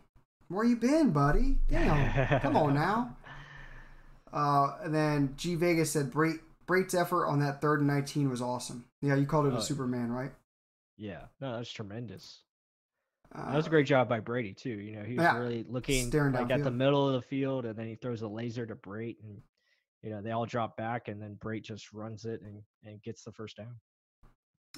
Where 0.48 0.66
you 0.66 0.76
been, 0.76 1.12
buddy? 1.12 1.58
Damn. 1.70 2.40
Come 2.40 2.56
on 2.56 2.74
now. 2.76 3.16
Uh, 4.32 4.76
and 4.84 4.94
then 4.94 5.34
G 5.38 5.56
Vegas 5.56 5.92
said 5.92 6.12
Brate, 6.12 6.40
Brate's 6.70 6.94
effort 6.94 7.26
on 7.26 7.40
that 7.40 7.60
third 7.62 7.80
and 7.80 7.88
19 7.88 8.30
was 8.30 8.42
awesome. 8.42 8.86
Yeah, 9.02 9.16
you 9.16 9.26
called 9.26 9.48
it 9.48 9.54
a 9.54 9.58
Oh. 9.58 9.62
Superman, 9.62 10.12
right? 10.12 10.32
Yeah. 10.98 11.26
No, 11.42 11.58
that's 11.58 11.72
tremendous. 11.72 12.44
Uh, 13.34 13.50
That 13.52 13.58
was 13.58 13.68
a 13.68 13.70
great 13.72 13.88
job 13.88 14.08
by 14.08 14.20
Brady 14.20 14.54
too. 14.54 14.70
You 14.80 14.96
know, 14.98 15.04
he 15.04 15.16
was 15.16 15.24
Yeah. 15.24 15.38
really 15.40 15.64
looking 15.64 16.08
Staring 16.08 16.34
like 16.34 16.52
at 16.52 16.64
the 16.64 16.72
middle 16.72 17.08
of 17.08 17.14
the 17.14 17.28
field, 17.28 17.66
and 17.66 17.78
then 17.78 17.88
he 17.88 17.96
throws 17.96 18.22
a 18.22 18.28
laser 18.28 18.66
to 18.66 18.76
Brate, 18.76 19.18
and 19.24 19.42
you 20.04 20.10
know 20.12 20.22
they 20.22 20.32
all 20.32 20.46
drop 20.46 20.78
back, 20.78 21.08
and 21.08 21.22
then 21.22 21.36
Brate 21.36 21.64
just 21.64 21.92
runs 21.94 22.26
it 22.26 22.42
and 22.42 22.64
and 22.84 23.02
gets 23.02 23.24
the 23.24 23.32
first 23.32 23.58
down. 23.58 23.80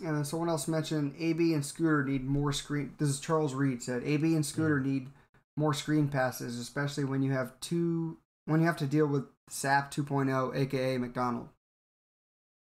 And 0.03 0.15
then 0.15 0.23
someone 0.25 0.47
else 0.49 0.67
mentioned 0.67 1.15
AB 1.17 1.53
and 1.53 1.65
Scooter 1.65 2.03
need 2.05 2.23
more 2.23 2.53
screen. 2.53 2.95
This 2.97 3.09
is 3.09 3.19
Charles 3.19 3.53
Reed 3.53 3.83
said 3.83 4.03
AB 4.03 4.35
and 4.35 4.45
Scooter 4.45 4.79
need 4.79 5.09
more 5.57 5.73
screen 5.73 6.07
passes, 6.07 6.57
especially 6.59 7.03
when 7.03 7.21
you 7.23 7.31
have 7.33 7.59
two 7.59 8.17
when 8.45 8.59
you 8.61 8.65
have 8.67 8.77
to 8.77 8.87
deal 8.87 9.05
with 9.07 9.25
SAP 9.49 9.91
2.0, 9.91 10.55
aka 10.55 10.97
McDonald 10.97 11.49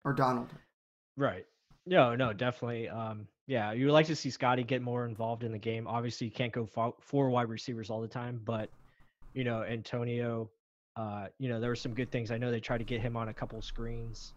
or 0.04 0.14
Donald. 0.14 0.50
Right. 1.18 1.46
No, 1.86 2.16
no, 2.16 2.34
definitely. 2.34 2.90
Um, 2.90 3.28
yeah, 3.48 3.72
you 3.74 3.86
would 3.86 3.94
like 3.94 4.06
to 4.08 4.16
see 4.16 4.30
Scotty 4.30 4.64
get 4.64 4.82
more 4.82 5.06
involved 5.06 5.44
in 5.44 5.52
the 5.52 5.58
game. 5.58 5.88
Obviously, 5.88 6.28
you 6.28 6.32
can't 6.32 6.54
go 6.54 6.66
fo- 6.66 6.96
four 7.02 7.30
wide 7.30 7.50
receivers 7.50 7.90
all 7.90 8.02
the 8.02 8.08
time, 8.08 8.40
but 8.44 8.70
you 9.34 9.44
know, 9.44 9.64
Antonio, 9.64 10.50
uh, 10.96 11.28
you 11.40 11.50
know, 11.50 11.60
there 11.60 11.70
were 11.70 11.76
some 11.76 11.94
good 11.94 12.12
things. 12.12 12.32
I 12.32 12.38
know 12.38 12.52
they 12.52 12.60
tried 12.60 12.80
to 12.80 12.84
get 12.84 13.02
him 13.02 13.18
on 13.18 13.30
a 13.30 13.34
couple 13.34 13.62
screens, 13.62 14.34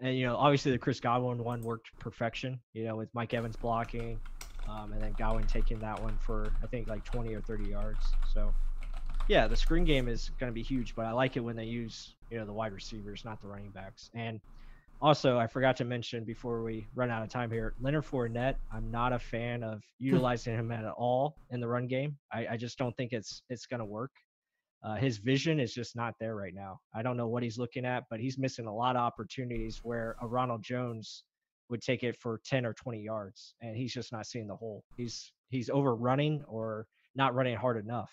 and 0.00 0.16
you 0.16 0.26
know, 0.26 0.36
obviously 0.36 0.72
the 0.72 0.78
Chris 0.78 0.98
Godwin 0.98 1.44
one 1.44 1.60
worked 1.60 1.90
perfection. 1.98 2.58
You 2.72 2.84
know, 2.84 2.96
with 2.96 3.14
Mike 3.14 3.34
Evans 3.34 3.56
blocking, 3.56 4.18
um, 4.68 4.92
and 4.92 5.02
then 5.02 5.14
Godwin 5.18 5.46
taking 5.46 5.78
that 5.80 6.02
one 6.02 6.16
for 6.18 6.52
I 6.62 6.66
think 6.66 6.88
like 6.88 7.04
20 7.04 7.34
or 7.34 7.42
30 7.42 7.68
yards. 7.68 8.00
So, 8.32 8.52
yeah, 9.28 9.46
the 9.46 9.56
screen 9.56 9.84
game 9.84 10.08
is 10.08 10.30
going 10.40 10.50
to 10.50 10.54
be 10.54 10.62
huge, 10.62 10.94
but 10.94 11.04
I 11.04 11.12
like 11.12 11.36
it 11.36 11.40
when 11.40 11.56
they 11.56 11.66
use 11.66 12.14
you 12.30 12.38
know 12.38 12.46
the 12.46 12.52
wide 12.52 12.72
receivers, 12.72 13.24
not 13.24 13.40
the 13.40 13.48
running 13.48 13.70
backs, 13.70 14.10
and 14.14 14.40
also, 15.02 15.36
I 15.36 15.48
forgot 15.48 15.76
to 15.78 15.84
mention 15.84 16.24
before 16.24 16.62
we 16.62 16.86
run 16.94 17.10
out 17.10 17.24
of 17.24 17.28
time 17.28 17.50
here, 17.50 17.74
Leonard 17.80 18.04
Fournette. 18.04 18.54
I'm 18.72 18.88
not 18.88 19.12
a 19.12 19.18
fan 19.18 19.64
of 19.64 19.82
utilizing 19.98 20.54
him 20.54 20.70
at 20.70 20.84
all 20.84 21.34
in 21.50 21.60
the 21.60 21.66
run 21.66 21.88
game. 21.88 22.16
I, 22.32 22.46
I 22.52 22.56
just 22.56 22.78
don't 22.78 22.96
think 22.96 23.12
it's 23.12 23.42
it's 23.50 23.66
going 23.66 23.80
to 23.80 23.84
work. 23.84 24.12
Uh, 24.84 24.94
his 24.94 25.18
vision 25.18 25.58
is 25.58 25.74
just 25.74 25.96
not 25.96 26.14
there 26.20 26.36
right 26.36 26.54
now. 26.54 26.80
I 26.94 27.02
don't 27.02 27.16
know 27.16 27.26
what 27.26 27.42
he's 27.42 27.58
looking 27.58 27.84
at, 27.84 28.04
but 28.10 28.20
he's 28.20 28.38
missing 28.38 28.66
a 28.66 28.74
lot 28.74 28.96
of 28.96 29.02
opportunities 29.02 29.80
where 29.82 30.16
a 30.22 30.26
Ronald 30.26 30.62
Jones 30.62 31.24
would 31.68 31.82
take 31.82 32.04
it 32.04 32.16
for 32.16 32.40
10 32.44 32.64
or 32.64 32.72
20 32.72 33.00
yards, 33.00 33.54
and 33.60 33.76
he's 33.76 33.92
just 33.92 34.12
not 34.12 34.26
seeing 34.26 34.46
the 34.46 34.56
hole. 34.56 34.84
He's 34.96 35.32
he's 35.48 35.68
overrunning 35.68 36.44
or 36.46 36.86
not 37.16 37.34
running 37.34 37.56
hard 37.56 37.76
enough, 37.76 38.12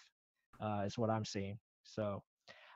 uh, 0.60 0.84
is 0.88 0.98
what 0.98 1.12
I'm 1.12 1.26
seeing. 1.26 1.60
So 1.84 2.24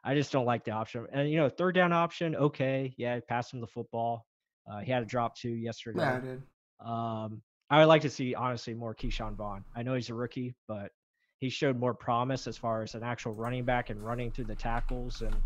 I 0.04 0.16
just 0.16 0.32
don't 0.32 0.46
like 0.46 0.66
the 0.66 0.72
option. 0.72 1.08
And 1.12 1.30
you 1.30 1.38
know, 1.38 1.50
third 1.50 1.76
down 1.76 1.94
option, 1.94 2.36
okay, 2.36 2.94
yeah, 2.98 3.20
pass 3.28 3.54
him 3.54 3.62
the 3.62 3.68
football. 3.68 4.26
Uh, 4.70 4.80
he 4.80 4.92
had 4.92 5.04
a 5.04 5.06
drop 5.06 5.36
too 5.38 5.50
yesterday. 5.50 6.00
Yeah, 6.00 6.16
I 6.16 6.20
did. 6.20 6.42
Um, 6.86 7.42
I 7.70 7.80
would 7.80 7.88
like 7.88 8.02
to 8.02 8.10
see 8.10 8.36
honestly 8.36 8.74
more 8.74 8.94
Ke'Shawn 8.94 9.36
Vaughn. 9.36 9.66
I 9.76 9.84
know 9.84 9.96
he's 9.96 10.10
a 10.10 10.14
rookie, 10.14 10.56
but 10.68 10.92
he 11.40 11.50
showed 11.50 11.78
more 11.78 11.94
promise 11.94 12.48
as 12.48 12.58
far 12.58 12.84
as 12.84 12.96
an 12.96 13.04
actual 13.04 13.34
running 13.34 13.66
back 13.66 13.90
and 13.90 14.04
running 14.04 14.32
through 14.32 14.46
the 14.46 14.56
tackles 14.56 15.22
and 15.22 15.44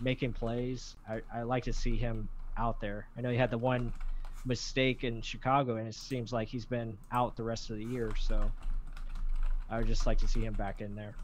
making 0.00 0.32
plays. 0.32 0.96
I, 1.08 1.20
I 1.32 1.42
like 1.42 1.64
to 1.64 1.72
see 1.72 1.96
him 1.96 2.28
out 2.56 2.80
there. 2.80 3.08
I 3.16 3.20
know 3.20 3.30
he 3.30 3.36
had 3.36 3.50
the 3.50 3.58
one 3.58 3.92
mistake 4.44 5.04
in 5.04 5.22
Chicago, 5.22 5.76
and 5.76 5.88
it 5.88 5.94
seems 5.94 6.32
like 6.32 6.48
he's 6.48 6.66
been 6.66 6.98
out 7.12 7.36
the 7.36 7.44
rest 7.44 7.70
of 7.70 7.76
the 7.76 7.84
year. 7.84 8.14
So 8.16 8.54
I 9.68 9.78
would 9.78 9.86
just 9.86 10.06
like 10.06 10.18
to 10.18 10.28
see 10.28 10.44
him 10.44 10.54
back 10.54 10.80
in 10.80 10.94
there. 10.94 11.18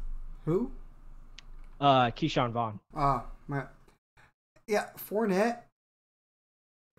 Who? 0.44 0.72
Uh, 1.82 2.10
Ke'Shawn 2.12 2.52
Vaughn. 2.52 2.78
Uh, 2.96 3.20
my, 3.48 3.64
yeah, 4.68 4.86
Fournette. 4.96 5.62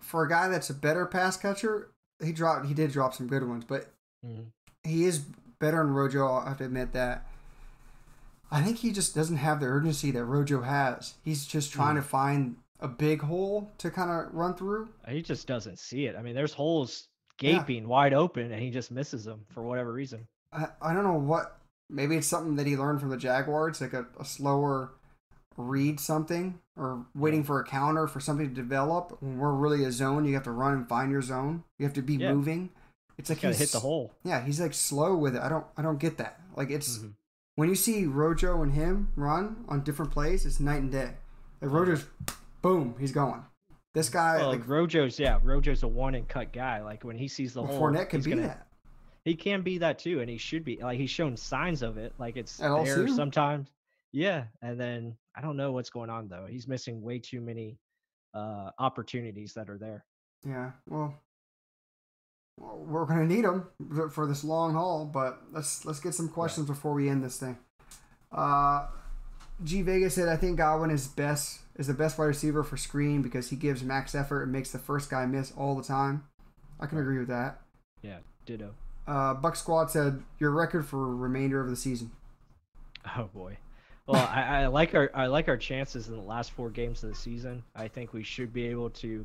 For 0.00 0.24
a 0.24 0.28
guy 0.28 0.48
that's 0.48 0.68
a 0.68 0.74
better 0.74 1.06
pass 1.06 1.38
catcher, 1.38 1.88
he 2.22 2.32
dropped. 2.32 2.66
He 2.66 2.74
did 2.74 2.92
drop 2.92 3.14
some 3.14 3.26
good 3.26 3.48
ones, 3.48 3.64
but 3.66 3.86
Mhm. 4.26 4.48
he 4.82 5.04
is 5.04 5.20
better 5.58 5.78
than 5.78 5.94
Rojo. 5.94 6.26
I 6.30 6.48
have 6.50 6.58
to 6.58 6.64
admit 6.66 6.92
that. 6.92 7.26
I 8.50 8.62
think 8.62 8.76
he 8.78 8.92
just 8.92 9.14
doesn't 9.14 9.38
have 9.38 9.60
the 9.60 9.66
urgency 9.66 10.10
that 10.10 10.24
Rojo 10.26 10.60
has. 10.60 11.14
He's 11.24 11.46
just 11.46 11.72
trying 11.72 11.94
to 11.96 12.02
find 12.02 12.56
a 12.80 12.86
big 12.88 13.22
hole 13.22 13.70
to 13.78 13.90
kind 13.90 14.10
of 14.10 14.34
run 14.34 14.54
through. 14.54 14.90
He 15.08 15.22
just 15.22 15.46
doesn't 15.46 15.78
see 15.78 16.04
it. 16.04 16.14
I 16.16 16.20
mean, 16.22 16.34
there's 16.34 16.52
holes 16.52 17.08
Yeah. 17.40 17.58
gaping 17.58 17.88
wide 17.88 18.12
open, 18.12 18.52
and 18.52 18.60
he 18.62 18.70
just 18.70 18.90
misses 18.90 19.24
them 19.24 19.46
for 19.48 19.62
whatever 19.62 19.90
reason. 19.92 20.28
I, 20.52 20.68
I 20.82 20.92
don't 20.92 21.04
know 21.04 21.14
what. 21.18 21.58
Maybe 21.90 22.16
it's 22.16 22.26
something 22.26 22.56
that 22.56 22.66
he 22.66 22.76
learned 22.76 23.00
from 23.00 23.10
the 23.10 23.16
Jaguars, 23.16 23.80
like 23.80 23.92
a, 23.92 24.06
a 24.18 24.24
slower 24.24 24.92
read 25.56 26.00
something 26.00 26.58
or 26.76 27.06
waiting 27.14 27.44
for 27.44 27.60
a 27.60 27.64
counter 27.64 28.08
for 28.08 28.18
something 28.20 28.48
to 28.48 28.54
develop. 28.54 29.16
When 29.20 29.38
we're 29.38 29.52
really 29.52 29.84
a 29.84 29.92
zone, 29.92 30.24
you 30.24 30.34
have 30.34 30.42
to 30.44 30.50
run 30.50 30.72
and 30.72 30.88
find 30.88 31.12
your 31.12 31.22
zone. 31.22 31.62
You 31.78 31.84
have 31.86 31.94
to 31.94 32.02
be 32.02 32.14
Yeah. 32.16 32.32
moving. 32.32 32.70
It's 33.16 33.28
like 33.28 33.38
He's 33.38 33.58
he's 33.58 33.58
hit 33.58 33.72
the 33.72 33.78
hole. 33.80 34.12
Yeah, 34.24 34.44
he's 34.44 34.60
like 34.60 34.74
slow 34.74 35.14
with 35.16 35.36
it. 35.36 35.42
I 35.42 35.48
don't 35.48 35.64
I 35.76 35.82
don't 35.82 35.98
get 36.00 36.16
that. 36.18 36.40
Like 36.56 36.70
it's 36.70 36.98
Mhm. 36.98 37.12
when 37.54 37.68
you 37.68 37.76
see 37.76 38.06
Rojo 38.06 38.62
and 38.62 38.72
him 38.72 39.12
run 39.14 39.64
on 39.68 39.82
different 39.84 40.10
plays, 40.10 40.44
it's 40.44 40.58
night 40.58 40.82
and 40.82 40.90
day. 40.90 41.12
Like 41.60 41.70
Rojo's 41.70 42.06
boom, 42.60 42.96
he's 42.98 43.12
going. 43.12 43.44
This 43.94 44.08
guy 44.08 44.38
Well, 44.38 44.48
like 44.48 44.66
Rojo's 44.66 45.20
yeah, 45.20 45.38
Rojo's 45.44 45.84
a 45.84 45.88
one 45.88 46.16
and 46.16 46.26
cut 46.26 46.52
guy. 46.52 46.82
Like 46.82 47.04
when 47.04 47.16
he 47.16 47.28
sees 47.28 47.54
the 47.54 47.62
well, 47.62 47.70
hole, 47.70 47.80
Fournette 47.82 48.08
can 48.08 48.20
be 48.22 48.30
gonna- 48.30 48.42
that. 48.48 48.66
He 49.24 49.34
can 49.34 49.62
be 49.62 49.78
that 49.78 49.98
too, 49.98 50.20
and 50.20 50.28
he 50.28 50.36
should 50.36 50.64
be. 50.64 50.76
Like 50.82 50.98
he's 50.98 51.10
shown 51.10 51.36
signs 51.36 51.82
of 51.82 51.96
it. 51.96 52.12
Like 52.18 52.36
it's 52.36 52.60
At 52.60 52.84
there 52.84 53.08
sometimes. 53.08 53.70
Yeah, 54.12 54.44
and 54.62 54.78
then 54.78 55.16
I 55.34 55.40
don't 55.40 55.56
know 55.56 55.72
what's 55.72 55.90
going 55.90 56.10
on 56.10 56.28
though. 56.28 56.46
He's 56.48 56.68
missing 56.68 57.00
way 57.02 57.18
too 57.18 57.40
many 57.40 57.78
uh 58.34 58.70
opportunities 58.78 59.54
that 59.54 59.70
are 59.70 59.78
there. 59.78 60.04
Yeah, 60.46 60.72
well, 60.86 61.14
we're 62.58 63.06
gonna 63.06 63.26
need 63.26 63.44
him 63.44 63.64
for 64.10 64.26
this 64.26 64.44
long 64.44 64.74
haul. 64.74 65.06
But 65.06 65.40
let's 65.52 65.84
let's 65.86 66.00
get 66.00 66.14
some 66.14 66.28
questions 66.28 66.66
before 66.66 66.92
we 66.92 67.08
end 67.08 67.24
this 67.24 67.38
thing. 67.38 67.58
Uh, 68.30 68.88
G 69.62 69.80
Vegas 69.82 70.14
said, 70.14 70.28
"I 70.28 70.36
think 70.36 70.58
Godwin 70.58 70.90
is 70.90 71.08
best 71.08 71.60
is 71.76 71.86
the 71.86 71.94
best 71.94 72.18
wide 72.18 72.26
receiver 72.26 72.62
for 72.62 72.76
screen 72.76 73.22
because 73.22 73.48
he 73.48 73.56
gives 73.56 73.82
max 73.82 74.14
effort 74.14 74.42
and 74.42 74.52
makes 74.52 74.70
the 74.70 74.78
first 74.78 75.08
guy 75.08 75.24
miss 75.24 75.50
all 75.52 75.74
the 75.74 75.82
time." 75.82 76.24
I 76.78 76.86
can 76.86 76.98
Right. 76.98 77.02
agree 77.02 77.18
with 77.18 77.28
that. 77.28 77.62
Yeah, 78.02 78.18
ditto. 78.44 78.74
Uh, 79.06 79.34
Buck 79.34 79.56
Squad 79.56 79.90
said, 79.90 80.22
"Your 80.38 80.50
record 80.50 80.86
for 80.86 81.14
remainder 81.14 81.60
of 81.60 81.68
the 81.68 81.76
season." 81.76 82.10
Oh 83.16 83.28
boy. 83.34 83.58
Well, 84.06 84.28
I, 84.30 84.62
I 84.62 84.66
like 84.66 84.94
our 84.94 85.10
I 85.14 85.26
like 85.26 85.48
our 85.48 85.56
chances 85.56 86.08
in 86.08 86.14
the 86.14 86.22
last 86.22 86.52
four 86.52 86.70
games 86.70 87.02
of 87.02 87.10
the 87.10 87.14
season. 87.14 87.62
I 87.74 87.88
think 87.88 88.12
we 88.12 88.22
should 88.22 88.52
be 88.52 88.66
able 88.66 88.90
to, 88.90 89.24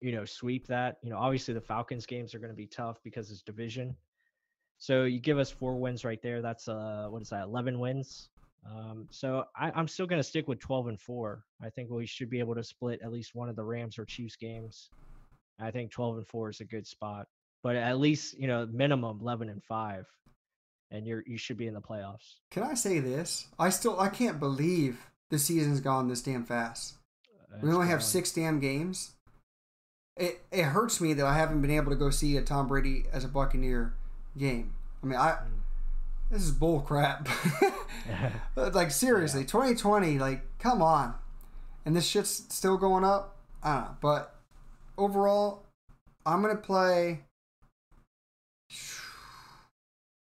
you 0.00 0.12
know, 0.12 0.24
sweep 0.24 0.66
that. 0.66 0.98
You 1.02 1.10
know, 1.10 1.18
obviously 1.18 1.54
the 1.54 1.60
Falcons 1.60 2.06
games 2.06 2.34
are 2.34 2.38
going 2.38 2.50
to 2.50 2.56
be 2.56 2.66
tough 2.66 2.98
because 3.02 3.30
it's 3.30 3.42
division. 3.42 3.96
So 4.78 5.04
you 5.04 5.20
give 5.20 5.38
us 5.38 5.50
four 5.50 5.76
wins 5.76 6.04
right 6.04 6.20
there. 6.22 6.42
That's 6.42 6.68
uh 6.68 7.06
what 7.10 7.22
is 7.22 7.30
that? 7.30 7.44
Eleven 7.44 7.78
wins. 7.78 8.28
Um, 8.66 9.06
so 9.10 9.44
I, 9.56 9.70
I'm 9.74 9.88
still 9.88 10.06
going 10.06 10.20
to 10.20 10.26
stick 10.26 10.48
with 10.48 10.58
12 10.58 10.88
and 10.88 11.00
four. 11.00 11.44
I 11.62 11.68
think 11.68 11.90
we 11.90 12.06
should 12.06 12.30
be 12.30 12.38
able 12.38 12.54
to 12.54 12.64
split 12.64 13.00
at 13.02 13.12
least 13.12 13.34
one 13.34 13.48
of 13.48 13.56
the 13.56 13.64
Rams 13.64 13.98
or 13.98 14.06
Chiefs 14.06 14.36
games. 14.36 14.88
I 15.60 15.70
think 15.70 15.90
12 15.90 16.18
and 16.18 16.26
four 16.26 16.48
is 16.48 16.60
a 16.60 16.64
good 16.64 16.86
spot, 16.86 17.28
but 17.64 17.76
at 17.76 17.98
least 17.98 18.38
you 18.38 18.46
know 18.46 18.68
minimum 18.70 19.18
11 19.22 19.48
and 19.48 19.64
five, 19.64 20.06
and 20.92 21.04
you're 21.06 21.24
you 21.26 21.38
should 21.38 21.56
be 21.56 21.66
in 21.66 21.74
the 21.74 21.80
playoffs. 21.80 22.34
Can 22.52 22.62
I 22.62 22.74
say 22.74 23.00
this? 23.00 23.48
I 23.58 23.70
still 23.70 23.98
I 23.98 24.10
can't 24.10 24.38
believe 24.38 24.98
the 25.30 25.38
season's 25.38 25.80
gone 25.80 26.06
this 26.06 26.22
damn 26.22 26.44
fast. 26.44 26.94
Uh, 27.26 27.56
we 27.62 27.68
That's 27.68 27.74
only 27.74 27.88
have 27.88 28.04
six 28.04 28.30
damn 28.30 28.60
games. 28.60 29.14
It 30.16 30.42
it 30.52 30.64
hurts 30.64 31.00
me 31.00 31.14
that 31.14 31.26
I 31.26 31.36
haven't 31.36 31.62
been 31.62 31.70
able 31.70 31.90
to 31.90 31.96
go 31.96 32.10
see 32.10 32.36
a 32.36 32.42
Tom 32.42 32.68
Brady 32.68 33.06
as 33.12 33.24
a 33.24 33.28
Buccaneer 33.28 33.94
game. 34.36 34.74
I 35.02 35.06
mean, 35.06 35.18
I 35.18 35.30
hmm. 35.32 35.54
this 36.30 36.42
is 36.42 36.52
bull 36.52 36.82
crap. 36.82 37.28
like 38.56 38.90
seriously, 38.90 39.40
yeah. 39.40 39.46
2020, 39.46 40.18
like 40.18 40.42
come 40.58 40.82
on, 40.82 41.14
and 41.86 41.96
this 41.96 42.06
shit's 42.06 42.44
still 42.54 42.76
going 42.76 43.04
up. 43.04 43.38
I 43.62 43.74
don't 43.74 43.84
know, 43.84 43.96
but 44.02 44.34
overall, 44.98 45.64
I'm 46.26 46.42
gonna 46.42 46.56
play. 46.56 47.22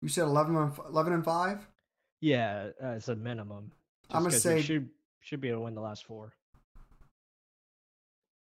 You 0.03 0.11
said 0.11 0.25
11 0.25 0.55
and, 0.55 0.73
11 0.91 1.13
and 1.15 1.25
five. 1.25 1.67
Yeah, 2.21 2.69
as 2.79 3.09
a 3.09 3.17
minimum. 3.17 3.73
I'm 4.11 4.23
gonna 4.23 4.35
say 4.35 4.61
should 4.61 4.91
should 5.21 5.41
be 5.41 5.49
able 5.49 5.61
to 5.61 5.65
win 5.65 5.75
the 5.75 5.81
last 5.81 6.05
four. 6.05 6.35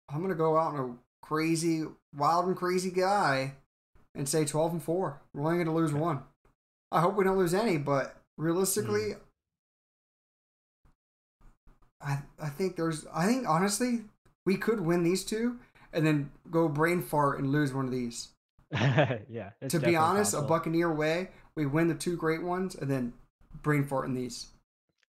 I'm 0.09 0.21
gonna 0.21 0.35
go 0.35 0.57
out 0.57 0.75
on 0.75 0.79
a 0.89 1.25
crazy, 1.25 1.85
wild 2.13 2.47
and 2.47 2.57
crazy 2.57 2.91
guy, 2.91 3.53
and 4.13 4.27
say 4.27 4.43
12 4.43 4.73
and 4.73 4.83
four. 4.83 5.21
We're 5.33 5.45
only 5.49 5.63
gonna 5.63 5.75
lose 5.75 5.93
one. 5.93 6.23
I 6.91 6.99
hope 6.99 7.15
we 7.15 7.23
don't 7.23 7.37
lose 7.37 7.53
any, 7.53 7.77
but 7.77 8.17
realistically, 8.37 9.13
mm. 9.13 9.19
I 12.01 12.19
I 12.39 12.49
think 12.49 12.75
there's 12.75 13.05
I 13.13 13.25
think 13.25 13.47
honestly 13.47 14.01
we 14.45 14.57
could 14.57 14.81
win 14.81 15.03
these 15.03 15.23
two 15.23 15.57
and 15.91 16.05
then 16.05 16.31
go 16.51 16.67
brain 16.67 17.01
fart 17.01 17.39
and 17.39 17.51
lose 17.51 17.73
one 17.73 17.85
of 17.85 17.91
these. 17.91 18.29
yeah. 19.29 19.51
To 19.69 19.79
be 19.79 19.95
honest, 19.95 20.31
possible. 20.33 20.45
a 20.45 20.47
Buccaneer 20.47 20.93
way, 20.93 21.29
we 21.55 21.65
win 21.65 21.87
the 21.87 21.95
two 21.95 22.17
great 22.17 22.43
ones 22.43 22.75
and 22.75 22.89
then 22.89 23.13
brain 23.61 23.83
fart 23.83 24.07
in 24.07 24.13
these. 24.13 24.47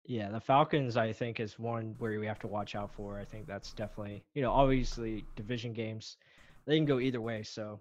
Yeah, 0.07 0.29
the 0.29 0.39
Falcons, 0.39 0.97
I 0.97 1.11
think, 1.11 1.39
is 1.39 1.57
one 1.57 1.95
where 1.97 2.19
we 2.19 2.27
have 2.27 2.39
to 2.39 2.47
watch 2.47 2.75
out 2.75 2.91
for. 2.93 3.19
I 3.19 3.25
think 3.25 3.47
that's 3.47 3.73
definitely, 3.73 4.23
you 4.35 4.43
know, 4.43 4.51
obviously 4.51 5.25
division 5.35 5.73
games, 5.73 6.17
they 6.65 6.77
can 6.77 6.85
go 6.85 6.99
either 6.99 7.21
way. 7.21 7.41
So, 7.41 7.79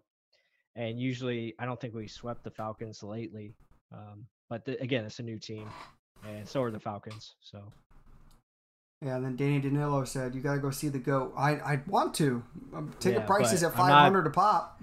and 0.75 0.99
usually, 0.99 1.55
I 1.59 1.67
don't 1.67 1.79
think 1.79 1.95
we 1.95 2.09
swept 2.09 2.43
the 2.43 2.51
Falcons 2.51 3.03
lately. 3.03 3.55
Um, 3.93 4.27
but 4.49 4.65
the, 4.65 4.81
again, 4.81 5.05
it's 5.05 5.19
a 5.19 5.23
new 5.23 5.39
team, 5.39 5.69
and 6.27 6.49
so 6.49 6.63
are 6.63 6.71
the 6.71 6.81
Falcons. 6.81 7.35
So, 7.41 7.63
yeah, 9.05 9.17
and 9.17 9.25
then 9.25 9.37
Danny 9.37 9.61
Danilo 9.61 10.05
said, 10.05 10.35
"You 10.35 10.41
got 10.41 10.55
to 10.55 10.61
go 10.61 10.71
see 10.71 10.89
the 10.89 10.99
goat." 10.99 11.33
I 11.37 11.57
I 11.57 11.83
want 11.87 12.15
to. 12.15 12.43
Um, 12.75 12.95
ticket 13.01 13.21
yeah, 13.21 13.27
prices 13.27 13.63
at 13.63 13.75
five 13.75 13.93
hundred 13.93 14.27
a 14.27 14.31
pop. 14.31 14.81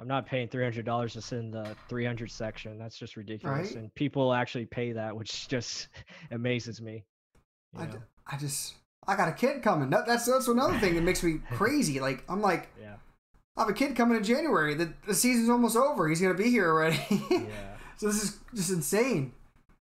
I'm 0.00 0.08
not 0.08 0.24
paying 0.26 0.48
three 0.48 0.62
hundred 0.64 0.86
dollars 0.86 1.12
to 1.12 1.20
sit 1.20 1.38
in 1.40 1.50
the 1.50 1.76
three 1.88 2.06
hundred 2.06 2.30
section. 2.30 2.78
That's 2.78 2.96
just 2.96 3.16
ridiculous, 3.16 3.68
right? 3.68 3.76
and 3.76 3.94
people 3.94 4.32
actually 4.32 4.64
pay 4.64 4.92
that, 4.92 5.14
which 5.14 5.46
just 5.48 5.88
amazes 6.30 6.80
me. 6.80 7.04
I, 7.76 7.86
d- 7.86 7.98
I 8.26 8.36
just 8.38 8.74
I 9.06 9.14
got 9.16 9.28
a 9.28 9.32
kid 9.32 9.62
coming. 9.62 9.90
That, 9.90 10.06
that's 10.06 10.24
that's 10.24 10.48
another 10.48 10.78
thing 10.78 10.94
that 10.94 11.02
makes 11.02 11.22
me 11.22 11.40
crazy. 11.52 12.00
Like 12.00 12.24
I'm 12.28 12.40
like, 12.40 12.70
yeah, 12.80 12.94
I 13.56 13.62
have 13.62 13.68
a 13.68 13.74
kid 13.74 13.94
coming 13.94 14.16
in 14.16 14.24
January. 14.24 14.74
The 14.74 14.92
the 15.06 15.14
season's 15.14 15.50
almost 15.50 15.76
over. 15.76 16.08
He's 16.08 16.20
gonna 16.20 16.34
be 16.34 16.50
here 16.50 16.68
already. 16.68 17.00
yeah. 17.30 17.40
So 17.96 18.06
this 18.06 18.22
is 18.22 18.40
just 18.54 18.70
insane. 18.70 19.32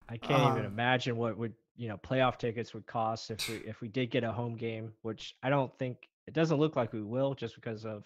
I 0.10 0.18
can't 0.18 0.42
even 0.52 0.66
um, 0.66 0.74
imagine 0.74 1.16
what 1.16 1.38
would 1.38 1.54
you 1.78 1.88
know 1.88 1.96
playoff 1.96 2.38
tickets 2.38 2.74
would 2.74 2.86
cost 2.86 3.32
if 3.32 3.48
we 3.48 3.56
if 3.66 3.80
we 3.80 3.88
did 3.88 4.12
get 4.12 4.26
a 4.26 4.32
home 4.34 4.58
game, 4.58 4.92
which 5.04 5.38
I 5.42 5.50
don't 5.50 5.74
think 5.80 6.10
it 6.28 6.34
doesn't 6.34 6.58
look 6.58 6.76
like 6.76 6.92
we 6.92 7.02
will, 7.02 7.34
just 7.34 7.56
because 7.56 7.86
of 7.86 8.04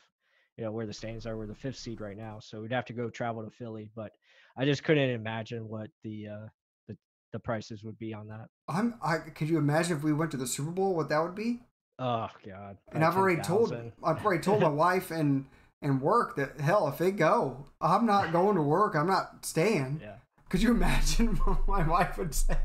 you 0.57 0.63
know 0.63 0.71
where 0.71 0.85
the 0.85 0.93
standings 0.93 1.25
are. 1.25 1.37
We're 1.37 1.47
the 1.47 1.55
fifth 1.55 1.77
seed 1.77 2.01
right 2.01 2.17
now, 2.17 2.39
so 2.39 2.61
we'd 2.61 2.71
have 2.71 2.85
to 2.85 2.93
go 2.93 3.09
travel 3.09 3.43
to 3.43 3.49
Philly. 3.49 3.89
But 3.95 4.11
I 4.57 4.65
just 4.65 4.83
couldn't 4.83 5.09
imagine 5.09 5.67
what 5.67 5.89
the 6.03 6.27
uh, 6.27 6.47
the 6.87 6.97
the 7.31 7.39
prices 7.39 7.83
would 7.83 7.97
be 7.97 8.13
on 8.13 8.27
that. 8.27 8.47
I'm. 8.67 8.95
I 9.03 9.17
could 9.17 9.49
you 9.49 9.57
imagine 9.57 9.97
if 9.97 10.03
we 10.03 10.13
went 10.13 10.31
to 10.31 10.37
the 10.37 10.47
Super 10.47 10.71
Bowl, 10.71 10.95
what 10.95 11.09
that 11.09 11.21
would 11.21 11.35
be? 11.35 11.61
Oh 11.99 12.29
God! 12.45 12.77
And 12.91 13.03
I've 13.03 13.17
already 13.17 13.41
000. 13.41 13.47
told 13.47 13.91
I've 14.03 14.25
already 14.25 14.41
told 14.41 14.61
my 14.61 14.69
wife 14.69 15.11
and 15.11 15.45
and 15.81 16.01
work 16.01 16.35
that 16.37 16.59
hell 16.59 16.87
if 16.87 16.97
they 16.97 17.11
go, 17.11 17.65
I'm 17.81 18.05
not 18.05 18.31
going 18.31 18.55
to 18.55 18.61
work. 18.61 18.95
I'm 18.95 19.07
not 19.07 19.45
staying. 19.45 19.99
Yeah. 20.01 20.15
Could 20.49 20.61
you 20.61 20.71
imagine 20.71 21.35
what 21.45 21.67
my 21.67 21.87
wife 21.87 22.17
would 22.17 22.33
say? 22.33 22.57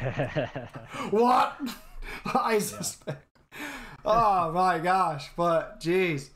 what? 1.10 1.58
I 2.34 2.58
suspect. 2.58 3.26
Oh 4.04 4.52
my 4.52 4.78
gosh! 4.78 5.30
But 5.34 5.80
jeez. 5.80 6.30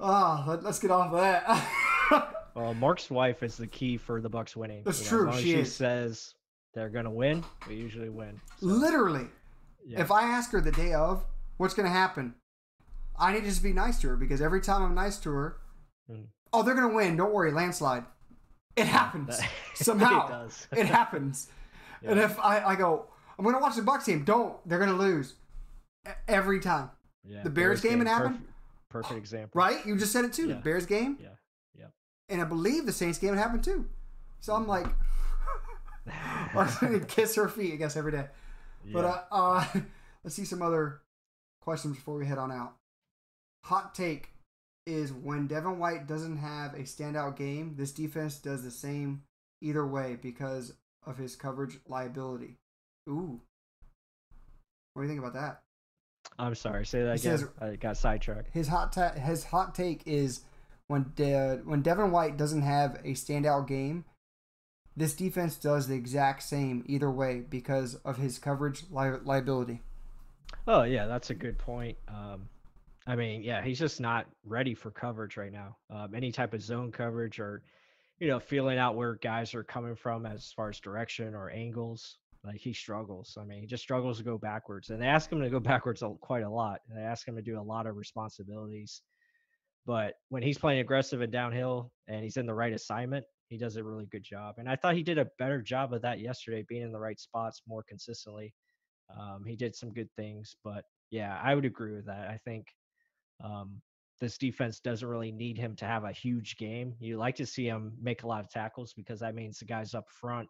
Oh, 0.00 0.44
let, 0.46 0.64
us 0.64 0.78
get 0.78 0.90
off 0.90 1.12
of 1.12 1.20
that. 1.20 2.36
well, 2.54 2.74
Mark's 2.74 3.10
wife 3.10 3.42
is 3.42 3.56
the 3.56 3.66
key 3.66 3.96
for 3.96 4.20
the 4.20 4.30
Bucs 4.30 4.56
winning. 4.56 4.82
That's 4.84 5.10
you 5.10 5.18
know, 5.18 5.30
true. 5.30 5.40
she, 5.40 5.54
she 5.54 5.64
says 5.64 6.34
they're 6.74 6.88
gonna 6.88 7.10
win, 7.10 7.44
we 7.68 7.76
usually 7.76 8.08
win. 8.08 8.40
So. 8.58 8.66
Literally. 8.66 9.26
Yeah. 9.86 10.00
If 10.00 10.10
I 10.10 10.22
ask 10.22 10.50
her 10.52 10.60
the 10.60 10.72
day 10.72 10.92
of, 10.92 11.24
what's 11.56 11.74
gonna 11.74 11.88
happen? 11.88 12.34
I 13.16 13.32
need 13.32 13.40
to 13.40 13.46
just 13.46 13.62
be 13.62 13.72
nice 13.72 14.00
to 14.00 14.08
her 14.08 14.16
because 14.16 14.40
every 14.40 14.60
time 14.60 14.82
I'm 14.82 14.94
nice 14.94 15.18
to 15.18 15.30
her, 15.30 15.56
mm. 16.10 16.24
oh, 16.52 16.62
they're 16.62 16.74
gonna 16.74 16.94
win. 16.94 17.16
Don't 17.16 17.32
worry, 17.32 17.52
landslide. 17.52 18.04
It 18.76 18.86
happens 18.86 19.38
somehow. 19.74 20.46
it, 20.46 20.66
it 20.80 20.86
happens. 20.86 21.48
Yeah. 22.02 22.12
And 22.12 22.20
if 22.20 22.38
I, 22.40 22.64
I 22.64 22.74
go, 22.74 23.06
I'm 23.38 23.44
gonna 23.44 23.60
watch 23.60 23.76
the 23.76 23.82
Bucs 23.82 24.06
game. 24.06 24.24
Don't. 24.24 24.56
They're 24.68 24.80
gonna 24.80 24.92
lose 24.92 25.34
every 26.26 26.60
time. 26.60 26.90
Yeah. 27.24 27.42
The 27.42 27.50
Bears, 27.50 27.80
Bears 27.80 27.82
game, 27.82 27.98
game 27.98 28.06
it 28.06 28.10
happened. 28.10 28.42
Perfect, 28.94 29.18
example. 29.18 29.58
Right? 29.58 29.84
You 29.84 29.96
just 29.96 30.12
said 30.12 30.24
it 30.24 30.32
too. 30.32 30.48
Yeah. 30.48 30.54
Bears 30.54 30.86
game. 30.86 31.18
Yeah. 31.20 31.28
Yeah. 31.78 31.86
And 32.28 32.40
I 32.40 32.44
believe 32.44 32.86
the 32.86 32.92
Saints 32.92 33.18
game 33.18 33.34
happened 33.34 33.64
too. 33.64 33.86
So 34.40 34.54
I'm 34.54 34.66
like, 34.66 34.86
I'm 36.54 36.68
gonna 36.80 37.00
kiss 37.00 37.34
her 37.34 37.48
feet, 37.48 37.72
I 37.72 37.76
guess, 37.76 37.96
every 37.96 38.12
day. 38.12 38.26
Yeah. 38.86 38.92
But 38.92 39.04
uh, 39.04 39.22
uh, 39.32 39.66
let's 40.24 40.36
see 40.36 40.44
some 40.44 40.62
other 40.62 41.00
questions 41.60 41.96
before 41.96 42.16
we 42.16 42.26
head 42.26 42.38
on 42.38 42.52
out. 42.52 42.74
Hot 43.64 43.94
take 43.94 44.30
is 44.86 45.12
when 45.12 45.46
Devin 45.46 45.78
White 45.78 46.06
doesn't 46.06 46.36
have 46.36 46.74
a 46.74 46.80
standout 46.80 47.36
game, 47.36 47.74
this 47.76 47.90
defense 47.90 48.36
does 48.36 48.62
the 48.62 48.70
same 48.70 49.22
either 49.62 49.86
way 49.86 50.18
because 50.20 50.74
of 51.06 51.16
his 51.16 51.36
coverage 51.36 51.78
liability. 51.88 52.58
Ooh. 53.08 53.40
What 54.92 55.02
do 55.02 55.08
you 55.08 55.14
think 55.14 55.20
about 55.20 55.34
that? 55.34 55.63
I'm 56.38 56.54
sorry. 56.54 56.84
Say 56.86 57.02
that 57.02 57.20
he 57.20 57.28
again. 57.28 57.38
Says, 57.38 57.48
I 57.60 57.76
got 57.76 57.96
sidetracked. 57.96 58.50
His 58.52 58.68
hot 58.68 58.92
ta- 58.92 59.14
his 59.14 59.44
hot 59.44 59.74
take 59.74 60.02
is 60.06 60.40
when 60.88 61.12
De- 61.16 61.60
when 61.64 61.82
Devin 61.82 62.10
White 62.10 62.36
doesn't 62.36 62.62
have 62.62 62.96
a 63.04 63.12
standout 63.12 63.68
game, 63.68 64.04
this 64.96 65.14
defense 65.14 65.56
does 65.56 65.88
the 65.88 65.94
exact 65.94 66.42
same 66.42 66.84
either 66.86 67.10
way 67.10 67.40
because 67.40 67.96
of 67.96 68.16
his 68.16 68.38
coverage 68.38 68.84
li- 68.90 69.18
liability. 69.24 69.82
Oh 70.66 70.82
yeah, 70.82 71.06
that's 71.06 71.30
a 71.30 71.34
good 71.34 71.58
point. 71.58 71.96
Um, 72.08 72.48
I 73.06 73.16
mean, 73.16 73.42
yeah, 73.42 73.62
he's 73.62 73.78
just 73.78 74.00
not 74.00 74.26
ready 74.44 74.74
for 74.74 74.90
coverage 74.90 75.36
right 75.36 75.52
now. 75.52 75.76
Um, 75.90 76.14
any 76.14 76.32
type 76.32 76.54
of 76.54 76.62
zone 76.62 76.90
coverage 76.90 77.38
or, 77.38 77.62
you 78.18 78.28
know, 78.28 78.40
feeling 78.40 78.78
out 78.78 78.96
where 78.96 79.14
guys 79.16 79.54
are 79.54 79.62
coming 79.64 79.94
from 79.94 80.24
as 80.24 80.52
far 80.56 80.70
as 80.70 80.80
direction 80.80 81.34
or 81.34 81.50
angles. 81.50 82.16
Like 82.44 82.60
he 82.60 82.72
struggles. 82.72 83.38
I 83.40 83.44
mean, 83.44 83.60
he 83.60 83.66
just 83.66 83.82
struggles 83.82 84.18
to 84.18 84.24
go 84.24 84.36
backwards. 84.36 84.90
And 84.90 85.00
they 85.00 85.06
ask 85.06 85.32
him 85.32 85.40
to 85.40 85.50
go 85.50 85.60
backwards 85.72 86.02
quite 86.20 86.42
a 86.42 86.50
lot. 86.50 86.80
And 86.88 86.98
they 86.98 87.02
ask 87.02 87.26
him 87.26 87.36
to 87.36 87.42
do 87.42 87.58
a 87.58 87.62
lot 87.62 87.86
of 87.86 87.96
responsibilities. 87.96 89.02
But 89.86 90.14
when 90.28 90.42
he's 90.42 90.58
playing 90.58 90.80
aggressive 90.80 91.20
and 91.20 91.32
downhill 91.32 91.90
and 92.08 92.22
he's 92.22 92.36
in 92.36 92.46
the 92.46 92.54
right 92.54 92.72
assignment, 92.72 93.24
he 93.48 93.58
does 93.58 93.76
a 93.76 93.84
really 93.84 94.06
good 94.06 94.24
job. 94.24 94.56
And 94.58 94.68
I 94.68 94.76
thought 94.76 94.94
he 94.94 95.02
did 95.02 95.18
a 95.18 95.28
better 95.38 95.60
job 95.60 95.92
of 95.92 96.02
that 96.02 96.20
yesterday, 96.20 96.64
being 96.68 96.82
in 96.82 96.92
the 96.92 96.98
right 96.98 97.18
spots 97.18 97.62
more 97.66 97.84
consistently. 97.86 98.54
Um, 99.14 99.44
he 99.46 99.56
did 99.56 99.76
some 99.76 99.92
good 99.92 100.08
things, 100.16 100.56
but 100.64 100.84
yeah, 101.10 101.38
I 101.42 101.54
would 101.54 101.66
agree 101.66 101.94
with 101.94 102.06
that. 102.06 102.28
I 102.28 102.38
think 102.44 102.66
um, 103.44 103.82
this 104.20 104.38
defense 104.38 104.80
doesn't 104.80 105.06
really 105.06 105.30
need 105.30 105.58
him 105.58 105.76
to 105.76 105.84
have 105.84 106.04
a 106.04 106.12
huge 106.12 106.56
game. 106.56 106.94
You 106.98 107.18
like 107.18 107.36
to 107.36 107.46
see 107.46 107.66
him 107.66 107.92
make 108.00 108.22
a 108.22 108.26
lot 108.26 108.42
of 108.42 108.50
tackles 108.50 108.94
because 108.94 109.20
that 109.20 109.34
means 109.34 109.58
the 109.58 109.66
guys 109.66 109.94
up 109.94 110.06
front 110.08 110.48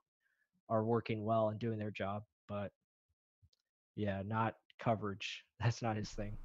are 0.69 0.85
working 0.85 1.25
well 1.25 1.49
and 1.49 1.59
doing 1.59 1.79
their 1.79 1.91
job. 1.91 2.23
But 2.49 2.73
yeah, 3.97 4.23
not 4.27 4.57
coverage. 4.79 5.45
That's 5.61 5.83
not 5.83 5.97
his 5.97 6.11
thing. 6.11 6.37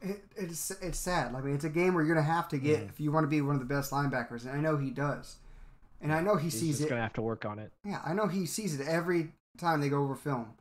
It, 0.00 0.22
it's 0.36 0.70
it's 0.80 0.98
sad. 0.98 1.34
I 1.34 1.40
mean, 1.40 1.54
it's 1.54 1.64
a 1.64 1.70
game 1.70 1.94
where 1.94 2.02
you're 2.02 2.14
gonna 2.14 2.26
have 2.26 2.48
to 2.48 2.58
get 2.58 2.80
mm. 2.80 2.88
if 2.88 2.98
you 2.98 3.12
want 3.12 3.24
to 3.24 3.28
be 3.28 3.42
one 3.42 3.54
of 3.54 3.60
the 3.60 3.66
best 3.66 3.90
linebackers, 3.90 4.46
and 4.46 4.52
I 4.52 4.60
know 4.60 4.78
he 4.78 4.90
does, 4.90 5.36
and 6.00 6.12
I 6.12 6.22
know 6.22 6.36
he 6.36 6.44
He's 6.44 6.60
sees 6.60 6.80
it. 6.80 6.88
Gonna 6.88 7.02
have 7.02 7.12
to 7.14 7.22
work 7.22 7.44
on 7.44 7.58
it. 7.58 7.72
Yeah, 7.84 8.00
I 8.04 8.14
know 8.14 8.26
he 8.26 8.46
sees 8.46 8.78
it 8.78 8.86
every 8.86 9.32
time 9.58 9.80
they 9.80 9.90
go 9.90 10.02
over 10.02 10.14
film. 10.14 10.54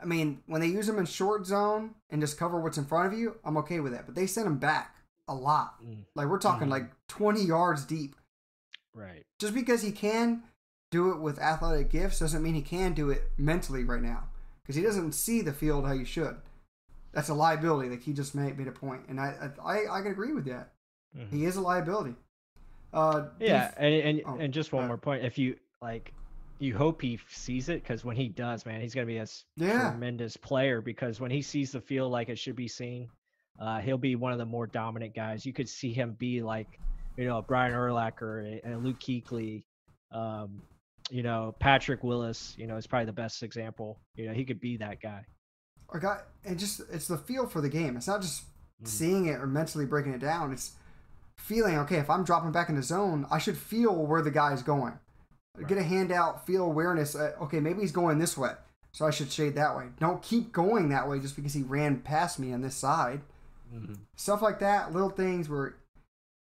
I 0.00 0.04
mean, 0.04 0.42
when 0.46 0.60
they 0.60 0.66
use 0.66 0.88
him 0.88 0.98
in 0.98 1.06
short 1.06 1.46
zone 1.46 1.94
and 2.10 2.20
just 2.20 2.38
cover 2.38 2.60
what's 2.60 2.78
in 2.78 2.84
front 2.84 3.12
of 3.12 3.18
you, 3.18 3.36
I'm 3.44 3.56
okay 3.58 3.80
with 3.80 3.92
that. 3.92 4.06
But 4.06 4.14
they 4.14 4.26
send 4.26 4.46
him 4.46 4.58
back 4.58 4.96
a 5.28 5.34
lot. 5.34 5.82
Mm. 5.82 6.04
Like 6.14 6.28
we're 6.28 6.38
talking 6.38 6.68
mm. 6.68 6.72
like 6.72 6.90
20 7.08 7.42
yards 7.42 7.84
deep. 7.84 8.14
Right. 8.94 9.24
Just 9.38 9.54
because 9.54 9.82
he 9.82 9.92
can 9.92 10.42
do 10.90 11.10
it 11.10 11.20
with 11.20 11.38
athletic 11.38 11.90
gifts 11.90 12.20
doesn't 12.20 12.42
mean 12.42 12.54
he 12.54 12.62
can 12.62 12.92
do 12.92 13.10
it 13.10 13.30
mentally 13.36 13.84
right 13.84 14.02
now. 14.02 14.24
Because 14.62 14.76
he 14.76 14.82
doesn't 14.82 15.12
see 15.12 15.42
the 15.42 15.52
field 15.52 15.86
how 15.86 15.92
you 15.92 16.04
should. 16.04 16.36
That's 17.12 17.28
a 17.28 17.34
liability. 17.34 17.88
Like 17.88 18.02
he 18.02 18.12
just 18.12 18.34
made, 18.34 18.58
made 18.58 18.68
a 18.68 18.72
point, 18.72 19.02
and 19.08 19.20
I 19.20 19.50
I 19.64 19.84
I 19.90 20.02
can 20.02 20.10
agree 20.10 20.32
with 20.32 20.44
that. 20.46 20.72
Mm-hmm. 21.16 21.36
He 21.36 21.44
is 21.44 21.56
a 21.56 21.60
liability. 21.60 22.14
Uh, 22.92 23.28
yeah, 23.38 23.72
and 23.76 23.94
and, 23.94 24.22
oh, 24.26 24.36
and 24.38 24.52
just 24.52 24.72
one 24.72 24.84
uh, 24.84 24.88
more 24.88 24.98
point. 24.98 25.24
If 25.24 25.38
you 25.38 25.56
like 25.80 26.12
you 26.58 26.76
hope 26.76 27.02
he 27.02 27.18
sees 27.28 27.68
it 27.68 27.82
because 27.82 28.04
when 28.04 28.16
he 28.16 28.28
does, 28.28 28.66
man, 28.66 28.80
he's 28.80 28.94
gonna 28.94 29.06
be 29.06 29.18
a 29.18 29.26
yeah. 29.56 29.90
tremendous 29.90 30.36
player. 30.36 30.80
Because 30.80 31.20
when 31.20 31.30
he 31.30 31.42
sees 31.42 31.72
the 31.72 31.80
field 31.80 32.12
like 32.12 32.28
it 32.28 32.38
should 32.38 32.56
be 32.56 32.68
seen, 32.68 33.08
uh, 33.60 33.80
he'll 33.80 33.98
be 33.98 34.16
one 34.16 34.32
of 34.32 34.38
the 34.38 34.46
more 34.46 34.66
dominant 34.66 35.14
guys. 35.14 35.44
You 35.44 35.52
could 35.52 35.68
see 35.68 35.92
him 35.92 36.16
be 36.18 36.42
like, 36.42 36.78
you 37.16 37.24
know, 37.24 37.42
Brian 37.42 37.72
Urlacher, 37.72 38.60
a, 38.64 38.74
a 38.74 38.76
Luke 38.76 39.00
Kuechly, 39.00 39.64
um, 40.12 40.62
you 41.10 41.22
know, 41.22 41.54
Patrick 41.60 42.02
Willis, 42.02 42.54
you 42.58 42.66
know, 42.66 42.76
is 42.76 42.86
probably 42.86 43.06
the 43.06 43.12
best 43.12 43.42
example. 43.42 43.98
You 44.14 44.26
know, 44.26 44.32
he 44.32 44.44
could 44.44 44.60
be 44.60 44.76
that 44.78 45.00
guy. 45.00 45.24
I 45.92 45.98
got 45.98 46.24
and 46.44 46.58
just 46.58 46.80
it's 46.92 47.06
the 47.08 47.16
feel 47.18 47.46
for 47.46 47.60
the 47.60 47.68
game. 47.68 47.96
It's 47.96 48.08
not 48.08 48.20
just 48.22 48.44
Mhm. 48.82 48.88
seeing 48.88 49.26
it 49.26 49.40
or 49.40 49.46
mentally 49.46 49.86
breaking 49.86 50.12
it 50.12 50.20
down. 50.20 50.52
It's 50.52 50.72
feeling 51.38 51.78
okay. 51.78 51.98
If 51.98 52.10
I'm 52.10 52.24
dropping 52.24 52.50
back 52.52 52.68
in 52.68 52.74
the 52.76 52.82
zone, 52.82 53.26
I 53.30 53.38
should 53.38 53.56
feel 53.56 53.94
where 54.04 54.20
the 54.22 54.30
guy 54.30 54.52
is 54.52 54.62
going. 54.62 54.98
Get 55.68 55.78
a 55.78 55.82
handout, 55.82 56.44
feel 56.46 56.64
awareness. 56.64 57.14
Uh, 57.14 57.32
okay, 57.42 57.60
maybe 57.60 57.80
he's 57.80 57.92
going 57.92 58.18
this 58.18 58.36
way, 58.36 58.52
so 58.92 59.06
I 59.06 59.10
should 59.10 59.30
shade 59.32 59.54
that 59.54 59.74
way. 59.76 59.86
Don't 59.98 60.20
keep 60.22 60.52
going 60.52 60.90
that 60.90 61.08
way 61.08 61.18
just 61.20 61.34
because 61.36 61.54
he 61.54 61.62
ran 61.62 62.00
past 62.02 62.38
me 62.38 62.52
on 62.52 62.60
this 62.60 62.74
side. 62.74 63.22
Mhm. 63.72 63.96
Stuff 64.16 64.42
like 64.42 64.58
that, 64.58 64.92
little 64.92 65.08
things 65.08 65.48
where 65.48 65.76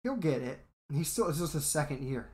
he'll 0.02 0.16
get 0.16 0.42
it. 0.42 0.60
He's 0.92 1.08
still 1.08 1.28
it's 1.28 1.38
just 1.38 1.54
a 1.54 1.60
second 1.62 2.02
year. 2.02 2.28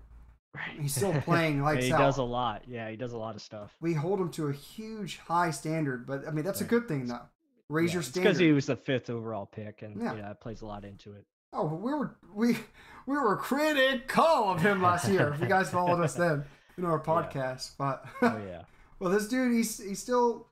Right. 0.56 0.80
He's 0.80 0.94
still 0.94 1.12
playing 1.22 1.58
Yeah, 1.58 1.62
lights 1.64 1.84
he 1.84 1.90
does 1.90 2.18
a 2.18 2.22
lot. 2.22 2.62
Yeah, 2.66 2.88
he 2.90 2.96
does 2.96 3.12
a 3.12 3.18
lot 3.18 3.34
of 3.36 3.42
stuff. 3.42 3.74
we 3.80 3.94
hold 3.94 4.20
him 4.20 4.30
to 4.32 4.48
a 4.48 4.52
huge 4.52 5.18
high 5.18 5.50
standard, 5.50 6.06
but 6.06 6.26
I 6.26 6.30
mean 6.30 6.44
that's 6.44 6.60
a 6.60 6.64
good 6.64 6.88
thing 6.88 7.06
though. 7.06 7.20
Raise 7.68 7.90
Yeah, 7.90 7.94
your 7.94 8.00
it's 8.00 8.08
standard. 8.10 8.28
because 8.28 8.38
he 8.38 8.52
was 8.52 8.66
the 8.66 8.76
fifth 8.76 9.10
overall 9.10 9.46
pick, 9.46 9.82
and 9.82 10.00
Yeah. 10.00 10.14
yeah, 10.14 10.22
that 10.22 10.40
plays 10.40 10.62
a 10.62 10.66
lot 10.66 10.84
into 10.84 11.12
it. 11.12 11.24
Oh, 11.52 11.66
we 11.66 11.92
were 11.92 12.16
we 12.34 12.56
we 13.06 13.16
were 13.16 13.36
critical 13.36 14.24
of 14.24 14.60
him 14.62 14.82
last 14.82 15.08
year. 15.08 15.32
If 15.34 15.40
you 15.40 15.46
guys 15.46 15.70
followed 15.70 16.00
us 16.02 16.14
then 16.14 16.44
in 16.78 16.84
our 16.84 17.00
podcast, 17.12 17.72
but 17.78 18.04
Oh 18.22 18.40
yeah, 18.46 18.62
well, 18.98 19.10
this 19.10 19.28
dude 19.28 19.52
he's 19.52 19.78
he's 19.82 19.98
still 19.98 20.48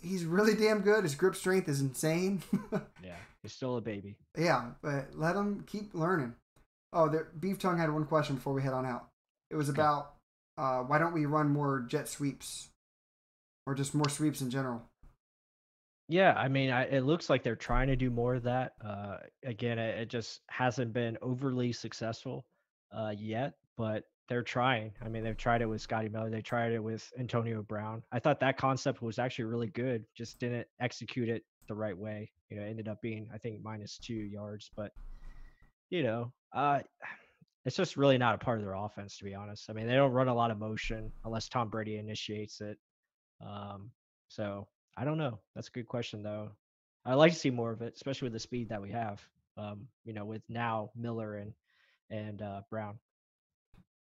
he's 0.00 0.24
really 0.24 0.54
damn 0.54 0.80
good. 0.80 1.04
His 1.04 1.14
grip 1.14 1.34
strength 1.34 1.68
is 1.68 1.80
insane. 1.80 2.42
yeah, 3.02 3.16
he's 3.42 3.52
still 3.52 3.76
a 3.76 3.80
baby. 3.80 4.16
yeah, 4.38 4.70
but 4.82 5.10
let 5.14 5.36
him 5.36 5.64
keep 5.66 5.94
learning. 5.94 6.34
Oh, 6.92 7.08
there, 7.08 7.26
Beef 7.40 7.58
Tongue 7.58 7.76
had 7.78 7.92
one 7.92 8.04
question 8.04 8.36
before 8.36 8.52
we 8.52 8.62
head 8.62 8.72
on 8.72 8.86
out. 8.86 9.08
It 9.50 9.56
was 9.56 9.68
about 9.68 10.14
uh, 10.56 10.80
why 10.80 10.98
don't 10.98 11.12
we 11.12 11.26
run 11.26 11.50
more 11.50 11.84
jet 11.88 12.08
sweeps 12.08 12.68
or 13.66 13.74
just 13.74 13.94
more 13.94 14.08
sweeps 14.08 14.40
in 14.40 14.50
general? 14.50 14.82
Yeah, 16.08 16.34
I 16.34 16.48
mean, 16.48 16.70
I, 16.70 16.84
it 16.84 17.04
looks 17.04 17.30
like 17.30 17.42
they're 17.42 17.56
trying 17.56 17.88
to 17.88 17.96
do 17.96 18.10
more 18.10 18.34
of 18.34 18.42
that. 18.42 18.72
Uh, 18.84 19.16
again, 19.42 19.78
it, 19.78 19.98
it 20.00 20.08
just 20.10 20.40
hasn't 20.50 20.92
been 20.92 21.16
overly 21.22 21.72
successful 21.72 22.44
uh, 22.94 23.14
yet, 23.16 23.54
but 23.76 24.04
they're 24.28 24.42
trying. 24.42 24.92
I 25.02 25.08
mean, 25.08 25.24
they've 25.24 25.36
tried 25.36 25.62
it 25.62 25.66
with 25.66 25.80
Scotty 25.80 26.08
Miller. 26.08 26.30
They 26.30 26.42
tried 26.42 26.72
it 26.72 26.82
with 26.82 27.10
Antonio 27.18 27.62
Brown. 27.62 28.02
I 28.12 28.18
thought 28.18 28.40
that 28.40 28.58
concept 28.58 29.02
was 29.02 29.18
actually 29.18 29.46
really 29.46 29.68
good. 29.68 30.04
Just 30.14 30.38
didn't 30.38 30.66
execute 30.80 31.28
it 31.28 31.42
the 31.68 31.74
right 31.74 31.96
way. 31.96 32.30
You 32.50 32.58
know, 32.58 32.66
it 32.66 32.70
ended 32.70 32.88
up 32.88 33.00
being 33.00 33.28
I 33.32 33.38
think 33.38 33.62
minus 33.62 33.98
two 33.98 34.14
yards, 34.14 34.70
but 34.76 34.92
you 35.90 36.02
know, 36.02 36.32
uh, 36.54 36.80
it's 37.64 37.76
just 37.76 37.96
really 37.96 38.18
not 38.18 38.34
a 38.34 38.38
part 38.38 38.58
of 38.58 38.64
their 38.64 38.74
offense 38.74 39.18
to 39.18 39.24
be 39.24 39.34
honest. 39.34 39.70
I 39.70 39.72
mean, 39.72 39.86
they 39.86 39.94
don't 39.94 40.12
run 40.12 40.28
a 40.28 40.34
lot 40.34 40.50
of 40.50 40.58
motion 40.58 41.12
unless 41.24 41.48
Tom 41.48 41.68
Brady 41.68 41.96
initiates 41.96 42.60
it. 42.60 42.78
Um, 43.44 43.90
so 44.28 44.68
I 44.96 45.04
don't 45.04 45.18
know. 45.18 45.40
That's 45.54 45.68
a 45.68 45.72
good 45.72 45.88
question 45.88 46.22
though. 46.22 46.50
I 47.04 47.14
like 47.14 47.32
to 47.32 47.38
see 47.38 47.50
more 47.50 47.72
of 47.72 47.82
it, 47.82 47.94
especially 47.94 48.26
with 48.26 48.32
the 48.34 48.40
speed 48.40 48.70
that 48.70 48.82
we 48.82 48.90
have. 48.90 49.22
Um, 49.56 49.88
you 50.04 50.12
know, 50.12 50.24
with 50.24 50.42
now 50.48 50.90
Miller 50.96 51.36
and 51.36 51.52
and 52.10 52.42
uh, 52.42 52.62
Brown. 52.70 52.98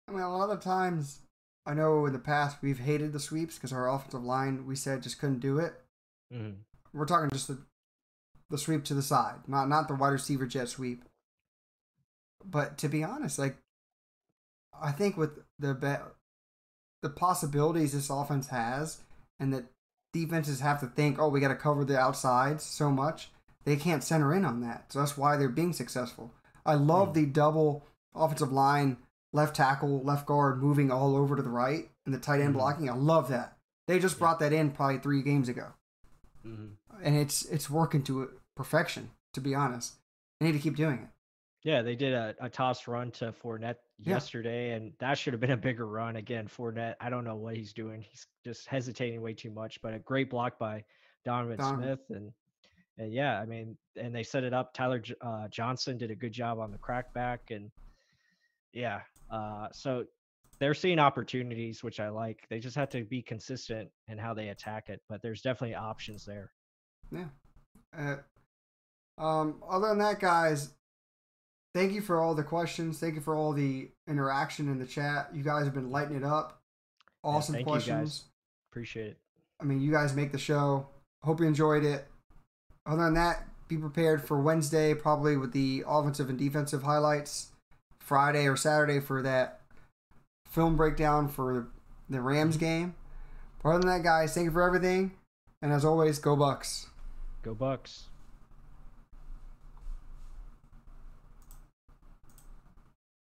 I 0.08 0.12
mean, 0.12 0.22
a 0.22 0.38
lot 0.38 0.50
of 0.50 0.62
times, 0.62 1.20
I 1.66 1.74
know 1.74 2.06
in 2.06 2.14
the 2.14 2.20
past 2.20 2.58
we've 2.62 2.80
hated 2.80 3.14
the 3.14 3.20
sweeps 3.20 3.56
because 3.56 3.74
our 3.74 3.94
offensive 3.94 4.24
line 4.24 4.66
we 4.66 4.76
said 4.76 5.04
just 5.04 5.20
couldn't 5.20 5.40
do 5.40 5.60
it. 5.60 5.74
hmm 6.32 6.52
We're 6.94 7.06
talking 7.06 7.30
just 7.32 7.48
the 7.48 7.60
the 8.50 8.58
sweep 8.58 8.84
to 8.86 8.94
the 8.94 9.02
side, 9.02 9.40
not 9.48 9.70
not 9.70 9.88
the 9.88 9.96
wide 9.96 10.10
receiver 10.10 10.46
jet 10.46 10.70
sweep. 10.70 11.04
But 12.50 12.78
to 12.80 12.90
be 12.90 13.04
honest, 13.04 13.38
like 13.40 13.58
I 14.80 14.92
think 14.92 15.18
with 15.18 15.40
the 15.60 15.74
be- 15.74 16.12
the 17.02 17.10
possibilities 17.10 17.94
this 17.94 18.10
offense 18.10 18.48
has, 18.48 19.00
and 19.40 19.54
that 19.54 19.66
defenses 20.14 20.60
have 20.60 20.80
to 20.82 20.88
think, 20.88 21.18
oh, 21.20 21.30
we 21.30 21.40
got 21.40 21.48
to 21.48 21.56
cover 21.56 21.84
the 21.84 21.98
outsides 21.98 22.64
so 22.64 22.92
much, 22.92 23.32
they 23.66 23.76
can't 23.76 24.04
center 24.04 24.34
in 24.34 24.46
on 24.46 24.62
that. 24.62 24.92
So 24.92 25.00
that's 25.00 25.18
why 25.18 25.36
they're 25.38 25.50
being 25.50 25.74
successful. 25.74 26.32
I 26.66 26.76
love 26.76 27.10
Hmm. 27.10 27.14
the 27.14 27.26
double 27.26 27.86
offensive 28.14 28.52
line, 28.52 28.98
left 29.34 29.56
tackle, 29.56 30.02
left 30.04 30.28
guard 30.28 30.62
moving 30.62 30.92
all 30.92 31.16
over 31.16 31.36
to 31.36 31.42
the 31.42 31.50
right, 31.50 31.90
and 32.06 32.14
the 32.14 32.20
tight 32.20 32.42
end 32.42 32.52
Mhm. 32.54 32.58
blocking. 32.58 32.90
I 32.90 32.94
love 32.94 33.30
that. 33.30 33.58
They 33.88 34.00
just 34.00 34.16
Yeah. 34.16 34.20
brought 34.20 34.40
that 34.40 34.54
in 34.54 34.72
probably 34.72 35.00
three 35.00 35.22
games 35.22 35.50
ago 35.50 35.74
hmm 36.44 36.70
and 37.04 37.16
it's 37.16 37.44
it's 37.46 37.70
working 37.70 38.04
to 38.04 38.30
perfection. 38.56 39.12
To 39.34 39.42
be 39.42 39.54
honest, 39.56 39.96
they 40.40 40.48
need 40.48 40.52
to 40.54 40.60
keep 40.60 40.76
doing 40.76 41.00
it. 41.00 41.10
Yeah, 41.64 41.82
they 41.84 41.96
did 41.96 42.14
a, 42.14 42.34
a 42.42 42.50
toss 42.50 42.88
run 42.88 43.12
to 43.12 43.32
Fournette 43.32 43.76
Yeah. 44.00 44.14
yesterday, 44.16 44.72
and 44.72 44.94
that 45.00 45.18
should 45.18 45.34
have 45.34 45.40
been 45.40 45.52
a 45.52 45.58
bigger 45.58 45.88
run. 45.88 46.16
Again, 46.16 46.48
Fournette, 46.48 46.96
I 47.00 47.10
don't 47.10 47.24
know 47.24 47.36
what 47.36 47.56
he's 47.56 47.72
doing. 47.74 48.02
He's 48.02 48.26
just 48.44 48.68
hesitating 48.68 49.22
way 49.22 49.34
too 49.34 49.52
much. 49.52 49.80
But 49.82 49.94
a 49.94 50.00
great 50.00 50.30
block 50.30 50.58
by 50.58 50.84
Donovan, 51.24 51.58
Donovan. 51.58 51.84
Smith, 51.84 52.00
and 52.10 52.32
and 52.98 53.14
yeah, 53.14 53.40
I 53.40 53.46
mean, 53.46 53.78
and 53.96 54.14
they 54.14 54.24
set 54.24 54.44
it 54.44 54.54
up. 54.54 54.74
Tyler 54.74 55.04
uh, 55.22 55.48
Johnson 55.50 55.98
did 55.98 56.10
a 56.12 56.16
good 56.16 56.34
job 56.34 56.60
on 56.60 56.72
the 56.72 56.78
crackback, 56.80 57.40
and 57.52 57.70
yeah, 58.74 59.02
uh, 59.30 59.68
so 59.72 60.06
they're 60.60 60.74
seeing 60.74 60.98
opportunities, 61.00 61.84
which 61.84 62.00
I 62.00 62.10
like. 62.10 62.46
They 62.50 62.60
just 62.60 62.76
have 62.76 62.90
to 62.90 63.04
be 63.04 63.22
consistent 63.22 63.90
in 64.08 64.18
how 64.18 64.34
they 64.34 64.50
attack 64.50 64.90
it. 64.90 65.02
But 65.10 65.22
there's 65.22 65.42
definitely 65.42 65.76
options 65.76 66.26
there. 66.26 66.52
Yeah. 67.12 67.26
Uh, 67.96 68.16
um. 69.24 69.62
Other 69.70 69.90
than 69.90 70.00
that, 70.00 70.20
guys, 70.20 70.74
thank 71.74 71.94
you 71.94 72.02
for 72.02 72.20
all 72.20 72.36
the 72.36 72.44
questions. 72.44 73.00
Thank 73.00 73.16
you 73.16 73.22
for 73.22 73.36
all 73.36 73.54
the 73.54 73.90
interaction 74.08 74.68
in 74.70 74.80
the 74.80 74.86
chat. 74.86 75.30
You 75.34 75.44
guys 75.44 75.66
have 75.66 75.74
been 75.74 75.92
lighting 75.92 76.16
it 76.18 76.24
up. 76.24 76.60
Yeah, 77.24 77.30
Awesome 77.32 77.56
guys. 77.56 77.64
questions. 77.64 78.24
Appreciate 78.72 79.08
it. 79.08 79.18
I 79.60 79.64
mean, 79.64 79.82
you 79.82 79.92
guys 79.92 80.16
make 80.16 80.32
the 80.32 80.38
show. 80.38 80.88
Hope 81.24 81.40
you 81.40 81.46
enjoyed 81.46 81.84
it. 81.84 82.08
Other 82.86 83.04
than 83.04 83.14
that, 83.14 83.46
be 83.68 83.78
prepared 83.78 84.24
for 84.26 84.42
Wednesday, 84.42 84.94
probably 84.94 85.38
with 85.38 85.52
the 85.54 85.84
offensive 85.88 86.30
and 86.30 86.38
defensive 86.40 86.84
highlights. 86.84 87.52
Friday 88.02 88.48
or 88.48 88.58
Saturday 88.58 89.00
for 89.00 89.22
that 89.22 89.62
film 90.48 90.76
breakdown 90.76 91.28
for 91.30 91.68
the 92.10 92.20
Rams 92.20 92.58
game. 92.58 92.96
Other 93.64 93.78
than 93.80 93.88
that, 93.88 94.04
guys, 94.04 94.34
thank 94.34 94.46
you 94.46 94.52
for 94.52 94.64
everything. 94.64 95.12
And 95.62 95.72
as 95.72 95.86
always, 95.86 96.18
go 96.18 96.36
Bucs. 96.36 96.88
Go 97.44 97.54
Bucs. 97.54 98.06